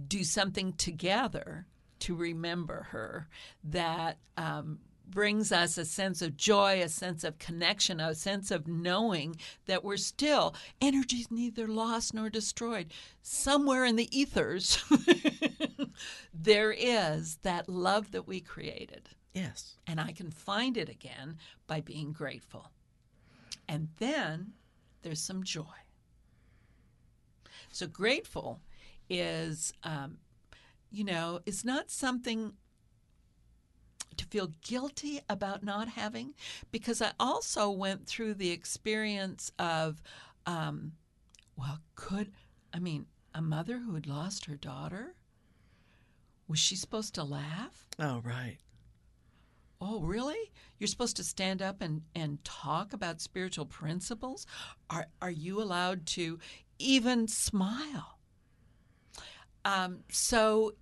do 0.08 0.24
something 0.24 0.72
together 0.74 1.66
to 2.00 2.14
remember 2.14 2.88
her 2.90 3.28
that 3.64 4.18
um, 4.36 4.78
brings 5.08 5.52
us 5.52 5.78
a 5.78 5.84
sense 5.84 6.20
of 6.20 6.36
joy, 6.36 6.82
a 6.82 6.88
sense 6.88 7.24
of 7.24 7.38
connection, 7.38 8.00
a 8.00 8.14
sense 8.14 8.50
of 8.50 8.66
knowing 8.66 9.36
that 9.66 9.84
we're 9.84 9.96
still, 9.96 10.54
energy's 10.80 11.30
neither 11.30 11.66
lost 11.68 12.12
nor 12.12 12.28
destroyed. 12.28 12.92
Somewhere 13.22 13.84
in 13.84 13.96
the 13.96 14.08
ethers, 14.16 14.82
there 16.32 16.72
is 16.72 17.38
that 17.42 17.68
love 17.68 18.12
that 18.12 18.26
we 18.26 18.40
created. 18.40 19.08
Yes. 19.34 19.76
And 19.86 20.00
I 20.00 20.12
can 20.12 20.30
find 20.30 20.76
it 20.76 20.88
again 20.88 21.36
by 21.66 21.80
being 21.80 22.12
grateful. 22.12 22.70
And 23.68 23.88
then 23.98 24.52
there's 25.02 25.20
some 25.20 25.42
joy. 25.42 25.64
So, 27.70 27.86
grateful 27.86 28.60
is, 29.10 29.72
um, 29.82 30.18
you 30.90 31.04
know, 31.04 31.40
it's 31.44 31.64
not 31.64 31.90
something 31.90 32.54
to 34.16 34.24
feel 34.26 34.52
guilty 34.62 35.20
about 35.28 35.62
not 35.62 35.88
having 35.88 36.34
because 36.72 37.02
I 37.02 37.12
also 37.20 37.70
went 37.70 38.06
through 38.06 38.34
the 38.34 38.50
experience 38.50 39.52
of, 39.58 40.02
um, 40.46 40.92
well, 41.56 41.80
could, 41.94 42.32
I 42.72 42.78
mean, 42.78 43.06
a 43.34 43.42
mother 43.42 43.78
who 43.78 43.94
had 43.94 44.06
lost 44.06 44.46
her 44.46 44.56
daughter, 44.56 45.14
was 46.48 46.58
she 46.58 46.76
supposed 46.76 47.14
to 47.14 47.24
laugh? 47.24 47.86
Oh, 47.98 48.20
right. 48.24 48.58
Oh, 49.80 50.00
really? 50.00 50.52
You're 50.78 50.88
supposed 50.88 51.16
to 51.16 51.24
stand 51.24 51.60
up 51.60 51.82
and, 51.82 52.02
and 52.14 52.42
talk 52.44 52.92
about 52.92 53.20
spiritual 53.20 53.66
principles? 53.66 54.46
Are, 54.88 55.06
are 55.20 55.30
you 55.30 55.60
allowed 55.60 56.06
to 56.06 56.38
even 56.78 57.28
smile? 57.28 58.18
Um, 59.64 60.00
so 60.10 60.74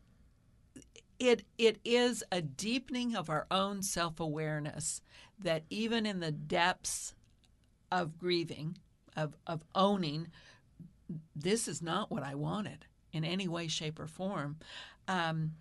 it 1.19 1.45
it 1.59 1.79
is 1.85 2.23
a 2.31 2.43
deepening 2.43 3.15
of 3.17 3.31
our 3.31 3.47
own 3.51 3.83
self-awareness 3.83 5.01
that 5.39 5.65
even 5.71 6.07
in 6.07 6.21
the 6.21 6.33
depths 6.33 7.15
of 7.91 8.19
grieving 8.19 8.77
of 9.17 9.37
of 9.47 9.65
owning 9.75 10.29
this 11.35 11.69
is 11.69 11.81
not 11.81 12.11
what 12.11 12.23
I 12.23 12.35
wanted 12.35 12.87
in 13.13 13.25
any 13.25 13.47
way 13.47 13.69
shape 13.69 13.99
or 13.99 14.07
form 14.07 14.57
um, 15.09 15.53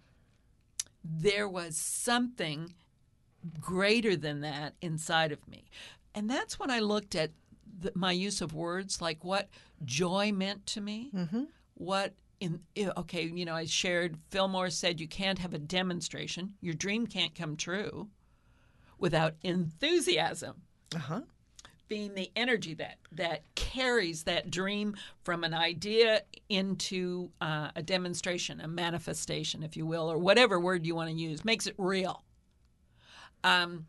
there 1.04 1.48
was 1.48 1.78
something 1.78 2.74
greater 3.60 4.16
than 4.16 4.42
that 4.42 4.74
inside 4.82 5.32
of 5.32 5.48
me 5.48 5.66
and 6.16 6.30
that's 6.30 6.60
when 6.60 6.72
I 6.72 6.80
looked 6.80 7.16
at 7.16 7.32
the, 7.80 7.92
my 7.96 8.12
use 8.12 8.42
of 8.42 8.54
words 8.54 9.02
like 9.02 9.24
what 9.24 9.50
joy 9.84 10.32
meant 10.32 10.66
to 10.68 10.82
me 10.82 11.12
mm-hmm. 11.14 11.44
what 11.74 12.14
in 12.44 12.60
okay, 12.98 13.24
you 13.24 13.46
know, 13.46 13.56
I 13.56 13.66
shared 13.66 14.18
Fillmore 14.30 14.70
said 14.70 15.00
you 15.00 15.08
can't 15.08 15.40
have 15.40 15.54
a 15.54 15.60
demonstration. 15.60 16.56
Your 16.60 16.74
dream 16.74 17.08
can't 17.08 17.34
come 17.34 17.56
true 17.56 18.10
without 18.98 19.36
enthusiasm. 19.44 20.62
Uh-huh. 20.94 21.22
Being 21.94 22.16
the 22.16 22.32
energy 22.36 22.74
that 22.74 22.98
that 23.12 23.44
carries 23.54 24.24
that 24.24 24.50
dream 24.50 24.96
from 25.24 25.44
an 25.44 25.54
idea 25.54 26.24
into 26.50 27.30
uh, 27.40 27.70
a 27.76 27.84
demonstration, 27.84 28.62
a 28.62 28.68
manifestation, 28.68 29.62
if 29.62 29.78
you 29.78 29.86
will, 29.86 30.12
or 30.12 30.18
whatever 30.18 30.60
word 30.60 30.88
you 30.88 30.96
want 30.96 31.12
to 31.12 31.16
use, 31.16 31.46
makes 31.46 31.68
it 31.68 31.76
real. 31.78 32.24
Um, 33.44 33.86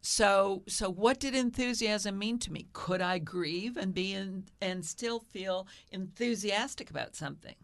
so, 0.00 0.64
so 0.66 0.90
what 0.90 1.20
did 1.20 1.36
enthusiasm 1.36 2.18
mean 2.18 2.40
to 2.40 2.52
me? 2.52 2.66
Could 2.72 3.00
I 3.00 3.18
grieve 3.18 3.76
and 3.76 3.94
be 3.94 4.14
in, 4.14 4.46
and 4.60 4.84
still 4.84 5.20
feel 5.20 5.68
enthusiastic 5.92 6.90
about 6.90 7.14
something? 7.14 7.54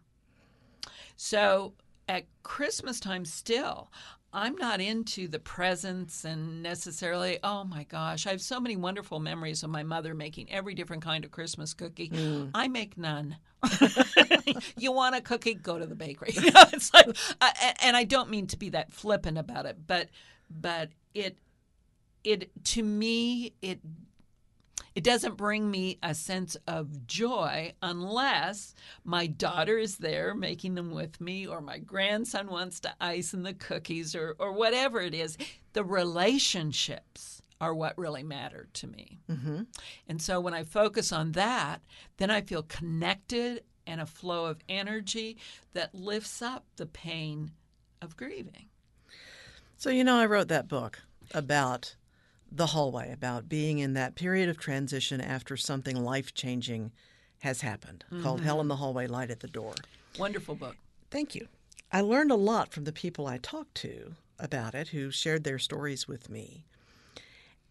So 1.17 1.75
at 2.09 2.27
Christmas 2.45 3.01
time, 3.01 3.25
still, 3.25 3.91
I'm 4.35 4.57
not 4.57 4.81
into 4.81 5.29
the 5.29 5.39
presents 5.39 6.25
and 6.25 6.61
necessarily, 6.61 7.39
oh 7.45 7.63
my 7.63 7.85
gosh, 7.85 8.27
I 8.27 8.31
have 8.31 8.41
so 8.41 8.59
many 8.59 8.75
wonderful 8.75 9.21
memories 9.21 9.63
of 9.63 9.71
my 9.71 9.85
mother 9.85 10.13
making 10.13 10.51
every 10.51 10.75
different 10.75 11.05
kind 11.05 11.25
of 11.25 11.31
Christmas 11.31 11.73
cookie. 11.73 12.09
Mm. 12.09 12.51
I 12.53 12.67
make 12.67 12.99
none. 12.99 13.37
you 14.77 14.91
want 14.91 15.15
a 15.15 15.21
cookie? 15.21 15.55
Go 15.55 15.79
to 15.79 15.87
the 15.87 15.95
bakery. 15.95 16.33
You 16.45 16.51
know, 16.51 16.65
it's 16.73 16.93
like, 16.93 17.17
and 17.81 17.97
I 17.97 18.03
don't 18.03 18.29
mean 18.29 18.49
to 18.49 18.59
be 18.59 18.71
that 18.71 18.93
flippant 18.93 19.39
about 19.39 19.67
it, 19.67 19.87
but 19.87 20.09
but 20.51 20.91
it 21.15 21.39
it 22.25 22.51
to 22.65 22.83
me 22.83 23.55
it 23.63 23.81
it 24.95 25.05
doesn't 25.05 25.37
bring 25.37 25.71
me 25.71 25.99
a 26.03 26.15
sense 26.15 26.57
of 26.67 27.07
joy 27.07 27.73
unless 27.83 28.75
my 29.05 29.27
daughter 29.27 29.77
is 29.77 29.97
there 29.97 30.35
making 30.35 30.75
them 30.75 30.93
with 30.93 31.21
me, 31.21 31.47
or 31.47 31.61
my 31.61 31.79
grandson 31.79 32.49
wants 32.49 32.81
to 32.81 32.95
ice 33.01 33.35
in 33.35 33.43
the 33.43 33.55
cookies, 33.55 34.15
or, 34.15 34.37
or 34.39 34.53
whatever 34.53 35.01
it 35.01 35.15
is. 35.15 35.37
The 35.73 35.85
relationships 35.85 37.43
are 37.61 37.75
what 37.75 37.99
really 37.99 38.23
matter 38.23 38.69
to 38.75 38.87
me. 38.87 39.19
Mm-hmm. 39.31 39.63
And 40.09 40.23
so 40.23 40.41
when 40.41 40.55
I 40.55 40.65
focus 40.65 41.13
on 41.13 41.33
that, 41.33 41.81
then 42.19 42.31
I 42.31 42.43
feel 42.43 42.63
connected 42.63 43.63
and 43.87 44.01
a 44.01 44.07
flow 44.07 44.47
of 44.47 44.61
energy 44.69 45.37
that 45.73 45.95
lifts 45.95 46.41
up 46.41 46.65
the 46.77 46.87
pain 46.87 47.51
of 48.01 48.17
grieving. 48.17 48.67
So, 49.77 49.91
you 49.91 50.05
know, 50.05 50.17
I 50.17 50.27
wrote 50.27 50.49
that 50.49 50.69
book 50.69 51.01
about 51.33 51.97
the 52.55 52.67
hallway 52.67 53.13
about 53.13 53.49
being 53.49 53.79
in 53.79 53.95
that 53.95 54.15
period 54.15 54.49
of 54.49 54.59
transition 54.59 55.21
after 55.21 55.57
something 55.57 55.97
life 55.97 56.35
changing 56.35 56.93
has 57.41 57.61
happened 57.61 58.05
mm-hmm. 58.07 58.23
called 58.23 58.41
Hell 58.41 58.61
in 58.61 58.69
the 58.69 58.77
Hallway, 58.77 59.07
Light 59.07 59.31
at 59.31 59.41
the 59.41 59.49
Door. 59.49 59.75
Wonderful 60.19 60.55
book. 60.55 60.77
Thank 61.11 61.35
you. 61.35 61.49
I 61.91 62.01
learned 62.01 62.31
a 62.31 62.37
lot 62.37 62.73
from 62.73 62.85
the 62.85 62.93
people 62.93 63.27
I 63.27 63.39
talked 63.39 63.75
to 63.77 64.15
about 64.39 64.75
it 64.75 64.89
who 64.89 65.11
shared 65.11 65.45
their 65.45 65.59
stories 65.59 66.07
with 66.07 66.31
me. 66.31 66.65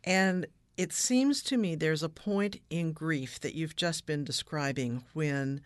And 0.03 0.47
it 0.75 0.91
seems 0.91 1.41
to 1.43 1.57
me 1.57 1.75
there's 1.75 2.03
a 2.03 2.09
point 2.09 2.59
in 2.69 2.91
grief 2.91 3.39
that 3.39 3.55
you've 3.55 3.75
just 3.75 4.05
been 4.05 4.23
describing 4.23 5.03
when 5.13 5.61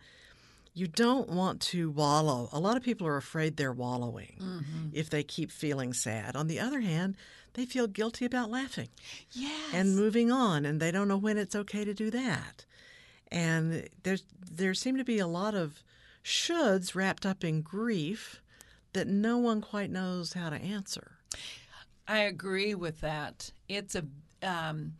you 0.74 0.86
don't 0.86 1.28
want 1.28 1.60
to 1.60 1.90
wallow. 1.90 2.48
A 2.52 2.60
lot 2.60 2.76
of 2.76 2.82
people 2.82 3.06
are 3.06 3.16
afraid 3.16 3.56
they're 3.56 3.72
wallowing 3.72 4.36
mm-hmm. 4.40 4.88
if 4.92 5.10
they 5.10 5.22
keep 5.22 5.50
feeling 5.50 5.92
sad. 5.92 6.36
On 6.36 6.46
the 6.46 6.60
other 6.60 6.80
hand, 6.80 7.16
they 7.54 7.64
feel 7.64 7.86
guilty 7.86 8.24
about 8.24 8.50
laughing. 8.50 8.88
Yes. 9.32 9.72
And 9.72 9.96
moving 9.96 10.30
on, 10.30 10.64
and 10.64 10.80
they 10.80 10.90
don't 10.90 11.08
know 11.08 11.16
when 11.16 11.38
it's 11.38 11.56
okay 11.56 11.84
to 11.84 11.94
do 11.94 12.10
that. 12.10 12.64
And 13.30 13.88
there's 14.02 14.24
there 14.50 14.74
seem 14.74 14.96
to 14.96 15.04
be 15.04 15.18
a 15.18 15.26
lot 15.26 15.54
of 15.54 15.82
shoulds 16.24 16.94
wrapped 16.94 17.26
up 17.26 17.44
in 17.44 17.62
grief 17.62 18.42
that 18.92 19.06
no 19.06 19.38
one 19.38 19.60
quite 19.60 19.90
knows 19.90 20.32
how 20.32 20.50
to 20.50 20.56
answer. 20.56 21.18
I 22.06 22.20
agree 22.20 22.74
with 22.74 23.00
that. 23.02 23.52
It's 23.68 23.94
a 23.94 24.04
um, 24.42 24.94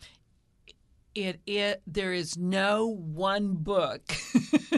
it 1.15 1.41
it 1.47 1.83
there 1.87 2.13
is 2.13 2.37
no 2.37 2.87
one 2.87 3.55
book 3.55 4.03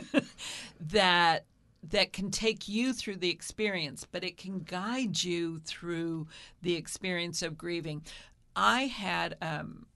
that 0.80 1.44
that 1.82 2.12
can 2.12 2.30
take 2.30 2.68
you 2.68 2.92
through 2.92 3.16
the 3.16 3.30
experience, 3.30 4.06
but 4.10 4.24
it 4.24 4.36
can 4.36 4.60
guide 4.60 5.22
you 5.22 5.58
through 5.60 6.26
the 6.62 6.74
experience 6.74 7.42
of 7.42 7.56
grieving. 7.56 8.02
I 8.54 8.82
had 8.82 9.36
um, 9.40 9.86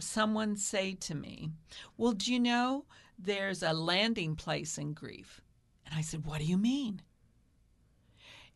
someone 0.00 0.56
say 0.56 0.94
to 0.94 1.14
me, 1.14 1.50
Well, 1.96 2.12
do 2.12 2.32
you 2.32 2.40
know 2.40 2.84
there's 3.18 3.62
a 3.62 3.72
landing 3.72 4.34
place 4.34 4.78
in 4.78 4.92
grief? 4.92 5.40
And 5.86 5.94
I 5.94 6.00
said, 6.00 6.26
What 6.26 6.38
do 6.38 6.44
you 6.44 6.58
mean? 6.58 7.02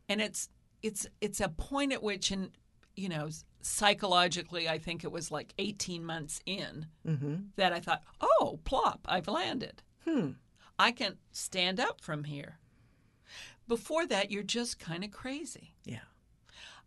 And 0.09 0.21
it's 0.21 0.49
it's 0.83 1.07
it's 1.21 1.41
a 1.41 1.49
point 1.49 1.93
at 1.93 2.03
which 2.03 2.31
in 2.31 2.51
you 2.95 3.09
know 3.09 3.29
psychologically 3.63 4.69
i 4.69 4.79
think 4.79 5.03
it 5.03 5.11
was 5.11 5.31
like 5.31 5.55
18 5.59 6.05
months 6.05 6.41
in 6.45 6.87
mm-hmm. 7.07 7.37
that 7.57 7.73
i 7.73 7.81
thought 7.81 8.03
oh 8.21 8.61
plop 8.65 9.01
i've 9.07 9.27
landed 9.27 9.83
hmm. 10.05 10.33
i 10.79 10.93
can 10.93 11.17
stand 11.33 11.81
up 11.81 12.03
from 12.03 12.25
here 12.25 12.59
before 13.69 14.07
that, 14.07 14.31
you're 14.31 14.43
just 14.43 14.79
kind 14.79 15.05
of 15.05 15.11
crazy. 15.11 15.75
Yeah. 15.85 15.99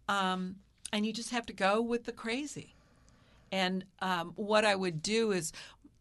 Um, 0.08 0.58
and 0.94 1.06
you 1.06 1.14
just 1.14 1.32
have 1.32 1.46
to 1.48 1.54
go 1.54 1.82
with 1.82 2.06
the 2.06 2.12
crazy. 2.12 2.76
And 3.52 3.86
um, 4.02 4.34
what 4.36 4.66
I 4.66 4.76
would 4.76 5.02
do 5.02 5.32
is, 5.32 5.52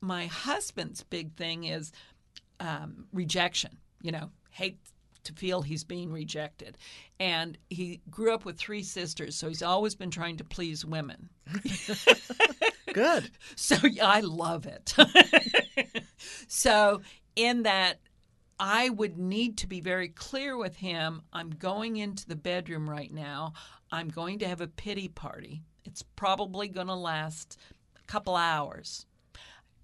my 0.00 0.26
husband's 0.26 1.02
big 1.02 1.34
thing 1.34 1.64
is 1.64 1.90
um, 2.60 3.06
rejection. 3.12 3.78
You 4.02 4.12
know, 4.12 4.30
hate 4.50 4.78
to 5.26 5.32
feel 5.32 5.62
he's 5.62 5.84
being 5.84 6.12
rejected. 6.12 6.78
And 7.20 7.58
he 7.68 8.00
grew 8.10 8.32
up 8.32 8.44
with 8.44 8.56
three 8.56 8.82
sisters, 8.82 9.36
so 9.36 9.48
he's 9.48 9.62
always 9.62 9.94
been 9.94 10.10
trying 10.10 10.38
to 10.38 10.44
please 10.44 10.84
women. 10.84 11.28
Good. 12.92 13.30
So 13.56 13.76
yeah, 13.86 14.06
I 14.06 14.20
love 14.20 14.66
it. 14.66 14.94
so, 16.48 17.00
in 17.34 17.62
that, 17.64 17.98
I 18.58 18.88
would 18.88 19.18
need 19.18 19.58
to 19.58 19.66
be 19.66 19.80
very 19.80 20.08
clear 20.08 20.56
with 20.56 20.76
him 20.76 21.22
I'm 21.32 21.50
going 21.50 21.96
into 21.96 22.26
the 22.26 22.36
bedroom 22.36 22.88
right 22.88 23.12
now. 23.12 23.52
I'm 23.92 24.08
going 24.08 24.38
to 24.40 24.48
have 24.48 24.60
a 24.60 24.66
pity 24.66 25.08
party. 25.08 25.62
It's 25.84 26.02
probably 26.02 26.68
going 26.68 26.86
to 26.86 26.94
last 26.94 27.58
a 27.98 28.02
couple 28.06 28.34
hours. 28.36 29.06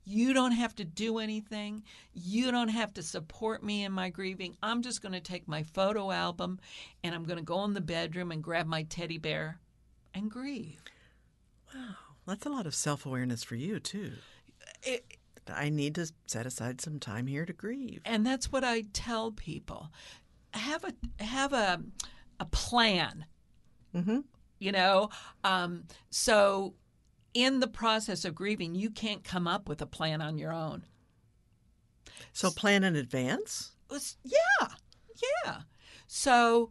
You 0.05 0.33
don't 0.33 0.53
have 0.53 0.75
to 0.77 0.85
do 0.85 1.19
anything. 1.19 1.85
You 2.13 2.51
don't 2.51 2.69
have 2.69 2.93
to 2.95 3.03
support 3.03 3.63
me 3.63 3.85
in 3.85 3.93
my 3.93 4.09
grieving. 4.09 4.57
I'm 4.63 4.83
just 4.83 5.01
going 5.01 5.13
to 5.13 5.21
take 5.21 5.47
my 5.47 5.63
photo 5.63 6.11
album 6.11 6.59
and 7.05 7.15
I'm 7.15 7.25
going 7.25 7.39
to 7.39 7.45
go 7.45 7.63
in 7.65 7.75
the 7.75 7.81
bedroom 7.81 8.33
and 8.33 8.43
grab 8.43 8.67
my 8.67 8.83
teddy 8.83 9.19
bear 9.19 9.61
and 10.13 10.31
grieve. 10.31 10.83
Wow. 11.73 11.95
That's 12.27 12.47
a 12.47 12.51
lot 12.51 12.67
of 12.67 12.75
self 12.75 13.07
awareness 13.07 13.45
for 13.45 13.55
you, 13.55 13.79
too. 13.79 14.13
It, 14.83 15.19
I 15.49 15.71
need 15.71 15.95
to 15.97 16.11
set 16.27 16.47
aside 16.47 16.81
some 16.81 16.99
time 16.99 17.27
here 17.27 17.45
to 17.45 17.53
grieve. 17.53 18.03
And 18.05 18.27
that's 18.27 18.53
what 18.53 18.65
I 18.65 18.85
tell 18.93 19.33
people. 19.33 19.91
Have 20.55 20.85
a 20.85 21.23
have 21.23 21.53
a 21.53 21.83
a 22.39 22.45
plan. 22.47 23.27
Mm-hmm. 23.95 24.21
You 24.59 24.73
know, 24.73 25.11
um, 25.43 25.85
so 26.11 26.75
in 27.35 27.61
the 27.61 27.67
process 27.67 28.25
of 28.25 28.35
grieving, 28.35 28.75
you 28.75 28.91
can't 28.91 29.25
come 29.25 29.49
up 29.49 29.69
with 29.69 29.83
a 29.83 29.87
plan 29.87 30.21
on 30.21 30.39
your 30.39 30.53
own. 30.53 30.85
So 32.33 32.51
plan 32.51 32.85
in 32.85 32.97
advance? 32.97 33.73
Yeah, 34.23 34.69
yeah. 35.45 35.63
So 36.07 36.71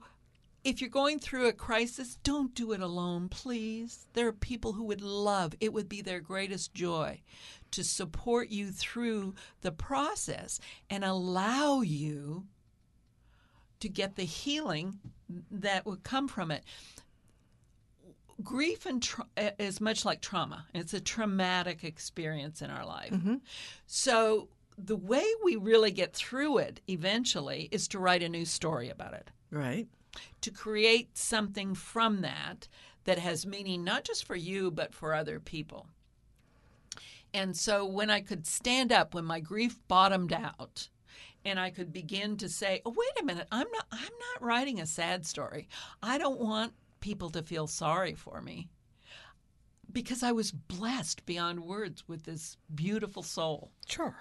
if 0.64 0.80
you're 0.80 0.90
going 0.90 1.20
through 1.20 1.48
a 1.48 1.54
crisis, 1.54 2.18
don't 2.24 2.54
do 2.54 2.72
it 2.72 2.82
alone, 2.82 3.30
please. 3.30 4.06
There 4.14 4.28
are 4.28 4.34
people 4.34 4.74
who 4.74 4.84
would 4.86 5.02
love, 5.02 5.54
it 5.60 5.74
would 5.74 5.90
be 5.90 6.02
their 6.02 6.20
greatest 6.20 6.74
joy 6.74 7.22
to 7.72 7.84
support 7.84 8.50
you 8.50 8.72
through 8.72 9.34
the 9.62 9.72
process 9.72 10.60
and 10.90 11.04
allow 11.04 11.82
you 11.82 12.46
to 13.80 13.90
get 13.90 14.16
the 14.16 14.24
healing 14.24 15.00
that 15.50 15.86
would 15.86 16.04
come 16.04 16.28
from 16.28 16.52
it 16.52 16.64
grief 18.44 18.86
and 18.86 19.02
tra- 19.02 19.26
is 19.60 19.80
much 19.80 20.06
like 20.06 20.22
trauma. 20.22 20.66
It's 20.74 20.94
a 20.94 21.00
traumatic 21.00 21.84
experience 21.84 22.62
in 22.62 22.70
our 22.70 22.86
life. 22.86 23.12
Mm-hmm. 23.12 23.36
So 23.86 24.50
the 24.78 24.96
way 24.96 25.26
we 25.44 25.56
really 25.56 25.92
get 25.92 26.14
through 26.14 26.60
it 26.60 26.82
eventually 26.88 27.70
is 27.72 27.88
to 27.90 28.00
write 28.00 28.24
a 28.24 28.30
new 28.30 28.46
story 28.46 28.90
about 28.90 29.14
it. 29.14 29.30
Right. 29.52 29.88
To 30.42 30.52
create 30.52 31.18
something 31.18 31.76
from 31.76 32.22
that 32.22 32.68
that 33.06 33.20
has 33.20 33.46
meaning 33.46 33.84
not 33.84 34.04
just 34.04 34.26
for 34.26 34.36
you 34.36 34.72
but 34.72 34.94
for 34.94 35.14
other 35.14 35.40
people. 35.40 35.88
And 37.34 37.56
so 37.56 37.86
when 37.86 38.10
I 38.10 38.22
could 38.22 38.46
stand 38.46 38.92
up 38.92 39.14
when 39.14 39.26
my 39.26 39.40
grief 39.40 39.80
bottomed 39.88 40.34
out 40.34 40.90
and 41.46 41.60
I 41.60 41.70
could 41.70 41.92
begin 41.92 42.38
to 42.38 42.50
say, 42.50 42.82
"Oh, 42.86 42.94
wait 42.96 43.22
a 43.22 43.26
minute. 43.26 43.48
I'm 43.52 43.70
not 43.72 43.88
I'm 43.92 44.00
not 44.02 44.42
writing 44.42 44.80
a 44.80 44.86
sad 44.86 45.26
story. 45.26 45.68
I 46.04 46.18
don't 46.18 46.40
want 46.40 46.74
people 47.00 47.30
to 47.32 47.42
feel 47.42 47.68
sorry 47.68 48.14
for 48.14 48.42
me 48.42 48.70
because 49.92 50.24
I 50.24 50.32
was 50.32 50.52
blessed 50.52 51.26
beyond 51.26 51.62
words 51.62 52.08
with 52.08 52.24
this 52.24 52.58
beautiful 52.74 53.24
soul. 53.24 53.72
Sure. 53.88 54.16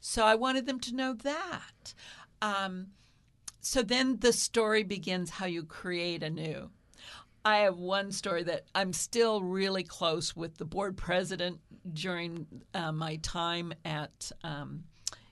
So 0.00 0.24
I 0.24 0.34
wanted 0.34 0.66
them 0.66 0.80
to 0.80 0.94
know 0.94 1.14
that. 1.14 1.94
Um, 2.42 2.88
so 3.60 3.82
then 3.82 4.18
the 4.18 4.32
story 4.32 4.82
begins 4.82 5.30
how 5.30 5.46
you 5.46 5.64
create 5.64 6.22
anew. 6.22 6.70
I 7.46 7.58
have 7.58 7.78
one 7.78 8.10
story 8.10 8.42
that 8.42 8.64
I'm 8.74 8.92
still 8.92 9.40
really 9.40 9.84
close 9.84 10.34
with 10.34 10.58
the 10.58 10.64
board 10.64 10.96
president 10.96 11.60
during 11.92 12.44
uh, 12.74 12.90
my 12.90 13.16
time 13.22 13.72
at 13.84 14.32
um, 14.42 14.82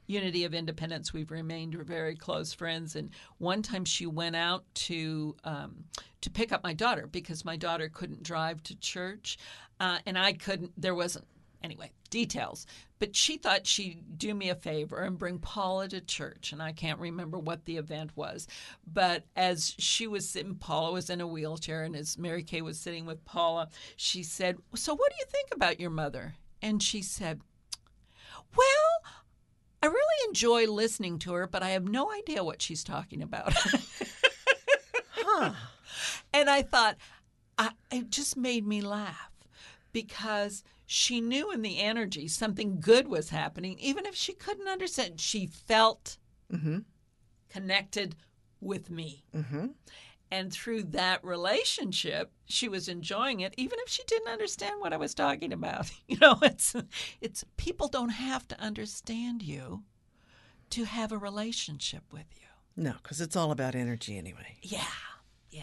Unity 0.06 0.44
of 0.44 0.54
Independence. 0.54 1.12
We've 1.12 1.32
remained 1.32 1.74
very 1.74 2.14
close 2.14 2.52
friends. 2.52 2.94
And 2.94 3.10
one 3.38 3.62
time 3.62 3.84
she 3.84 4.06
went 4.06 4.36
out 4.36 4.64
to 4.74 5.34
um, 5.42 5.86
to 6.20 6.30
pick 6.30 6.52
up 6.52 6.62
my 6.62 6.72
daughter 6.72 7.08
because 7.08 7.44
my 7.44 7.56
daughter 7.56 7.88
couldn't 7.88 8.22
drive 8.22 8.62
to 8.62 8.76
church, 8.76 9.36
uh, 9.80 9.98
and 10.06 10.16
I 10.16 10.34
couldn't. 10.34 10.70
There 10.80 10.94
wasn't 10.94 11.26
anyway 11.64 11.90
details. 12.14 12.64
But 13.00 13.16
she 13.16 13.38
thought 13.38 13.66
she'd 13.66 14.16
do 14.16 14.34
me 14.34 14.48
a 14.48 14.54
favor 14.54 14.98
and 14.98 15.18
bring 15.18 15.40
Paula 15.40 15.88
to 15.88 16.00
church, 16.00 16.52
and 16.52 16.62
I 16.62 16.70
can't 16.70 17.00
remember 17.00 17.40
what 17.40 17.64
the 17.64 17.76
event 17.76 18.12
was. 18.14 18.46
But 18.86 19.24
as 19.34 19.74
she 19.78 20.06
was 20.06 20.28
sitting, 20.28 20.54
Paula 20.54 20.92
was 20.92 21.10
in 21.10 21.20
a 21.20 21.26
wheelchair, 21.26 21.82
and 21.82 21.96
as 21.96 22.16
Mary 22.16 22.44
Kay 22.44 22.62
was 22.62 22.78
sitting 22.78 23.04
with 23.04 23.24
Paula, 23.24 23.68
she 23.96 24.22
said, 24.22 24.58
"So 24.76 24.94
what 24.94 25.10
do 25.10 25.16
you 25.18 25.26
think 25.26 25.48
about 25.52 25.80
your 25.80 25.90
mother?" 25.90 26.36
And 26.62 26.80
she 26.82 27.02
said, 27.02 27.40
"Well." 28.56 29.12
I 29.82 29.86
really 29.88 30.28
enjoy 30.28 30.66
listening 30.66 31.18
to 31.18 31.34
her, 31.34 31.46
but 31.46 31.62
I 31.62 31.70
have 31.72 31.86
no 31.86 32.10
idea 32.10 32.42
what 32.42 32.62
she's 32.62 32.82
talking 32.82 33.20
about. 33.20 33.52
huh. 35.12 35.52
And 36.32 36.48
I 36.48 36.62
thought, 36.62 36.96
I, 37.58 37.72
it 37.92 38.08
just 38.08 38.34
made 38.34 38.66
me 38.66 38.80
laugh 38.80 39.30
because 39.92 40.64
she 40.86 41.20
knew 41.20 41.50
in 41.50 41.62
the 41.62 41.80
energy 41.80 42.28
something 42.28 42.80
good 42.80 43.08
was 43.08 43.30
happening, 43.30 43.78
even 43.78 44.06
if 44.06 44.14
she 44.14 44.32
couldn't 44.32 44.68
understand. 44.68 45.20
She 45.20 45.46
felt 45.46 46.18
mm-hmm. 46.52 46.78
connected 47.48 48.16
with 48.60 48.90
me. 48.90 49.24
Mm-hmm. 49.34 49.66
And 50.30 50.52
through 50.52 50.84
that 50.84 51.22
relationship, 51.22 52.32
she 52.46 52.68
was 52.68 52.88
enjoying 52.88 53.40
it, 53.40 53.54
even 53.56 53.78
if 53.80 53.88
she 53.88 54.02
didn't 54.06 54.32
understand 54.32 54.80
what 54.80 54.92
I 54.92 54.96
was 54.96 55.14
talking 55.14 55.52
about. 55.52 55.90
You 56.08 56.18
know, 56.20 56.38
it's 56.42 56.74
it's 57.20 57.44
people 57.56 57.88
don't 57.88 58.10
have 58.10 58.46
to 58.48 58.60
understand 58.60 59.42
you 59.42 59.84
to 60.70 60.84
have 60.84 61.12
a 61.12 61.18
relationship 61.18 62.04
with 62.12 62.26
you. 62.34 62.46
No, 62.76 62.94
because 63.02 63.20
it's 63.20 63.36
all 63.36 63.52
about 63.52 63.74
energy 63.74 64.18
anyway. 64.18 64.58
Yeah, 64.62 64.84
yeah. 65.50 65.62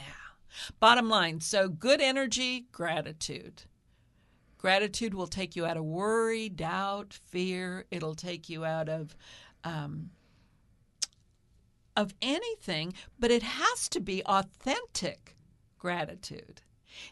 Bottom 0.80 1.10
line 1.10 1.42
so 1.42 1.68
good 1.68 2.02
energy, 2.02 2.68
gratitude. 2.72 3.64
Gratitude 4.62 5.16
will 5.16 5.28
take 5.28 5.56
you 5.56 5.66
out 5.66 5.76
of 5.76 5.84
worry, 5.84 6.48
doubt, 6.48 7.18
fear. 7.30 7.86
It'll 7.90 8.14
take 8.14 8.48
you 8.48 8.64
out 8.64 8.90
of 8.90 9.16
um, 9.64 10.12
of 11.98 12.14
anything, 12.22 12.94
but 13.20 13.32
it 13.32 13.42
has 13.44 13.90
to 13.90 14.00
be 14.00 14.24
authentic 14.26 15.36
gratitude. 15.80 16.62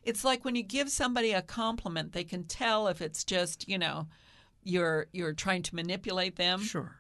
It's 0.04 0.24
like 0.24 0.46
when 0.46 0.56
you 0.56 0.62
give 0.64 0.90
somebody 0.90 1.32
a 1.32 1.42
compliment, 1.42 2.12
they 2.12 2.24
can 2.24 2.44
tell 2.44 2.88
if 2.88 3.02
it's 3.02 3.24
just, 3.24 3.68
you 3.68 3.78
know, 3.80 4.08
you're 4.64 5.08
you're 5.12 5.34
trying 5.34 5.64
to 5.64 5.76
manipulate 5.76 6.36
them. 6.36 6.62
Sure. 6.62 6.98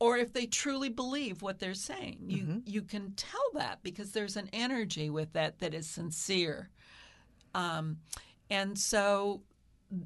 Or 0.00 0.16
if 0.16 0.32
they 0.32 0.46
truly 0.46 0.88
believe 0.88 1.42
what 1.42 1.58
they're 1.58 1.74
saying. 1.74 2.24
You 2.28 2.42
Mm-hmm. 2.44 2.58
you 2.64 2.82
can 2.82 3.12
tell 3.12 3.50
that 3.54 3.82
because 3.82 4.12
there's 4.12 4.36
an 4.36 4.48
energy 4.54 5.10
with 5.10 5.34
that 5.34 5.58
that 5.58 5.74
is 5.74 5.86
sincere. 5.88 6.70
Um, 7.54 7.98
and 8.50 8.78
so 8.78 9.42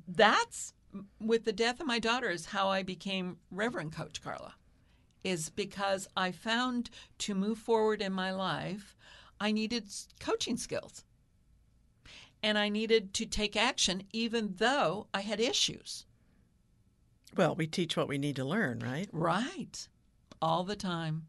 that's 0.07 0.73
with 1.21 1.45
the 1.45 1.53
death 1.53 1.81
of 1.81 1.87
my 1.87 1.99
daughter 1.99 2.31
is 2.31 2.47
how 2.47 2.69
I 2.69 2.83
became 2.83 3.39
Reverend 3.51 3.93
Coach 3.93 4.23
Carla 4.23 4.55
is 5.25 5.51
because 5.51 6.09
I 6.17 6.31
found 6.33 6.91
to 7.19 7.35
move 7.35 7.59
forward 7.59 8.01
in 8.01 8.13
my 8.13 8.33
life, 8.33 8.97
I 9.41 9.53
needed 9.53 9.85
coaching 10.21 10.57
skills. 10.57 11.05
And 12.43 12.57
I 12.57 12.69
needed 12.69 13.13
to 13.15 13.27
take 13.27 13.57
action 13.57 14.05
even 14.13 14.55
though 14.59 15.09
I 15.13 15.23
had 15.23 15.41
issues. 15.41 16.07
Well, 17.37 17.55
we 17.55 17.67
teach 17.67 17.97
what 17.97 18.09
we 18.09 18.17
need 18.17 18.37
to 18.37 18.45
learn, 18.45 18.79
right? 18.79 19.09
Right. 19.13 19.89
All 20.41 20.65
the 20.65 20.77
time. 20.77 21.27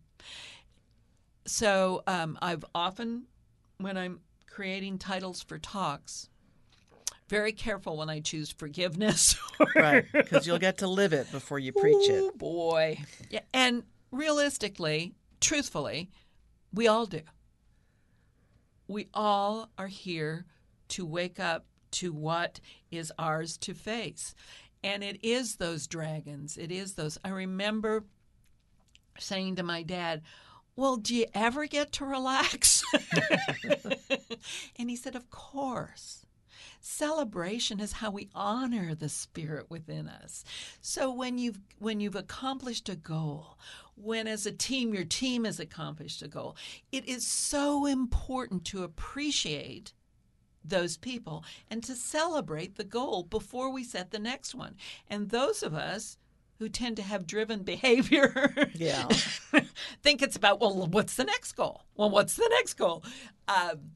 So 1.46 2.04
um, 2.06 2.38
I've 2.42 2.64
often, 2.76 3.24
when 3.80 3.98
I'm 3.98 4.20
creating 4.48 5.00
titles 5.00 5.42
for 5.42 5.58
talks, 5.58 6.29
very 7.30 7.52
careful 7.52 7.96
when 7.98 8.10
I 8.10 8.20
choose 8.20 8.50
forgiveness. 8.50 9.38
right, 9.76 10.06
because 10.12 10.46
you'll 10.48 10.58
get 10.58 10.80
to 10.80 10.88
live 10.88 11.14
it 11.14 11.32
before 11.32 11.60
you 11.60 11.72
preach 11.72 12.10
Ooh, 12.10 12.30
it. 12.30 12.38
boy. 12.38 13.00
Yeah, 13.30 13.42
and 13.54 13.84
realistically, 14.12 15.14
truthfully, 15.40 16.10
we 16.74 16.88
all 16.88 17.06
do. 17.06 17.22
We 18.88 19.08
all 19.14 19.70
are 19.78 19.88
here 19.88 20.46
to 20.90 21.06
wake 21.06 21.40
up 21.40 21.66
to 21.92 22.12
what 22.12 22.60
is 22.92 23.12
ours 23.18 23.58
to 23.58 23.74
face. 23.74 24.36
And 24.84 25.04
it 25.04 25.20
is 25.24 25.56
those 25.58 25.88
dragons. 25.88 26.58
It 26.58 26.72
is 26.72 26.94
those. 26.94 27.18
I 27.24 27.30
remember 27.30 28.06
saying 29.20 29.58
to 29.58 29.64
my 29.64 29.84
dad, 29.84 30.22
Well, 30.76 30.98
do 30.98 31.16
you 31.16 31.26
ever 31.34 31.68
get 31.68 31.92
to 31.94 32.06
relax? 32.06 32.84
and 34.78 34.90
he 34.90 34.96
said, 34.96 35.16
Of 35.16 35.30
course. 35.30 36.26
Celebration 36.80 37.80
is 37.80 37.94
how 37.94 38.12
we 38.12 38.30
honor 38.34 38.96
the 38.96 39.10
spirit 39.10 39.70
within 39.70 40.08
us. 40.08 40.44
So 40.82 41.12
when 41.12 41.38
you've 41.38 41.60
when 41.78 42.00
you've 42.00 42.16
accomplished 42.16 42.90
a 42.90 42.96
goal, 42.96 43.58
when 43.96 44.28
as 44.28 44.46
a 44.46 44.52
team 44.52 44.94
your 44.94 45.04
team 45.04 45.44
has 45.44 45.60
accomplished 45.60 46.22
a 46.22 46.28
goal. 46.28 46.56
It 46.92 47.08
is 47.08 47.26
so 47.28 47.86
important 47.86 48.66
to 48.66 48.84
appreciate 48.84 49.94
those 50.64 50.98
people 50.98 51.44
and 51.70 51.84
to 51.84 51.96
celebrate 51.96 52.76
the 52.76 52.84
goal 52.84 53.24
before 53.24 53.72
we 53.72 53.84
set 53.84 54.12
the 54.12 54.20
next 54.20 54.54
one. 54.56 54.76
And 55.10 55.30
those 55.30 55.64
of 55.64 55.74
us 55.74 56.18
who 56.60 56.68
tend 56.70 56.98
to 56.98 57.02
have 57.04 57.26
driven 57.26 57.64
behavior 57.64 58.54
Yeah. 58.74 59.08
think 60.04 60.22
it's 60.22 60.36
about, 60.36 60.60
well, 60.60 60.88
what's 60.88 61.16
the 61.16 61.24
next 61.24 61.54
goal? 61.54 61.84
Well, 61.96 62.10
what's 62.10 62.36
the 62.36 62.50
next 62.52 62.74
goal? 62.74 63.04
Um, 63.48 63.92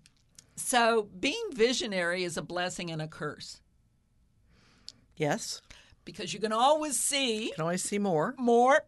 so 0.56 1.10
being 1.20 1.50
visionary 1.54 2.24
is 2.24 2.38
a 2.38 2.42
blessing 2.42 2.92
and 2.92 3.02
a 3.02 3.08
curse 3.08 3.60
Yes. 5.16 5.62
because 6.06 6.34
you 6.34 6.40
can 6.40 6.52
always 6.54 7.00
see 7.00 7.46
You 7.48 7.54
Can 7.54 7.62
always 7.64 7.84
see 7.84 8.00
more. 8.00 8.36
more 8.38 8.86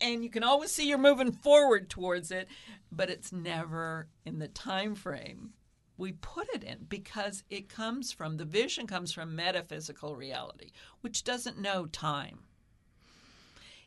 and 0.00 0.24
you 0.24 0.30
can 0.30 0.42
always 0.42 0.70
see 0.70 0.88
you're 0.88 0.98
moving 0.98 1.32
forward 1.32 1.88
towards 1.90 2.30
it 2.30 2.48
but 2.90 3.10
it's 3.10 3.32
never 3.32 4.08
in 4.24 4.38
the 4.38 4.48
time 4.48 4.94
frame 4.94 5.50
we 5.96 6.12
put 6.12 6.48
it 6.54 6.64
in 6.64 6.86
because 6.88 7.44
it 7.50 7.68
comes 7.68 8.10
from 8.10 8.36
the 8.38 8.44
vision 8.46 8.86
comes 8.86 9.12
from 9.12 9.36
metaphysical 9.36 10.16
reality 10.16 10.70
which 11.02 11.22
doesn't 11.24 11.58
know 11.60 11.86
time 11.86 12.40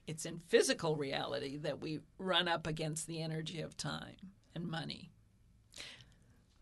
it's 0.05 0.25
in 0.25 0.37
physical 0.47 0.95
reality 0.97 1.57
that 1.57 1.81
we 1.81 1.99
run 2.19 2.47
up 2.47 2.67
against 2.67 3.07
the 3.07 3.21
energy 3.21 3.61
of 3.61 3.75
time 3.77 4.17
and 4.53 4.67
money 4.67 5.09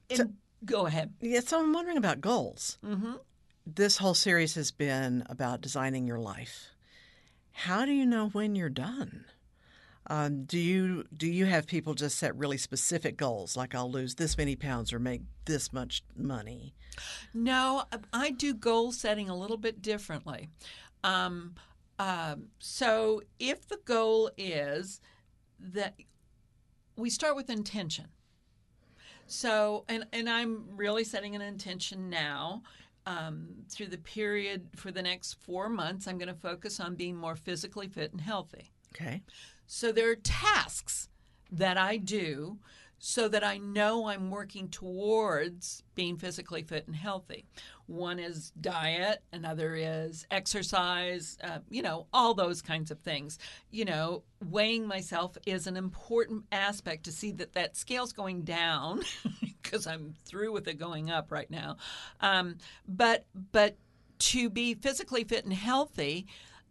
and 0.10 0.36
go 0.66 0.86
ahead 0.86 1.14
Yeah, 1.22 1.42
so 1.42 1.60
I'm 1.60 1.74
wondering 1.74 1.98
about 1.98 2.22
goals. 2.22 2.78
mm-hmm. 2.86 3.14
This 3.66 3.98
whole 3.98 4.16
series 4.16 4.56
has 4.56 4.72
been 4.72 5.24
about 5.30 5.62
designing 5.62 6.08
your 6.08 6.20
life. 6.20 6.70
How 7.52 7.86
do 7.86 7.92
you 7.92 8.06
know 8.06 8.30
when 8.30 8.56
you're 8.56 8.70
done? 8.70 9.26
Um, 10.08 10.46
do 10.46 10.58
you 10.58 11.06
do 11.16 11.28
you 11.28 11.46
have 11.46 11.68
people 11.68 11.94
just 11.94 12.18
set 12.18 12.36
really 12.36 12.58
specific 12.58 13.18
goals, 13.18 13.56
like 13.56 13.76
I'll 13.76 13.90
lose 13.92 14.16
this 14.16 14.38
many 14.38 14.56
pounds 14.56 14.92
or 14.92 15.00
make 15.00 15.22
this 15.46 15.72
much 15.72 16.04
money? 16.16 16.74
No, 17.34 17.84
I 18.12 18.32
do 18.32 18.54
goal 18.54 18.92
setting 18.92 19.30
a 19.30 19.38
little 19.38 19.58
bit 19.58 19.82
differently. 19.82 20.50
Um, 21.04 21.54
um, 22.00 22.48
so 22.58 23.22
if 23.40 23.68
the 23.68 23.78
goal 23.86 24.32
is 24.38 25.02
that 25.60 25.96
we 26.96 27.10
start 27.10 27.36
with 27.36 27.50
intention. 27.50 28.08
So, 29.32 29.86
and, 29.88 30.06
and 30.12 30.30
I'm 30.30 30.66
really 30.76 31.04
setting 31.04 31.36
an 31.36 31.42
intention 31.42 32.10
now. 32.10 32.64
Um, 33.08 33.48
through 33.68 33.88
the 33.88 33.98
period 33.98 34.68
for 34.76 34.92
the 34.92 35.02
next 35.02 35.34
four 35.42 35.70
months, 35.70 36.08
I'm 36.08 36.20
going 36.20 36.28
to 36.28 36.36
focus 36.36 36.80
on 36.80 36.94
being 36.94 37.16
more 37.16 37.36
physically 37.36 37.88
fit 37.88 38.12
and 38.12 38.22
healthy. 38.22 38.70
Okay. 38.94 39.24
So 39.66 39.92
there 39.92 40.12
are 40.12 40.16
tasks 40.16 41.10
that 41.52 41.78
I 41.78 41.98
do 41.98 42.60
so 43.04 43.28
that 43.28 43.44
I 43.44 43.58
know 43.58 44.08
I'm 44.08 44.30
working 44.30 44.70
towards 44.70 45.82
being 45.96 46.18
physically 46.18 46.62
fit 46.62 46.86
and 46.86 46.96
healthy. 46.96 47.48
One 47.88 48.20
is 48.20 48.52
diet, 48.62 49.24
another 49.34 49.74
is 49.76 50.28
exercise, 50.30 51.36
uh, 51.44 51.60
you 51.68 51.82
know, 51.82 52.06
all 52.14 52.36
those 52.36 52.62
kinds 52.62 52.92
of 52.92 53.00
things. 53.00 53.40
You 53.72 53.86
know, 53.86 54.22
weighing 54.48 54.86
myself 54.86 55.36
is 55.48 55.66
an 55.66 55.78
important 55.78 56.46
aspect 56.52 57.06
to 57.06 57.12
see 57.12 57.32
that 57.32 57.54
that 57.54 57.76
scale's 57.76 58.14
going 58.14 58.44
down 58.44 59.02
because 59.42 59.88
I'm 59.88 60.14
through 60.24 60.52
with 60.52 60.68
it 60.68 60.78
going 60.78 61.10
up 61.10 61.32
right 61.32 61.50
now. 61.50 61.78
Um, 62.20 62.58
but 62.88 63.26
but 63.52 63.78
to 64.20 64.48
be 64.48 64.76
physically 64.76 65.24
fit 65.24 65.44
and 65.44 65.54
healthy 65.54 66.28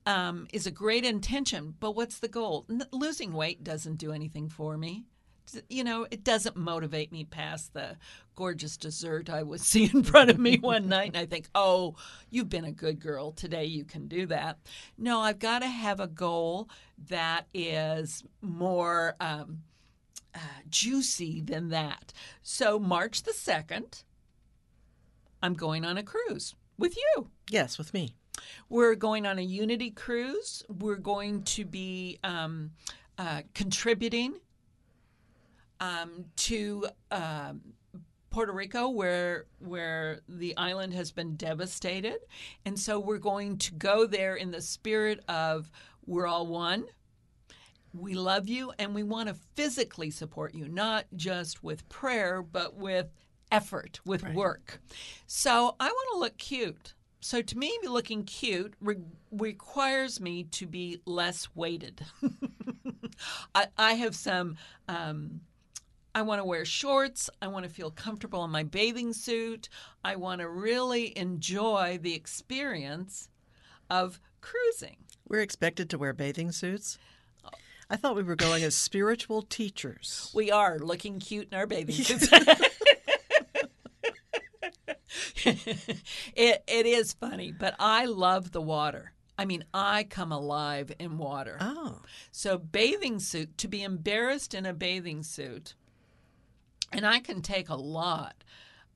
um, 0.06 0.46
is 0.52 0.64
a 0.68 0.70
great 0.70 1.04
intention, 1.04 1.74
but 1.80 1.96
what's 1.96 2.20
the 2.20 2.28
goal? 2.28 2.66
N- 2.70 2.86
losing 2.92 3.32
weight 3.32 3.64
doesn't 3.64 3.96
do 3.96 4.12
anything 4.12 4.48
for 4.48 4.78
me. 4.78 5.06
You 5.68 5.84
know, 5.84 6.06
it 6.10 6.24
doesn't 6.24 6.56
motivate 6.56 7.12
me 7.12 7.24
past 7.24 7.72
the 7.74 7.96
gorgeous 8.34 8.76
dessert 8.76 9.28
I 9.28 9.42
would 9.42 9.60
see 9.72 9.90
in 9.92 10.02
front 10.02 10.30
of 10.30 10.38
me 10.38 10.58
one 10.58 10.88
night, 10.88 11.08
and 11.08 11.16
I 11.16 11.26
think, 11.26 11.48
oh, 11.54 11.96
you've 12.30 12.48
been 12.48 12.64
a 12.64 12.72
good 12.72 13.00
girl. 13.00 13.32
Today 13.32 13.64
you 13.64 13.84
can 13.84 14.08
do 14.08 14.26
that. 14.26 14.58
No, 14.96 15.20
I've 15.20 15.38
got 15.38 15.60
to 15.60 15.68
have 15.68 16.00
a 16.00 16.06
goal 16.06 16.68
that 17.08 17.46
is 17.52 18.24
more 18.40 19.16
um, 19.20 19.62
uh, 20.34 20.38
juicy 20.68 21.40
than 21.40 21.68
that. 21.68 22.12
So, 22.42 22.78
March 22.78 23.22
the 23.22 23.32
2nd, 23.32 24.04
I'm 25.42 25.54
going 25.54 25.84
on 25.84 25.98
a 25.98 26.02
cruise 26.02 26.54
with 26.78 26.96
you. 26.96 27.28
Yes, 27.50 27.78
with 27.78 27.92
me. 27.94 28.14
We're 28.68 28.94
going 28.94 29.26
on 29.26 29.38
a 29.38 29.42
Unity 29.42 29.90
cruise. 29.90 30.62
We're 30.68 30.96
going 30.96 31.42
to 31.42 31.64
be 31.64 32.18
um, 32.24 32.72
uh, 33.18 33.42
contributing 33.54 34.34
um, 35.80 36.26
to 36.36 36.86
um, 37.10 37.60
Puerto 38.30 38.52
Rico, 38.52 38.88
where 38.88 39.46
where 39.58 40.20
the 40.28 40.56
island 40.56 40.94
has 40.94 41.10
been 41.10 41.36
devastated, 41.36 42.18
and 42.64 42.78
so 42.78 43.00
we're 43.00 43.18
going 43.18 43.58
to 43.58 43.74
go 43.74 44.06
there 44.06 44.36
in 44.36 44.50
the 44.50 44.62
spirit 44.62 45.20
of 45.28 45.70
we're 46.06 46.26
all 46.26 46.46
one. 46.46 46.84
We 47.92 48.14
love 48.14 48.48
you, 48.48 48.72
and 48.78 48.94
we 48.94 49.02
want 49.02 49.28
to 49.28 49.34
physically 49.56 50.10
support 50.10 50.54
you, 50.54 50.68
not 50.68 51.06
just 51.16 51.64
with 51.64 51.88
prayer, 51.88 52.40
but 52.40 52.76
with 52.76 53.08
effort, 53.50 54.00
with 54.04 54.24
work. 54.32 54.80
So 55.26 55.74
I 55.80 55.86
want 55.86 56.08
to 56.12 56.18
look 56.18 56.38
cute. 56.38 56.94
So 57.20 57.42
to 57.42 57.58
me, 57.58 57.76
looking 57.84 58.24
cute 58.24 58.74
re- 58.80 58.96
requires 59.30 60.20
me 60.20 60.44
to 60.44 60.66
be 60.66 61.00
less 61.04 61.48
weighted. 61.54 62.02
I, 63.54 63.66
I 63.76 63.92
have 63.94 64.14
some. 64.14 64.56
Um, 64.88 65.40
I 66.14 66.22
want 66.22 66.40
to 66.40 66.44
wear 66.44 66.64
shorts. 66.64 67.30
I 67.40 67.48
want 67.48 67.64
to 67.64 67.70
feel 67.70 67.90
comfortable 67.90 68.44
in 68.44 68.50
my 68.50 68.62
bathing 68.62 69.12
suit. 69.12 69.68
I 70.04 70.16
want 70.16 70.40
to 70.40 70.48
really 70.48 71.16
enjoy 71.16 71.98
the 72.00 72.14
experience 72.14 73.28
of 73.88 74.20
cruising. 74.40 74.96
We're 75.28 75.40
expected 75.40 75.90
to 75.90 75.98
wear 75.98 76.12
bathing 76.12 76.52
suits. 76.52 76.98
I 77.88 77.96
thought 77.96 78.14
we 78.14 78.22
were 78.22 78.36
going 78.36 78.62
as 78.62 78.76
spiritual 78.76 79.42
teachers. 79.42 80.30
We 80.32 80.52
are 80.52 80.78
looking 80.78 81.18
cute 81.18 81.48
in 81.50 81.58
our 81.58 81.66
bathing 81.66 81.94
suits. 82.04 82.28
it 85.44 86.62
it 86.66 86.86
is 86.86 87.12
funny, 87.14 87.52
but 87.52 87.74
I 87.78 88.04
love 88.04 88.52
the 88.52 88.60
water. 88.60 89.12
I 89.36 89.44
mean, 89.44 89.64
I 89.72 90.04
come 90.04 90.32
alive 90.32 90.92
in 90.98 91.18
water. 91.18 91.56
Oh. 91.60 92.02
So 92.30 92.58
bathing 92.58 93.18
suit 93.18 93.56
to 93.58 93.68
be 93.68 93.82
embarrassed 93.82 94.54
in 94.54 94.66
a 94.66 94.74
bathing 94.74 95.22
suit, 95.22 95.74
and 96.92 97.06
I 97.06 97.20
can 97.20 97.42
take 97.42 97.68
a 97.68 97.74
lot. 97.74 98.44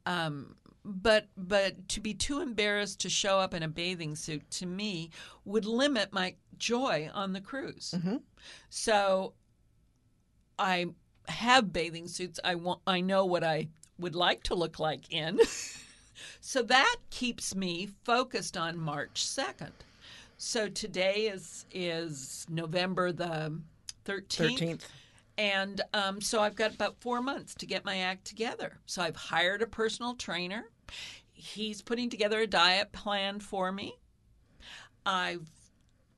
Um, 0.06 0.56
but 0.84 1.28
but 1.36 1.88
to 1.88 2.00
be 2.00 2.12
too 2.12 2.40
embarrassed 2.40 3.00
to 3.00 3.08
show 3.08 3.38
up 3.38 3.54
in 3.54 3.62
a 3.62 3.68
bathing 3.68 4.14
suit 4.14 4.50
to 4.52 4.66
me 4.66 5.10
would 5.44 5.64
limit 5.64 6.12
my 6.12 6.34
joy 6.58 7.10
on 7.14 7.32
the 7.32 7.40
cruise. 7.40 7.94
So 8.68 9.32
I 10.58 10.86
have 11.28 11.72
bathing 11.72 12.08
suits. 12.08 12.38
I 12.44 12.56
want 12.56 12.80
I 12.86 13.00
know 13.00 13.24
what 13.24 13.42
I 13.42 13.68
would 13.98 14.14
like 14.14 14.42
to 14.44 14.54
look 14.54 14.78
like 14.78 15.10
in. 15.10 15.40
so 16.40 16.62
that 16.62 16.96
keeps 17.10 17.54
me 17.54 17.88
focused 18.04 18.56
on 18.56 18.78
March 18.78 19.24
2nd. 19.24 19.72
So 20.36 20.68
today 20.68 21.28
is 21.32 21.64
is 21.72 22.44
November 22.50 23.10
the 23.10 23.58
13th. 24.04 24.58
13th. 24.58 24.82
And 25.36 25.80
um, 25.92 26.20
so 26.20 26.40
I've 26.40 26.54
got 26.54 26.74
about 26.74 27.00
four 27.00 27.20
months 27.20 27.54
to 27.56 27.66
get 27.66 27.84
my 27.84 27.98
act 27.98 28.24
together. 28.24 28.78
So 28.86 29.02
I've 29.02 29.16
hired 29.16 29.62
a 29.62 29.66
personal 29.66 30.14
trainer. 30.14 30.70
He's 31.32 31.82
putting 31.82 32.08
together 32.08 32.40
a 32.40 32.46
diet 32.46 32.92
plan 32.92 33.40
for 33.40 33.72
me. 33.72 33.96
I've, 35.04 35.48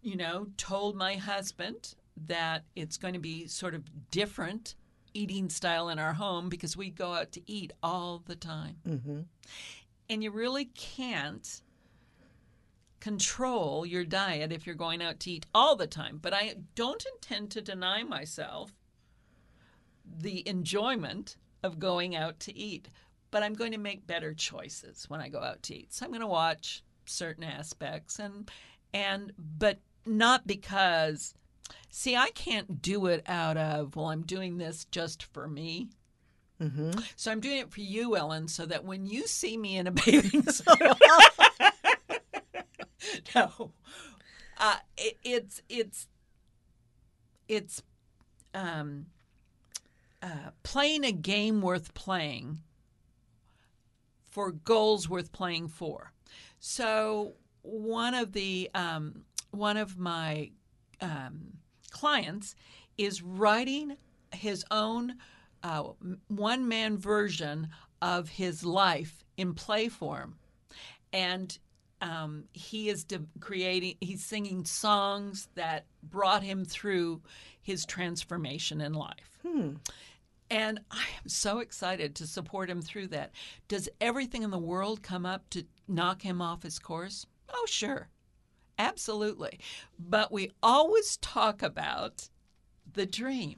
you 0.02 0.16
know, 0.16 0.48
told 0.56 0.96
my 0.96 1.14
husband 1.14 1.94
that 2.26 2.64
it's 2.74 2.96
going 2.96 3.14
to 3.14 3.20
be 3.20 3.46
sort 3.46 3.74
of 3.74 4.10
different 4.10 4.74
eating 5.14 5.48
style 5.48 5.88
in 5.88 5.98
our 5.98 6.12
home 6.12 6.48
because 6.48 6.76
we 6.76 6.90
go 6.90 7.14
out 7.14 7.32
to 7.32 7.50
eat 7.50 7.72
all 7.82 8.22
the 8.26 8.36
time. 8.36 8.76
Mm-hmm. 8.86 9.20
And 10.08 10.22
you 10.22 10.30
really 10.30 10.66
can't 10.66 11.62
control 13.00 13.86
your 13.86 14.04
diet 14.04 14.52
if 14.52 14.66
you're 14.66 14.74
going 14.74 15.02
out 15.02 15.20
to 15.20 15.30
eat 15.30 15.46
all 15.54 15.74
the 15.74 15.86
time. 15.86 16.18
But 16.20 16.34
I 16.34 16.56
don't 16.74 17.04
intend 17.14 17.50
to 17.52 17.60
deny 17.62 18.02
myself 18.02 18.72
the 20.18 20.46
enjoyment 20.48 21.36
of 21.62 21.78
going 21.78 22.16
out 22.16 22.40
to 22.40 22.56
eat. 22.56 22.88
But 23.30 23.42
I'm 23.42 23.54
going 23.54 23.72
to 23.72 23.78
make 23.78 24.06
better 24.06 24.32
choices 24.32 25.08
when 25.08 25.20
I 25.20 25.28
go 25.28 25.40
out 25.40 25.62
to 25.64 25.74
eat. 25.74 25.92
So 25.92 26.04
I'm 26.04 26.10
going 26.10 26.20
to 26.20 26.26
watch 26.26 26.82
certain 27.04 27.44
aspects 27.44 28.18
and 28.18 28.50
and 28.92 29.32
but 29.38 29.78
not 30.04 30.46
because 30.46 31.34
see 31.88 32.16
I 32.16 32.30
can't 32.30 32.82
do 32.82 33.06
it 33.06 33.22
out 33.26 33.56
of 33.56 33.94
well 33.94 34.06
I'm 34.06 34.22
doing 34.22 34.58
this 34.58 34.86
just 34.86 35.24
for 35.32 35.48
me. 35.48 35.88
Mm-hmm. 36.60 36.92
So 37.16 37.30
I'm 37.30 37.40
doing 37.40 37.58
it 37.58 37.70
for 37.70 37.80
you, 37.80 38.16
Ellen, 38.16 38.48
so 38.48 38.64
that 38.66 38.84
when 38.84 39.04
you 39.04 39.26
see 39.26 39.58
me 39.58 39.76
in 39.76 39.86
a 39.86 39.90
bathing 39.90 40.42
suit, 40.50 40.80
no, 43.34 43.72
uh, 44.56 44.76
it, 44.96 45.18
it's 45.22 45.60
it's 45.68 46.08
it's 47.46 47.82
um, 48.54 49.06
uh, 50.26 50.50
playing 50.64 51.04
a 51.04 51.12
game 51.12 51.62
worth 51.62 51.94
playing 51.94 52.58
for 54.28 54.50
goals 54.50 55.08
worth 55.08 55.30
playing 55.30 55.68
for. 55.68 56.12
So 56.58 57.34
one 57.62 58.12
of 58.12 58.32
the 58.32 58.68
um, 58.74 59.22
one 59.52 59.76
of 59.76 59.96
my 59.98 60.50
um, 61.00 61.52
clients 61.90 62.56
is 62.98 63.22
writing 63.22 63.96
his 64.32 64.64
own 64.72 65.14
uh, 65.62 65.84
one 66.26 66.66
man 66.66 66.98
version 66.98 67.68
of 68.02 68.28
his 68.28 68.64
life 68.64 69.24
in 69.36 69.54
play 69.54 69.88
form, 69.88 70.34
and 71.12 71.56
um, 72.02 72.44
he 72.52 72.88
is 72.88 73.04
de- 73.04 73.20
creating. 73.38 73.94
He's 74.00 74.24
singing 74.24 74.64
songs 74.64 75.48
that 75.54 75.86
brought 76.02 76.42
him 76.42 76.64
through 76.64 77.22
his 77.62 77.86
transformation 77.86 78.80
in 78.80 78.92
life. 78.92 79.38
Hmm. 79.46 79.74
And 80.50 80.80
I 80.90 81.04
am 81.22 81.28
so 81.28 81.58
excited 81.58 82.14
to 82.16 82.26
support 82.26 82.70
him 82.70 82.80
through 82.80 83.08
that. 83.08 83.32
Does 83.68 83.88
everything 84.00 84.42
in 84.42 84.50
the 84.50 84.58
world 84.58 85.02
come 85.02 85.26
up 85.26 85.48
to 85.50 85.66
knock 85.88 86.22
him 86.22 86.40
off 86.40 86.62
his 86.62 86.78
course? 86.78 87.26
Oh, 87.52 87.66
sure. 87.68 88.08
Absolutely. 88.78 89.58
But 89.98 90.30
we 90.30 90.52
always 90.62 91.16
talk 91.18 91.62
about 91.62 92.28
the 92.92 93.06
dream. 93.06 93.56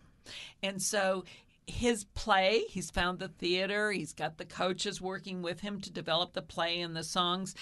And 0.62 0.80
so 0.80 1.24
his 1.66 2.04
play, 2.04 2.64
he's 2.68 2.90
found 2.90 3.18
the 3.18 3.28
theater, 3.28 3.92
he's 3.92 4.12
got 4.12 4.38
the 4.38 4.44
coaches 4.44 5.00
working 5.00 5.42
with 5.42 5.60
him 5.60 5.80
to 5.80 5.90
develop 5.90 6.32
the 6.32 6.42
play 6.42 6.80
and 6.80 6.96
the 6.96 7.04
songs. 7.04 7.54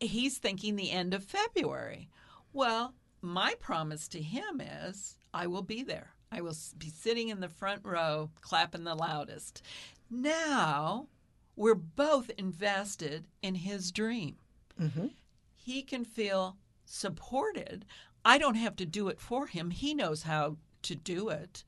He's 0.00 0.38
thinking 0.38 0.76
the 0.76 0.90
end 0.90 1.14
of 1.14 1.24
February. 1.24 2.08
Well, 2.52 2.94
my 3.22 3.54
promise 3.58 4.06
to 4.08 4.20
him 4.20 4.60
is 4.60 5.16
I 5.32 5.46
will 5.46 5.62
be 5.62 5.82
there. 5.82 6.13
I 6.34 6.40
will 6.40 6.56
be 6.76 6.88
sitting 6.88 7.28
in 7.28 7.40
the 7.40 7.48
front 7.48 7.82
row 7.84 8.30
clapping 8.40 8.82
the 8.82 8.96
loudest. 8.96 9.62
Now 10.10 11.06
we're 11.54 11.74
both 11.74 12.30
invested 12.36 13.26
in 13.40 13.54
his 13.54 13.92
dream. 13.92 14.36
Mm-hmm. 14.80 15.06
He 15.54 15.82
can 15.82 16.04
feel 16.04 16.56
supported. 16.84 17.84
I 18.24 18.38
don't 18.38 18.56
have 18.56 18.74
to 18.76 18.86
do 18.86 19.08
it 19.08 19.20
for 19.20 19.46
him. 19.46 19.70
He 19.70 19.94
knows 19.94 20.24
how 20.24 20.56
to 20.82 20.96
do 20.96 21.28
it. 21.28 21.62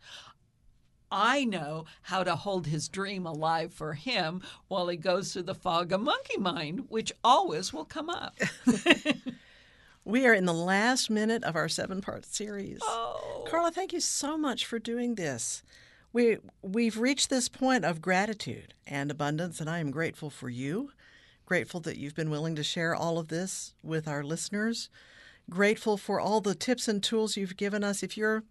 I 1.13 1.45
know 1.45 1.85
how 2.03 2.25
to 2.25 2.35
hold 2.35 2.67
his 2.67 2.89
dream 2.89 3.25
alive 3.25 3.73
for 3.73 3.95
him 3.95 4.43
while 4.67 4.89
he 4.89 4.97
goes 4.97 5.33
through 5.33 5.45
the 5.45 5.55
fog 5.55 5.93
of 5.93 6.01
monkey 6.01 6.39
mind, 6.39 6.87
which 6.89 7.13
always 7.23 7.73
will 7.73 7.85
come 7.85 8.11
up. 8.11 8.37
We 10.07 10.25
are 10.25 10.35
in 10.35 10.45
the 10.45 10.55
last 10.55 11.11
minute 11.11 11.43
of 11.43 11.57
our 11.57 11.69
seven 11.69 12.01
part 12.01 12.25
series. 12.25 12.79
Oh. 12.81 13.45
Carla, 13.51 13.73
thank 13.73 13.93
you 13.93 13.99
so 13.99 14.39
much 14.39 14.65
for 14.65 14.79
doing 14.79 15.17
this. 15.17 15.65
We, 16.13 16.39
we've 16.63 16.97
reached 16.97 17.29
this 17.29 17.49
point 17.49 17.85
of 17.85 18.01
gratitude 18.01 18.73
and 18.87 19.11
abundance, 19.11 19.61
and 19.61 19.69
I 19.69 19.81
am 19.81 19.91
grateful 19.91 20.31
for 20.31 20.49
you. 20.49 20.93
Grateful 21.45 21.81
that 21.81 21.97
you've 21.97 22.15
been 22.15 22.31
willing 22.31 22.55
to 22.55 22.63
share 22.63 22.95
all 22.95 23.19
of 23.19 23.27
this 23.27 23.75
with 23.83 24.07
our 24.07 24.23
listeners. 24.23 24.91
Grateful 25.51 25.97
for 25.97 26.21
all 26.21 26.41
the 26.41 26.55
tips 26.55 26.87
and 26.87 27.03
tools 27.03 27.37
you've 27.37 27.57
given 27.57 27.83
us. 27.83 28.05
If 28.05 28.17
you're 28.17 28.45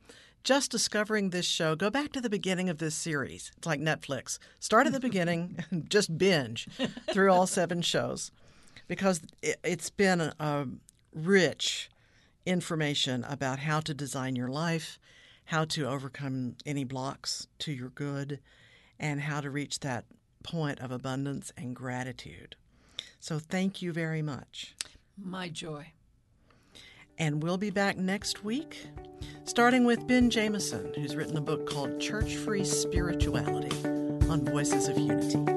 just 0.44 0.72
discovering 0.72 1.30
this 1.30 1.46
show, 1.46 1.74
go 1.74 1.90
back 1.90 2.12
to 2.12 2.22
the 2.22 2.30
beginning 2.30 2.68
of 2.68 2.80
this 2.80 2.96
series. 2.96 3.54
It's 3.56 3.66
like 3.66 3.80
Netflix. 3.80 4.40
Start 4.60 4.88
at 4.88 4.94
the 4.94 5.00
beginning 5.00 5.64
and 5.72 5.90
just 5.90 6.18
binge 6.18 6.68
through 7.14 7.32
all 7.32 7.48
seven 7.48 7.82
shows 7.82 8.30
because 8.90 9.22
it, 9.42 9.58
has 9.64 9.90
been 9.90 10.20
a, 10.22 10.68
rich 11.16 11.90
information 12.46 13.24
about 13.24 13.60
how 13.60 13.80
to 13.80 13.94
design 13.94 14.36
your 14.36 14.50
life, 14.50 15.00
how 15.46 15.66
to 15.66 15.88
overcome 15.88 16.56
any 16.66 16.84
blocks 16.84 17.48
to 17.60 17.72
your 17.72 17.90
good, 17.90 18.40
and 19.00 19.22
how 19.22 19.42
to 19.42 19.50
reach 19.50 19.80
that 19.80 20.06
point 20.44 20.80
of 20.80 20.92
abundance 20.92 21.52
and 21.58 21.76
gratitude. 21.76 22.56
So, 23.20 23.40
thank 23.40 23.82
you 23.82 23.92
very 23.92 24.22
much. 24.22 24.76
My 25.18 25.50
joy. 25.50 25.92
And 27.18 27.42
we'll 27.42 27.58
be 27.58 27.70
back 27.70 27.98
next 27.98 28.44
week, 28.44 28.88
starting 29.46 29.86
with 29.86 30.06
Ben 30.06 30.30
Jameson, 30.30 30.94
who's 30.96 31.16
written 31.16 31.38
a 31.38 31.42
book 31.42 31.68
called 31.68 32.00
Church 32.00 32.36
Free 32.36 32.66
Spirituality 32.66 33.76
on 34.30 34.44
Voices 34.44 34.90
of 34.90 34.98
Unity. 34.98 35.55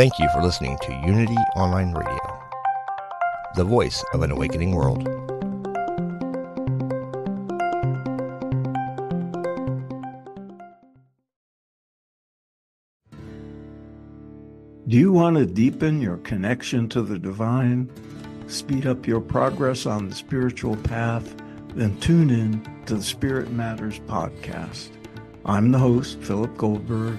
Thank 0.00 0.18
you 0.18 0.30
for 0.30 0.42
listening 0.42 0.78
to 0.80 0.94
Unity 1.04 1.36
Online 1.56 1.92
Radio, 1.92 2.40
the 3.54 3.64
voice 3.64 4.02
of 4.14 4.22
an 4.22 4.30
awakening 4.30 4.74
world. 4.74 5.04
Do 14.88 14.96
you 14.96 15.12
want 15.12 15.36
to 15.36 15.44
deepen 15.44 16.00
your 16.00 16.16
connection 16.16 16.88
to 16.88 17.02
the 17.02 17.18
divine, 17.18 17.90
speed 18.46 18.86
up 18.86 19.06
your 19.06 19.20
progress 19.20 19.84
on 19.84 20.08
the 20.08 20.14
spiritual 20.14 20.76
path? 20.76 21.36
Then 21.74 22.00
tune 22.00 22.30
in 22.30 22.66
to 22.86 22.94
the 22.94 23.02
Spirit 23.02 23.50
Matters 23.50 23.98
podcast. 23.98 24.88
I'm 25.44 25.72
the 25.72 25.78
host, 25.78 26.20
Philip 26.20 26.56
Goldberg 26.56 27.18